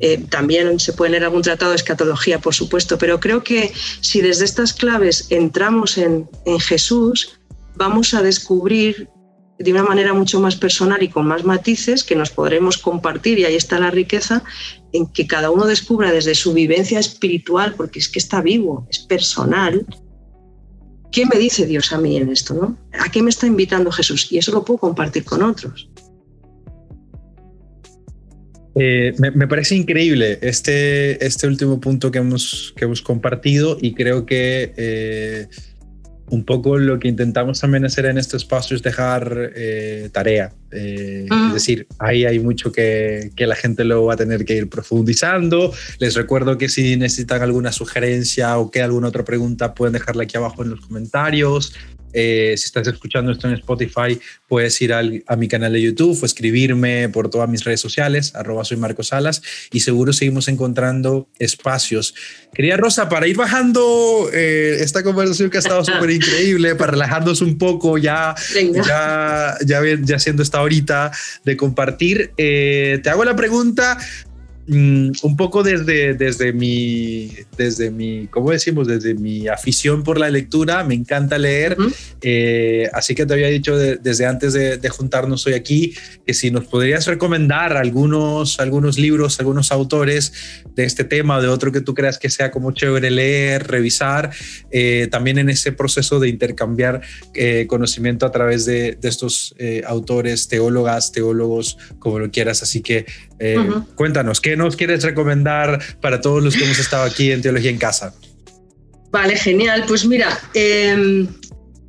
Eh, 0.00 0.24
también 0.28 0.78
se 0.78 0.92
puede 0.92 1.12
leer 1.12 1.24
algún 1.24 1.42
tratado 1.42 1.70
de 1.70 1.76
escatología, 1.76 2.38
por 2.40 2.54
supuesto, 2.54 2.98
pero 2.98 3.20
creo 3.20 3.42
que 3.42 3.72
si 4.00 4.20
desde 4.20 4.44
estas 4.44 4.72
claves 4.72 5.26
entramos 5.30 5.98
en, 5.98 6.28
en 6.44 6.60
Jesús, 6.60 7.38
vamos 7.76 8.14
a 8.14 8.22
descubrir 8.22 9.08
de 9.58 9.72
una 9.72 9.82
manera 9.82 10.12
mucho 10.12 10.38
más 10.40 10.56
personal 10.56 11.02
y 11.02 11.08
con 11.08 11.26
más 11.26 11.44
matices 11.44 12.04
que 12.04 12.14
nos 12.14 12.30
podremos 12.30 12.76
compartir, 12.76 13.38
y 13.38 13.44
ahí 13.44 13.56
está 13.56 13.78
la 13.78 13.90
riqueza, 13.90 14.42
en 14.92 15.06
que 15.06 15.26
cada 15.26 15.50
uno 15.50 15.66
descubra 15.66 16.12
desde 16.12 16.34
su 16.34 16.52
vivencia 16.52 16.98
espiritual, 16.98 17.74
porque 17.74 17.98
es 17.98 18.08
que 18.08 18.18
está 18.18 18.42
vivo, 18.42 18.86
es 18.90 18.98
personal, 18.98 19.86
¿qué 21.10 21.24
me 21.26 21.38
dice 21.38 21.66
Dios 21.66 21.92
a 21.92 21.98
mí 21.98 22.16
en 22.16 22.28
esto? 22.28 22.54
¿no? 22.54 22.76
¿A 23.00 23.10
qué 23.10 23.22
me 23.22 23.30
está 23.30 23.46
invitando 23.46 23.90
Jesús? 23.90 24.30
Y 24.30 24.38
eso 24.38 24.52
lo 24.52 24.64
puedo 24.64 24.78
compartir 24.78 25.24
con 25.24 25.42
otros. 25.42 25.88
Eh, 28.78 29.14
me, 29.18 29.48
parece 29.48 29.74
increíble 29.74 30.38
este, 30.42 31.24
este 31.24 31.46
último 31.46 31.80
punto 31.80 32.10
que 32.10 32.18
hemos, 32.18 32.74
que 32.76 32.84
hemos 32.84 33.02
compartido 33.02 33.78
y 33.80 33.94
creo 33.94 34.26
que... 34.26 34.72
Eh, 34.76 35.46
un 36.28 36.44
poco 36.44 36.76
lo 36.76 36.98
que 36.98 37.06
intentamos 37.06 37.60
también 37.60 37.84
hacer 37.84 38.06
en 38.06 38.18
este 38.18 38.36
espacio 38.36 38.74
es 38.74 38.82
dejar 38.82 39.52
eh, 39.54 40.08
tarea. 40.10 40.52
Es 40.72 41.54
decir, 41.54 41.86
ahí 42.00 42.24
hay 42.24 42.40
mucho 42.40 42.72
que, 42.72 43.30
que, 43.36 43.46
la 43.46 43.54
gente 43.54 43.84
luego 43.84 44.06
va 44.06 44.14
a 44.14 44.16
tener 44.16 44.44
que 44.44 44.56
ir 44.56 44.68
profundizando. 44.68 45.72
Les 46.00 46.16
recuerdo 46.16 46.58
que 46.58 46.68
si 46.68 46.96
necesitan 46.96 47.42
alguna 47.42 47.70
sugerencia 47.70 48.58
o 48.58 48.72
que 48.72 48.82
alguna 48.82 49.06
otra 49.06 49.24
pregunta, 49.24 49.72
pueden 49.72 49.92
dejarla 49.92 50.24
aquí 50.24 50.36
abajo 50.36 50.64
en 50.64 50.70
los 50.70 50.80
comentarios. 50.80 51.72
Eh, 52.12 52.54
si 52.56 52.64
estás 52.64 52.86
escuchando 52.88 53.32
esto 53.32 53.48
en 53.48 53.54
Spotify, 53.54 54.18
puedes 54.48 54.80
ir 54.80 54.92
a 54.92 55.36
mi 55.36 55.48
canal 55.48 55.72
de 55.72 55.82
YouTube 55.82 56.18
o 56.22 56.26
escribirme 56.26 57.08
por 57.08 57.30
todas 57.30 57.48
mis 57.48 57.64
redes 57.64 57.80
sociales, 57.80 58.34
arroba 58.34 58.64
soy 58.64 58.76
Marcos 58.76 59.08
Salas, 59.08 59.42
y 59.72 59.80
seguro 59.80 60.12
seguimos 60.12 60.48
encontrando 60.48 61.28
espacios. 61.38 62.14
Quería 62.54 62.76
Rosa, 62.76 63.08
para 63.08 63.26
ir 63.26 63.36
bajando 63.36 64.30
eh, 64.32 64.78
esta 64.80 65.02
conversación 65.02 65.50
que 65.50 65.58
ha 65.58 65.60
estado 65.60 65.84
súper 65.84 66.10
increíble, 66.20 66.74
para 66.74 66.92
relajarnos 66.92 67.42
un 67.42 67.58
poco, 67.58 67.98
ya, 67.98 68.34
ya, 68.86 69.56
ya, 69.64 69.80
ya 70.02 70.18
siendo 70.18 70.42
esta 70.42 70.62
horita 70.62 71.10
de 71.44 71.56
compartir, 71.56 72.32
eh, 72.36 73.00
te 73.02 73.10
hago 73.10 73.24
la 73.24 73.36
pregunta, 73.36 73.98
Mm, 74.68 75.12
un 75.22 75.36
poco 75.36 75.62
desde, 75.62 76.14
desde, 76.14 76.52
mi, 76.52 77.30
desde 77.56 77.92
mi, 77.92 78.26
¿cómo 78.26 78.50
decimos? 78.50 78.88
Desde 78.88 79.14
mi 79.14 79.46
afición 79.46 80.02
por 80.02 80.18
la 80.18 80.28
lectura, 80.28 80.82
me 80.82 80.94
encanta 80.94 81.38
leer, 81.38 81.76
eh, 82.20 82.90
así 82.92 83.14
que 83.14 83.26
te 83.26 83.34
había 83.34 83.46
dicho 83.46 83.76
desde 83.76 84.26
antes 84.26 84.54
de, 84.54 84.86
juntarnos 84.88 85.46
hoy 85.46 85.54
aquí 85.54 85.94
que 86.26 86.32
si 86.32 86.50
nos 86.50 86.64
podrías 86.66 87.06
recomendar 87.06 87.76
algunos, 87.76 88.58
algunos 88.58 88.98
libros, 88.98 89.38
algunos 89.40 89.70
autores 89.72 90.32
de 90.74 90.84
este 90.84 91.04
tema, 91.04 91.40
de 91.40 91.48
otro 91.48 91.70
que 91.70 91.80
tú 91.80 91.92
creas 91.92 92.18
que 92.18 92.30
sea 92.30 92.50
como 92.50 92.72
chévere 92.72 93.10
leer, 93.10 93.66
revisar, 93.66 94.30
eh, 94.70 95.08
también 95.10 95.38
en 95.38 95.50
ese 95.50 95.72
proceso 95.72 96.18
de 96.18 96.28
intercambiar 96.28 97.02
eh, 97.34 97.66
conocimiento 97.68 98.26
a 98.26 98.32
través 98.32 98.64
de, 98.64 98.96
de 99.00 99.08
estos 99.08 99.54
autores, 99.86 100.48
teólogas, 100.48 101.12
teólogos, 101.12 101.78
como 101.98 102.18
lo 102.18 102.30
quieras, 102.30 102.62
así 102.62 102.80
que 102.80 103.06
cuéntanos, 103.96 104.40
¿qué 104.40 104.55
nos 104.56 104.76
quieres 104.76 105.02
recomendar 105.02 105.80
para 106.00 106.20
todos 106.20 106.42
los 106.42 106.56
que 106.56 106.64
hemos 106.64 106.78
estado 106.78 107.04
aquí 107.04 107.30
en 107.32 107.42
Teología 107.42 107.70
en 107.70 107.78
Casa? 107.78 108.14
Vale, 109.10 109.36
genial. 109.36 109.84
Pues 109.86 110.04
mira, 110.04 110.38
em, 110.54 111.26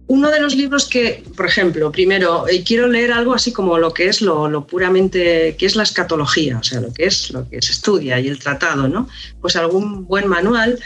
uno 0.07 0.31
de 0.31 0.39
los 0.39 0.55
libros 0.55 0.87
que, 0.87 1.23
por 1.35 1.45
ejemplo, 1.45 1.91
primero, 1.91 2.47
eh, 2.47 2.63
quiero 2.63 2.87
leer 2.87 3.11
algo 3.11 3.33
así 3.33 3.51
como 3.51 3.77
lo 3.77 3.93
que 3.93 4.07
es 4.07 4.21
lo, 4.21 4.65
puramente, 4.65 5.55
que 5.57 5.65
es 5.65 5.75
la 5.75 5.83
escatología, 5.83 6.59
o 6.59 6.63
sea, 6.63 6.79
lo 6.79 6.93
que 6.93 7.05
es 7.05 7.29
lo 7.31 7.47
que 7.49 7.61
se 7.61 7.73
estudia 7.73 8.19
y 8.19 8.27
el 8.27 8.39
tratado, 8.39 8.87
¿no? 8.87 9.09
Pues 9.41 9.55
algún 9.57 10.05
buen 10.05 10.27
manual. 10.27 10.79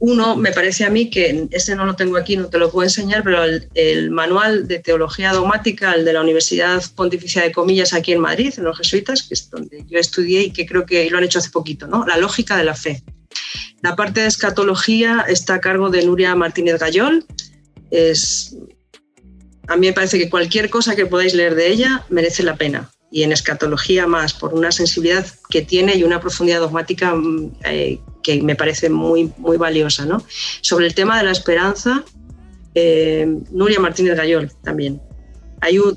Uno, 0.00 0.34
me 0.34 0.50
parece 0.52 0.84
a 0.84 0.90
mí 0.90 1.08
que, 1.08 1.46
ese 1.52 1.76
no 1.76 1.86
lo 1.86 1.94
tengo 1.94 2.16
aquí, 2.16 2.36
no 2.36 2.48
te 2.48 2.58
lo 2.58 2.70
puedo 2.70 2.84
enseñar, 2.84 3.22
pero 3.22 3.44
el, 3.44 4.10
manual 4.10 4.66
de 4.66 4.80
teología 4.80 5.32
dogmática, 5.32 5.92
el 5.92 6.04
de 6.04 6.12
la 6.12 6.20
Universidad 6.20 6.82
Pontificia 6.96 7.42
de 7.42 7.52
Comillas 7.52 7.92
aquí 7.92 8.12
en 8.12 8.20
Madrid, 8.20 8.52
en 8.56 8.64
los 8.64 8.76
jesuitas, 8.76 9.22
que 9.22 9.34
es 9.34 9.48
donde 9.50 9.84
yo 9.88 9.98
estudié 9.98 10.42
y 10.42 10.50
que 10.52 10.66
creo 10.66 10.84
que 10.84 11.08
lo 11.10 11.18
han 11.18 11.24
hecho 11.24 11.38
hace 11.38 11.50
poquito, 11.50 11.86
¿no? 11.86 12.04
La 12.06 12.16
lógica 12.16 12.56
de 12.56 12.64
la 12.64 12.74
fe. 12.74 13.04
La 13.80 13.94
parte 13.94 14.22
de 14.22 14.26
escatología 14.26 15.24
está 15.28 15.54
a 15.54 15.60
cargo 15.60 15.90
de 15.90 16.04
Nuria 16.04 16.34
Martínez 16.34 16.80
Gayol, 16.80 17.24
es, 17.92 18.56
a 19.68 19.76
mí 19.76 19.86
me 19.86 19.92
parece 19.92 20.18
que 20.18 20.28
cualquier 20.28 20.70
cosa 20.70 20.96
que 20.96 21.06
podáis 21.06 21.34
leer 21.34 21.54
de 21.54 21.68
ella 21.68 22.04
merece 22.08 22.42
la 22.42 22.56
pena. 22.56 22.90
Y 23.10 23.22
en 23.22 23.32
escatología 23.32 24.06
más, 24.06 24.34
por 24.34 24.54
una 24.54 24.70
sensibilidad 24.70 25.26
que 25.48 25.62
tiene 25.62 25.96
y 25.96 26.04
una 26.04 26.20
profundidad 26.20 26.60
dogmática 26.60 27.14
mm, 27.14 27.52
eh, 27.64 28.00
que 28.22 28.42
me 28.42 28.56
parece 28.56 28.90
muy, 28.90 29.32
muy 29.38 29.56
valiosa. 29.56 30.04
¿no? 30.04 30.22
Sobre 30.60 30.86
el 30.86 30.94
tema 30.94 31.18
de 31.18 31.24
la 31.24 31.30
esperanza, 31.30 32.04
eh, 32.74 33.26
Nuria 33.50 33.80
Martínez 33.80 34.16
Gayol 34.16 34.52
también. 34.62 35.00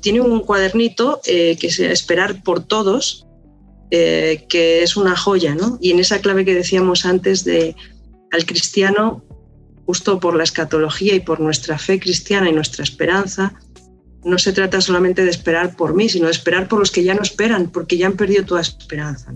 Tiene 0.00 0.20
un 0.20 0.40
cuadernito 0.40 1.20
eh, 1.24 1.56
que 1.60 1.68
es 1.68 1.78
Esperar 1.78 2.42
por 2.42 2.64
Todos, 2.64 3.26
que 3.90 4.82
es 4.82 4.96
una 4.96 5.14
joya, 5.14 5.54
¿no? 5.54 5.76
Y 5.78 5.90
en 5.90 5.98
esa 5.98 6.22
clave 6.22 6.46
que 6.46 6.54
decíamos 6.54 7.04
antes 7.04 7.44
de 7.44 7.76
al 8.30 8.46
cristiano 8.46 9.22
justo 9.86 10.20
por 10.20 10.34
la 10.36 10.44
escatología 10.44 11.14
y 11.14 11.20
por 11.20 11.40
nuestra 11.40 11.78
fe 11.78 11.98
cristiana 12.00 12.48
y 12.48 12.52
nuestra 12.52 12.84
esperanza, 12.84 13.54
no 14.24 14.38
se 14.38 14.52
trata 14.52 14.80
solamente 14.80 15.24
de 15.24 15.30
esperar 15.30 15.76
por 15.76 15.94
mí, 15.94 16.08
sino 16.08 16.26
de 16.26 16.32
esperar 16.32 16.68
por 16.68 16.78
los 16.78 16.90
que 16.90 17.04
ya 17.04 17.14
no 17.14 17.22
esperan, 17.22 17.70
porque 17.70 17.96
ya 17.96 18.06
han 18.06 18.16
perdido 18.16 18.44
toda 18.44 18.60
esperanza. 18.60 19.32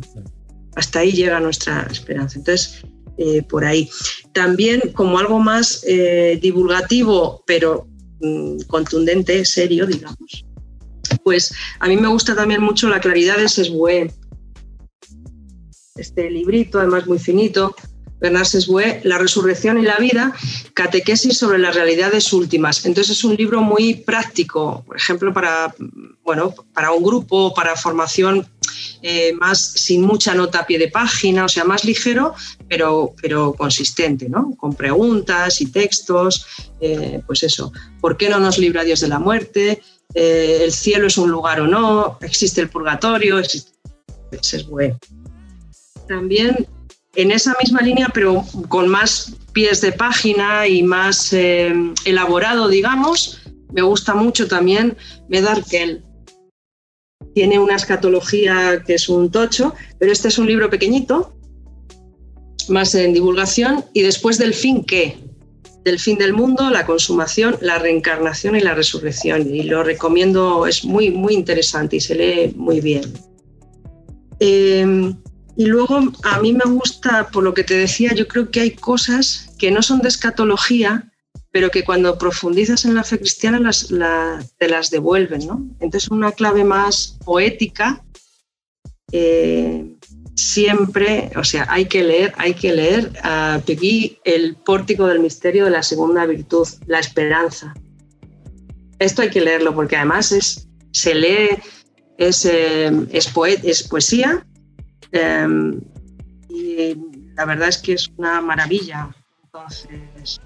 Hasta 0.75 1.01
ahí 1.01 1.13
llega 1.13 1.41
nuestra 1.41 1.87
esperanza. 1.91 2.39
Entonces, 2.39 2.85
eh, 3.19 3.43
por 3.43 3.65
ahí. 3.65 3.89
También 4.33 4.93
como 4.93 5.19
algo 5.19 5.39
más 5.39 5.83
eh, 5.87 6.39
divulgativo, 6.41 7.43
pero 7.47 7.89
mm, 8.21 8.61
contundente, 8.67 9.45
serio, 9.45 9.87
digamos, 9.87 10.45
pues 11.25 11.53
a 11.81 11.89
mí 11.89 11.97
me 11.97 12.09
gusta 12.09 12.35
también 12.35 12.63
mucho 12.63 12.89
La 12.89 13.01
claridad 13.01 13.39
de 13.39 13.49
Sesbue. 13.49 14.13
Este 15.97 16.31
librito, 16.31 16.79
además 16.79 17.07
muy 17.07 17.19
finito, 17.19 17.75
Bernard 18.27 18.47
Sesbue, 18.47 19.01
La 19.05 19.19
resurrección 19.19 19.79
y 19.79 19.83
la 19.83 19.97
vida, 19.99 20.35
catequesis 20.75 21.39
sobre 21.39 21.59
las 21.59 21.77
realidades 21.77 22.33
últimas. 22.33 22.85
Entonces 22.85 23.19
es 23.19 23.25
un 23.25 23.37
libro 23.37 23.63
muy 23.63 23.95
práctico, 23.95 24.83
por 24.85 24.97
ejemplo, 24.97 25.33
para, 25.33 25.73
bueno, 26.25 26.53
para 26.75 26.91
un 26.91 27.05
grupo, 27.05 27.55
para 27.55 27.77
formación 27.77 28.49
eh, 29.03 29.33
más 29.35 29.61
sin 29.61 30.03
mucha 30.03 30.35
nota 30.35 30.61
a 30.61 30.67
pie 30.67 30.77
de 30.79 30.89
página, 30.89 31.45
o 31.45 31.49
sea, 31.49 31.65
más 31.65 31.85
ligero, 31.85 32.35
pero, 32.69 33.15
pero 33.23 33.53
consistente, 33.53 34.29
¿no? 34.29 34.57
Con 34.57 34.75
preguntas 34.75 35.61
y 35.61 35.67
textos, 35.67 36.47
eh, 36.81 37.21
pues 37.29 37.45
eso, 37.45 37.73
¿por 38.01 38.17
qué 38.17 38.29
no 38.29 38.41
nos 38.41 38.59
libra 38.59 38.83
Dios 38.83 39.01
de 39.01 39.09
la 39.09 39.21
muerte? 39.21 39.83
Eh, 40.15 40.63
¿El 40.65 40.73
cielo 40.73 41.07
es 41.07 41.17
un 41.17 41.31
lugar 41.31 41.61
o 41.61 41.69
no? 41.69 42.19
¿Existe 42.23 42.61
el 42.61 42.71
purgatorio? 42.71 43.39
Existe... 43.39 43.71
Sesbue. 44.43 44.97
También 46.09 46.67
en 47.17 47.31
esa 47.31 47.55
misma 47.61 47.81
línea, 47.81 48.11
pero 48.13 48.45
con 48.69 48.89
más 48.89 49.33
pies 49.53 49.81
de 49.81 49.93
página 49.93 50.69
y 50.69 50.83
más 50.83 51.33
eh, 51.33 51.75
elaborado, 52.05 52.69
digamos, 52.69 53.41
me 53.73 53.83
gusta 53.83 54.15
mucho 54.15 54.47
también 54.47 54.97
Medarkel. 55.29 56.05
Tiene 57.35 57.59
una 57.59 57.77
escatología 57.77 58.83
que 58.87 58.95
es 58.95 59.09
un 59.09 59.31
tocho, 59.31 59.75
pero 59.99 60.13
este 60.13 60.29
es 60.29 60.39
un 60.39 60.47
libro 60.47 60.71
pequeñito, 60.71 61.35
más 62.69 62.95
en 62.95 63.15
divulgación, 63.15 63.85
y 63.95 64.03
después 64.03 64.39
del 64.39 64.55
fin, 64.55 64.85
¿qué? 64.85 65.19
Del 65.85 65.99
fin 65.99 66.19
del 66.19 66.33
mundo, 66.33 66.69
la 66.71 66.85
consumación, 66.85 67.57
la 67.61 67.79
reencarnación 67.79 68.57
y 68.57 68.61
la 68.61 68.75
resurrección. 68.75 69.55
Y 69.55 69.63
lo 69.63 69.83
recomiendo, 69.83 70.67
es 70.67 70.85
muy, 70.85 71.11
muy 71.11 71.35
interesante 71.35 71.97
y 71.97 72.01
se 72.01 72.15
lee 72.15 72.55
muy 72.57 72.81
bien. 72.81 73.13
Eh, 74.41 75.15
y 75.57 75.67
luego 75.67 76.01
a 76.23 76.41
mí 76.41 76.53
me 76.53 76.65
gusta, 76.71 77.29
por 77.29 77.43
lo 77.43 77.55
que 77.55 77.65
te 77.65 77.75
decía, 77.75 78.13
yo 78.15 78.29
creo 78.29 78.51
que 78.51 78.61
hay 78.61 78.71
cosas 78.73 79.51
que 79.59 79.71
no 79.71 79.83
son 79.83 80.01
de 80.01 80.09
escatología, 80.09 81.11
pero 81.51 81.71
que 81.71 81.85
cuando 81.85 82.19
profundizas 82.19 82.85
en 82.85 82.95
la 82.95 83.05
fe 83.05 83.19
cristiana 83.19 83.71
te 84.59 84.69
las 84.69 84.91
devuelven. 84.91 85.47
¿no? 85.47 85.67
Entonces 85.81 86.11
una 86.11 86.33
clave 86.33 86.65
más 86.65 87.19
poética, 87.25 88.05
eh, 89.13 89.97
siempre, 90.35 91.31
o 91.37 91.45
sea, 91.45 91.67
hay 91.71 91.87
que 91.87 92.05
leer, 92.05 92.35
hay 92.37 92.53
que 92.53 92.75
leer 92.75 93.13
a 93.23 93.61
Peggy 93.65 94.19
el 94.25 94.57
pórtico 94.57 95.07
del 95.07 95.21
misterio 95.21 95.65
de 95.65 95.71
la 95.71 95.83
segunda 95.83 96.27
virtud, 96.27 96.69
la 96.87 96.99
esperanza. 96.99 97.73
Esto 98.99 99.23
hay 99.23 99.31
que 99.31 99.41
leerlo 99.41 99.75
porque 99.75 99.97
además 99.97 100.33
es, 100.33 100.69
se 100.93 101.15
lee, 101.15 101.49
es, 102.19 102.45
eh, 102.45 102.91
es 103.11 103.29
poesía, 103.29 104.46
Em, 105.17 105.81
y 106.49 106.97
la 107.35 107.45
verdad 107.45 107.69
es 107.69 107.79
que 107.79 107.95
es 107.95 108.11
una 108.17 108.41
maravilla. 108.41 109.15
Entonces, 109.45 110.41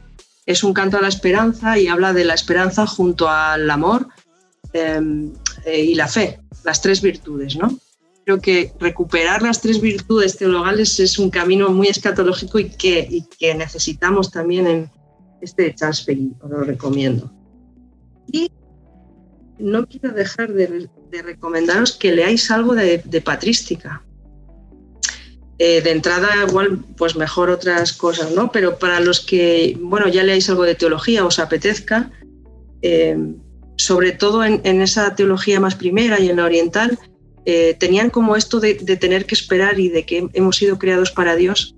es 0.46 0.64
un 0.64 0.72
canto 0.72 0.98
a 0.98 1.02
la 1.02 1.08
esperanza 1.08 1.78
y 1.78 1.88
habla 1.88 2.12
de 2.12 2.24
la 2.24 2.34
esperanza 2.34 2.86
junto 2.86 3.28
al 3.28 3.68
amor 3.70 4.08
em, 4.72 5.32
eh, 5.64 5.80
y 5.80 5.94
la 5.94 6.08
fe, 6.08 6.40
las 6.64 6.80
tres 6.80 7.02
virtudes, 7.02 7.56
¿no? 7.56 7.78
Creo 8.24 8.40
que 8.40 8.72
recuperar 8.78 9.42
las 9.42 9.60
tres 9.60 9.80
virtudes 9.80 10.36
teologales 10.36 11.00
es 11.00 11.18
un 11.18 11.30
camino 11.30 11.70
muy 11.70 11.88
escatológico 11.88 12.58
y 12.58 12.70
que, 12.70 13.24
que 13.38 13.54
necesitamos 13.54 14.30
también 14.30 14.66
en 14.66 14.90
este 15.40 15.74
Charles 15.74 16.06
os 16.40 16.50
lo 16.50 16.62
recomiendo. 16.62 17.32
Y 18.30 18.52
no 19.58 19.86
quiero 19.88 20.12
dejar 20.12 20.52
de, 20.52 20.88
recomendaros 21.22 21.92
que 21.92 22.12
leáis 22.12 22.50
algo 22.50 22.74
de 22.74 23.22
patrística. 23.24 24.04
Eh, 25.62 25.82
de 25.82 25.90
entrada, 25.90 26.30
igual, 26.48 26.78
pues 26.96 27.16
mejor 27.16 27.50
otras 27.50 27.92
cosas, 27.92 28.32
¿no? 28.32 28.50
Pero 28.50 28.78
para 28.78 28.98
los 28.98 29.20
que, 29.20 29.76
bueno, 29.78 30.08
ya 30.08 30.24
leáis 30.24 30.48
algo 30.48 30.62
de 30.62 30.74
teología, 30.74 31.26
os 31.26 31.38
apetezca, 31.38 32.10
eh, 32.80 33.14
sobre 33.76 34.12
todo 34.12 34.42
en, 34.42 34.80
esa 34.80 35.14
teología 35.14 35.60
más 35.60 35.74
primera 35.74 36.18
y 36.18 36.30
en 36.30 36.38
la 36.38 36.46
oriental, 36.46 36.98
eh, 37.44 37.76
tenían 37.78 38.08
como 38.08 38.36
esto 38.36 38.58
de, 38.58 38.74
tener 38.74 39.26
que 39.26 39.34
esperar 39.34 39.78
y 39.78 39.90
de 39.90 40.06
que 40.06 40.30
hemos 40.32 40.56
sido 40.56 40.78
creados 40.78 41.10
para 41.10 41.36
Dios, 41.36 41.76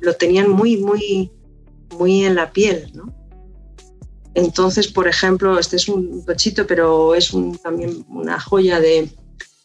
lo 0.00 0.14
tenían 0.14 0.48
muy, 0.48 0.76
muy, 0.76 1.32
muy 1.98 2.22
en 2.22 2.36
la 2.36 2.52
piel, 2.52 2.92
¿no? 2.94 3.12
Entonces, 4.34 4.86
por 4.86 5.08
ejemplo, 5.08 5.58
este 5.58 5.74
es 5.74 5.88
un 5.88 6.24
pechito, 6.24 6.64
pero 6.64 7.16
es 7.16 7.32
también 7.60 8.04
una 8.08 8.38
joya 8.38 8.78
de 8.78 9.10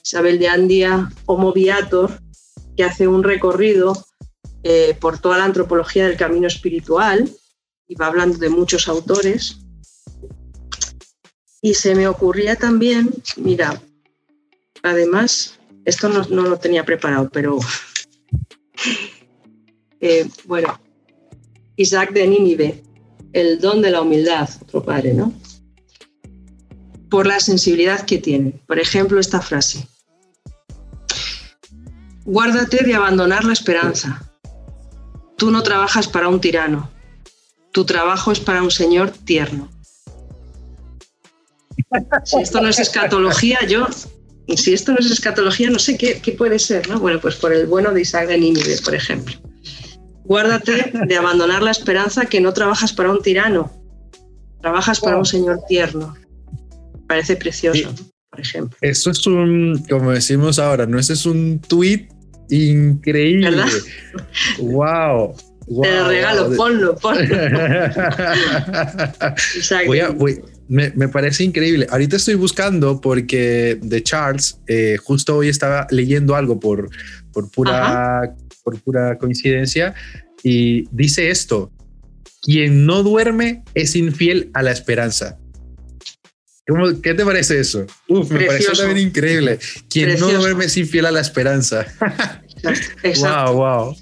Isabel 0.03 0.39
de 0.39 0.47
Andía, 0.47 1.11
Homo 1.27 1.53
Viator, 1.53 2.24
que 2.75 2.83
hace 2.83 3.07
un 3.07 3.23
recorrido 3.23 4.05
eh, 4.63 4.97
por 4.99 5.19
toda 5.19 5.37
la 5.37 5.45
antropología 5.45 6.07
del 6.07 6.17
camino 6.17 6.47
espiritual 6.47 7.29
y 7.87 7.95
va 7.95 8.07
hablando 8.07 8.37
de 8.37 8.49
muchos 8.49 8.87
autores. 8.87 9.59
Y 11.61 11.73
se 11.75 11.95
me 11.95 12.07
ocurría 12.07 12.55
también, 12.55 13.11
mira, 13.37 13.81
además, 14.83 15.59
esto 15.85 16.09
no, 16.09 16.23
lo 16.23 16.57
tenía 16.57 16.83
preparado, 16.83 17.29
pero 17.29 17.59
eh, 19.99 20.27
bueno, 20.45 20.79
Isaac 21.75 22.11
de 22.13 22.27
Nínive, 22.27 22.83
el 23.33 23.59
don 23.59 23.81
de 23.81 23.91
la 23.91 24.01
humildad, 24.01 24.49
otro 24.61 24.83
padre, 24.83 25.13
¿no? 25.13 25.33
Por 27.09 27.27
la 27.27 27.39
sensibilidad 27.39 28.05
que 28.05 28.17
tiene. 28.17 28.61
Por 28.65 28.79
ejemplo, 28.79 29.19
esta 29.19 29.41
frase. 29.41 29.87
Guárdate 32.25 32.83
de 32.83 32.95
abandonar 32.95 33.45
la 33.45 33.53
esperanza. 33.53 34.27
Tú 35.37 35.51
no 35.51 35.61
trabajas 35.61 36.07
para 36.07 36.27
un 36.27 36.41
tirano. 36.41 36.89
Tu 37.71 37.85
trabajo 37.85 38.31
es 38.31 38.39
para 38.39 38.63
un 38.63 38.71
Señor 38.71 39.11
tierno. 39.11 39.69
Si 42.23 42.41
esto 42.41 42.61
no 42.61 42.69
es 42.69 42.79
escatología, 42.79 43.59
yo, 43.67 43.87
si 44.55 44.73
esto 44.73 44.93
no 44.93 44.97
es 44.99 45.11
escatología, 45.11 45.69
no 45.69 45.77
sé 45.77 45.97
qué, 45.97 46.31
puede 46.31 46.57
ser, 46.57 46.89
¿no? 46.89 46.99
Bueno, 46.99 47.19
pues 47.19 47.35
por 47.35 47.53
el 47.53 47.67
bueno 47.67 47.91
de 47.91 48.01
Isaac 48.01 48.27
de 48.27 48.39
Nínive, 48.39 48.77
por 48.83 48.95
ejemplo. 48.95 49.35
Guárdate 50.23 50.91
de 51.05 51.15
abandonar 51.17 51.61
la 51.61 51.71
esperanza 51.71 52.25
que 52.25 52.41
no 52.41 52.53
trabajas 52.53 52.91
para 52.91 53.11
un 53.11 53.21
tirano, 53.21 53.71
trabajas 54.61 54.99
para 54.99 55.17
un 55.17 55.25
Señor 55.25 55.59
tierno. 55.67 56.15
Parece 57.07 57.35
precioso, 57.35 57.93
por 58.31 58.39
ejemplo. 58.39 58.75
Eso 58.81 59.11
es 59.11 59.27
un, 59.27 59.85
como 59.87 60.11
decimos 60.11 60.57
ahora, 60.57 60.87
no 60.87 60.97
ese 60.97 61.13
es 61.13 61.27
un 61.27 61.59
tweet 61.59 62.14
Increíble. 62.49 63.51
¿Verdad? 63.51 63.69
Wow. 64.59 65.35
Te 65.81 65.91
lo 65.91 66.07
regalo, 66.07 66.55
ponlo, 66.55 66.95
ponlo. 66.95 67.27
voy, 69.87 69.99
a, 69.99 70.09
voy, 70.09 70.39
Me, 70.67 70.91
parece 71.07 71.43
increíble. 71.43 71.87
Ahorita 71.89 72.17
estoy 72.17 72.35
buscando 72.35 73.01
porque 73.01 73.79
de 73.81 74.03
Charles, 74.03 74.59
eh, 74.67 74.97
justo 75.03 75.37
hoy 75.37 75.49
estaba 75.49 75.87
leyendo 75.89 76.35
algo 76.35 76.59
por, 76.59 76.87
por, 77.33 77.49
pura, 77.49 78.35
por 78.63 78.79
pura 78.81 79.17
coincidencia 79.17 79.95
y 80.43 80.87
dice 80.91 81.31
esto, 81.31 81.71
quien 82.43 82.85
no 82.85 83.01
duerme 83.01 83.63
es 83.73 83.95
infiel 83.95 84.51
a 84.53 84.61
la 84.61 84.71
esperanza. 84.71 85.39
¿Qué 87.01 87.13
te 87.13 87.23
parece 87.23 87.59
eso? 87.59 87.85
Uf, 88.07 88.31
me 88.31 88.45
parece 88.45 88.71
también 88.73 89.07
increíble. 89.07 89.59
Quien 89.89 90.19
no 90.19 90.31
duerme 90.31 90.65
es 90.65 90.77
infiel 90.77 91.05
a 91.05 91.11
la 91.11 91.21
esperanza. 91.21 91.85
Exacto. 93.03 93.53
Wow, 93.53 93.55
wow. 93.55 93.95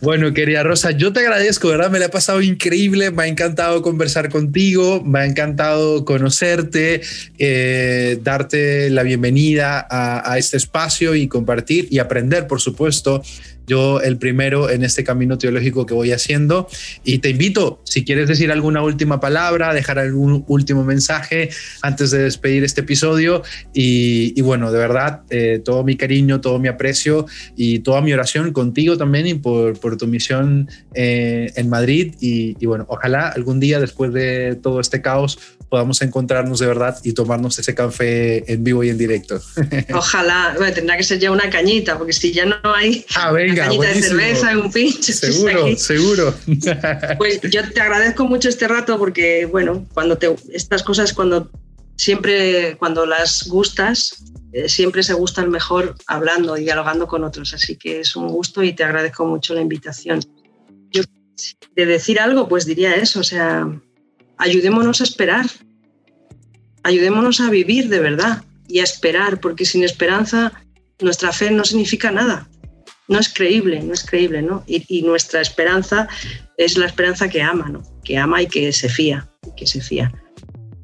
Bueno, 0.00 0.34
querida 0.34 0.62
Rosa, 0.62 0.90
yo 0.90 1.12
te 1.12 1.20
agradezco, 1.20 1.68
¿verdad? 1.68 1.90
Me 1.90 1.98
la 1.98 2.06
he 2.06 2.08
pasado 2.08 2.42
increíble, 2.42 3.10
me 3.10 3.22
ha 3.22 3.26
encantado 3.26 3.80
conversar 3.82 4.28
contigo, 4.28 5.02
me 5.02 5.20
ha 5.20 5.24
encantado 5.24 6.04
conocerte, 6.04 7.00
eh, 7.38 8.18
darte 8.22 8.90
la 8.90 9.02
bienvenida 9.02 9.86
a, 9.90 10.36
este 10.38 10.56
espacio 10.56 11.14
y 11.14 11.28
compartir 11.28 11.88
y 11.90 11.98
aprender, 11.98 12.46
por 12.46 12.60
supuesto, 12.60 13.22
yo 13.66 14.00
el 14.00 14.18
primero 14.18 14.70
en 14.70 14.84
este 14.84 15.04
camino 15.04 15.38
teológico 15.38 15.86
que 15.86 15.94
voy 15.94 16.12
haciendo. 16.12 16.68
Y 17.04 17.18
te 17.18 17.30
invito, 17.30 17.80
si 17.84 18.04
quieres 18.04 18.28
decir 18.28 18.50
alguna 18.50 18.82
última 18.82 19.20
palabra, 19.20 19.74
dejar 19.74 19.98
algún 19.98 20.44
último 20.48 20.84
mensaje 20.84 21.50
antes 21.82 22.10
de 22.10 22.22
despedir 22.22 22.64
este 22.64 22.82
episodio. 22.82 23.42
Y, 23.72 24.40
bueno, 24.42 24.72
de 24.72 24.78
verdad, 24.78 25.22
eh, 25.30 25.60
todo 25.64 25.84
mi 25.84 25.96
cariño, 25.96 26.40
todo 26.40 26.58
mi 26.58 26.68
aprecio 26.68 27.26
y 27.56 27.80
toda 27.80 28.00
mi 28.00 28.12
oración 28.12 28.52
contigo 28.52 28.96
también 28.96 29.26
y 29.26 29.34
por, 29.34 29.96
tu 29.96 30.06
misión 30.06 30.68
eh, 30.94 31.52
en 31.56 31.68
Madrid. 31.68 32.14
Y 32.20 32.66
bueno, 32.66 32.86
ojalá 32.88 33.28
algún 33.28 33.60
día 33.60 33.80
después 33.80 34.12
de 34.12 34.56
todo 34.56 34.80
este 34.80 35.02
caos 35.02 35.38
podamos 35.72 36.02
encontrarnos 36.02 36.58
de 36.58 36.66
verdad 36.66 36.98
y 37.02 37.14
tomarnos 37.14 37.58
ese 37.58 37.74
café 37.74 38.52
en 38.52 38.62
vivo 38.62 38.84
y 38.84 38.90
en 38.90 38.98
directo. 38.98 39.40
Ojalá, 39.94 40.54
tendrá 40.74 40.98
que 40.98 41.02
ser 41.02 41.18
ya 41.18 41.30
una 41.30 41.48
cañita, 41.48 41.96
porque 41.96 42.12
si 42.12 42.30
ya 42.30 42.44
no 42.44 42.56
hay 42.62 43.06
ah, 43.16 43.32
venga, 43.32 43.64
cañita 43.64 43.88
de 43.88 44.02
cerveza, 44.02 44.58
un 44.58 44.70
pinche. 44.70 45.14
Seguro, 45.14 45.74
seguro. 45.78 46.34
Pues 47.16 47.40
yo 47.40 47.62
te 47.72 47.80
agradezco 47.80 48.26
mucho 48.26 48.50
este 48.50 48.68
rato 48.68 48.98
porque, 48.98 49.46
bueno, 49.46 49.86
cuando 49.94 50.18
te, 50.18 50.36
estas 50.52 50.82
cosas, 50.82 51.14
cuando 51.14 51.50
siempre, 51.96 52.76
cuando 52.76 53.06
las 53.06 53.48
gustas, 53.48 54.22
eh, 54.52 54.68
siempre 54.68 55.02
se 55.02 55.14
gustan 55.14 55.50
mejor 55.50 55.94
hablando 56.06 56.54
y 56.58 56.64
dialogando 56.64 57.06
con 57.06 57.24
otros. 57.24 57.54
Así 57.54 57.76
que 57.76 58.00
es 58.00 58.14
un 58.14 58.28
gusto 58.28 58.62
y 58.62 58.74
te 58.74 58.84
agradezco 58.84 59.24
mucho 59.24 59.54
la 59.54 59.62
invitación. 59.62 60.20
Yo, 60.90 61.02
de 61.74 61.86
decir 61.86 62.20
algo, 62.20 62.46
pues 62.46 62.66
diría 62.66 62.94
eso, 62.94 63.20
o 63.20 63.24
sea, 63.24 63.66
ayudémonos 64.42 65.00
a 65.00 65.04
esperar, 65.04 65.46
ayudémonos 66.82 67.40
a 67.40 67.48
vivir 67.48 67.88
de 67.88 68.00
verdad 68.00 68.42
y 68.68 68.80
a 68.80 68.84
esperar, 68.84 69.40
porque 69.40 69.64
sin 69.64 69.84
esperanza 69.84 70.52
nuestra 71.00 71.32
fe 71.32 71.50
no 71.50 71.64
significa 71.64 72.10
nada. 72.10 72.48
No 73.06 73.18
es 73.18 73.32
creíble, 73.32 73.82
no 73.82 73.92
es 73.92 74.04
creíble, 74.04 74.42
¿no? 74.42 74.64
Y, 74.66 75.02
nuestra 75.02 75.40
esperanza 75.40 76.08
es 76.56 76.76
la 76.76 76.86
esperanza 76.86 77.28
que 77.28 77.42
ama, 77.42 77.68
¿no? 77.68 77.82
Que 78.04 78.18
ama 78.18 78.42
y 78.42 78.46
que 78.46 78.72
se 78.72 78.88
fía, 78.88 79.28
que 79.56 79.66
se 79.66 79.80
fía. 79.80 80.12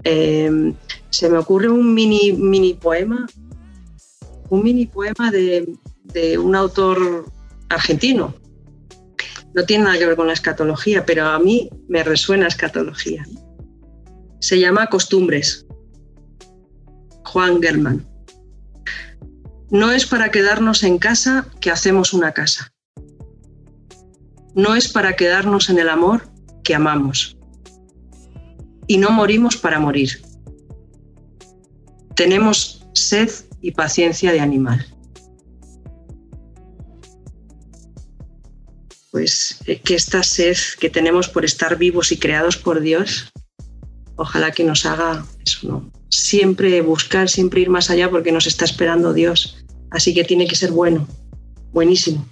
Em, 0.05 0.75
se 1.11 1.29
me 1.29 1.39
ocurre 1.39 1.69
un 1.69 1.95
mini, 1.95 2.33
mini 2.33 2.75
poema, 2.75 3.27
un 4.51 4.63
mini 4.63 4.87
poema 4.87 5.31
de, 5.31 5.67
de 6.05 6.39
un 6.39 6.55
autor 6.55 7.27
argentino, 7.69 8.35
no 9.55 9.65
tiene 9.65 9.85
nada 9.85 9.99
que 9.99 10.07
ver 10.07 10.17
con 10.17 10.27
la 10.27 10.33
escatología, 10.35 11.05
pero 11.05 11.27
a 11.27 11.39
mí 11.39 11.71
me 11.89 12.05
resuena 12.05 12.47
escatología. 12.47 13.27
Se 14.41 14.59
llama 14.59 14.87
Costumbres. 14.87 15.67
Juan 17.25 17.61
Germán. 17.61 18.07
No 19.71 19.93
es 19.93 20.07
para 20.07 20.31
quedarnos 20.31 20.83
en 20.83 20.99
casa 20.99 21.47
que 21.61 21.71
hacemos 21.71 22.13
una 22.13 22.33
casa. 22.33 22.73
No 24.55 24.75
es 24.75 24.89
para 24.89 25.15
quedarnos 25.17 25.69
en 25.69 25.79
el 25.79 25.89
amor 25.89 26.29
que 26.65 26.75
amamos. 26.75 27.37
Y 28.87 28.97
no 28.97 29.11
morimos 29.11 29.57
para 29.57 29.79
morir. 29.79 30.23
Tenemos 32.15 32.87
sed 32.95 33.31
y 33.61 33.73
paciencia 33.73 34.33
de 34.33 34.41
animal. 34.41 34.87
pues 39.11 39.59
eh, 39.67 39.81
que 39.81 39.97
esta 39.97 40.23
sed 40.23 40.57
que 40.79 40.91
tenemos 40.91 41.29
por 41.29 41.45
estar 41.45 41.77
vivos 41.77 42.13
y 42.13 42.19
creados 42.19 42.57
por 42.57 42.81
Dios, 42.81 43.33
ojalá 44.19 44.51
que 44.51 44.65
nos 44.65 44.85
haga 44.85 45.25
eso, 45.47 45.69
¿no? 45.69 45.91
Siempre 46.11 46.83
buscar, 46.83 47.29
siempre 47.29 47.61
ir 47.61 47.71
más 47.71 47.89
allá 47.89 48.11
porque 48.11 48.33
nos 48.33 48.47
está 48.47 48.65
esperando 48.65 49.15
Dios. 49.15 49.65
Así 49.91 50.13
que 50.13 50.25
tiene 50.25 50.47
que 50.47 50.57
ser 50.57 50.73
bueno, 50.73 51.07
buenísimo. 51.73 52.27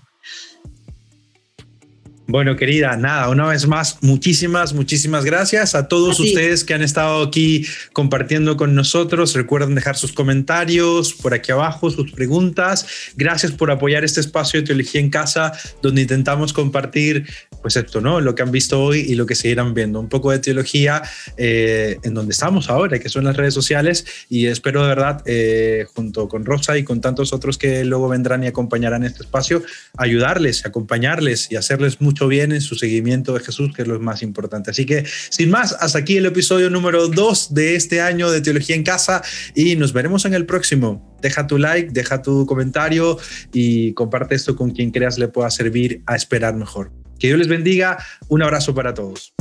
Bueno, 2.28 2.56
querida, 2.56 2.96
nada, 2.96 3.28
una 3.28 3.46
vez 3.46 3.68
más, 3.68 3.98
muchísimas, 4.00 4.72
muchísimas 4.72 5.24
gracias 5.24 5.76
a 5.76 5.86
todos 5.86 6.18
ustedes 6.18 6.64
que 6.64 6.74
han 6.74 6.82
estado 6.82 7.22
aquí 7.22 7.64
compartiendo 7.92 8.56
con 8.56 8.74
nosotros. 8.74 9.32
Recuerden 9.34 9.76
dejar 9.76 9.96
sus 9.96 10.12
comentarios 10.12 11.14
por 11.14 11.34
aquí 11.34 11.52
abajo, 11.52 11.88
sus 11.88 12.10
preguntas. 12.10 12.84
Gracias 13.16 13.52
por 13.52 13.70
apoyar 13.70 14.02
este 14.02 14.18
espacio 14.18 14.60
de 14.60 14.66
Teología 14.66 15.00
en 15.00 15.08
Casa, 15.08 15.52
donde 15.82 16.02
intentamos 16.02 16.52
compartir, 16.52 17.28
pues 17.62 17.76
esto, 17.76 18.00
¿no? 18.00 18.20
Lo 18.20 18.34
que 18.34 18.42
han 18.42 18.50
visto 18.50 18.82
hoy 18.82 19.04
y 19.06 19.14
lo 19.14 19.24
que 19.24 19.36
seguirán 19.36 19.72
viendo. 19.72 20.00
Un 20.00 20.08
poco 20.08 20.32
de 20.32 20.40
teología 20.40 21.02
eh, 21.36 21.98
en 22.02 22.12
donde 22.12 22.32
estamos 22.32 22.68
ahora, 22.70 22.98
que 22.98 23.08
son 23.08 23.22
las 23.22 23.36
redes 23.36 23.54
sociales. 23.54 24.04
Y 24.28 24.46
espero 24.46 24.82
de 24.82 24.88
verdad, 24.88 25.22
eh, 25.26 25.86
junto 25.94 26.26
con 26.26 26.44
Rosa 26.44 26.76
y 26.76 26.82
con 26.82 27.00
tantos 27.00 27.32
otros 27.32 27.56
que 27.56 27.84
luego 27.84 28.08
vendrán 28.08 28.42
y 28.42 28.48
acompañarán 28.48 29.04
este 29.04 29.22
espacio, 29.22 29.62
ayudarles, 29.96 30.66
acompañarles 30.66 31.52
y 31.52 31.56
hacerles 31.56 32.00
mucho 32.16 32.28
bien 32.28 32.50
en 32.52 32.62
su 32.62 32.76
seguimiento 32.76 33.34
de 33.34 33.40
Jesús, 33.40 33.74
que 33.74 33.82
es 33.82 33.88
lo 33.88 34.00
más 34.00 34.22
importante. 34.22 34.70
Así 34.70 34.86
que, 34.86 35.04
sin 35.28 35.50
más, 35.50 35.76
hasta 35.80 35.98
aquí 35.98 36.16
el 36.16 36.24
episodio 36.24 36.70
número 36.70 37.08
2 37.08 37.52
de 37.52 37.76
este 37.76 38.00
año 38.00 38.30
de 38.30 38.40
Teología 38.40 38.74
en 38.74 38.84
Casa 38.84 39.22
y 39.54 39.76
nos 39.76 39.92
veremos 39.92 40.24
en 40.24 40.32
el 40.32 40.46
próximo. 40.46 41.14
Deja 41.20 41.46
tu 41.46 41.58
like, 41.58 41.90
deja 41.92 42.22
tu 42.22 42.46
comentario 42.46 43.18
y 43.52 43.92
comparte 43.92 44.34
esto 44.34 44.56
con 44.56 44.70
quien 44.70 44.92
creas 44.92 45.18
le 45.18 45.28
pueda 45.28 45.50
servir 45.50 46.00
a 46.06 46.16
esperar 46.16 46.54
mejor. 46.56 46.90
Que 47.18 47.26
Dios 47.26 47.38
les 47.38 47.48
bendiga. 47.48 47.98
Un 48.28 48.42
abrazo 48.42 48.74
para 48.74 48.94
todos. 48.94 49.36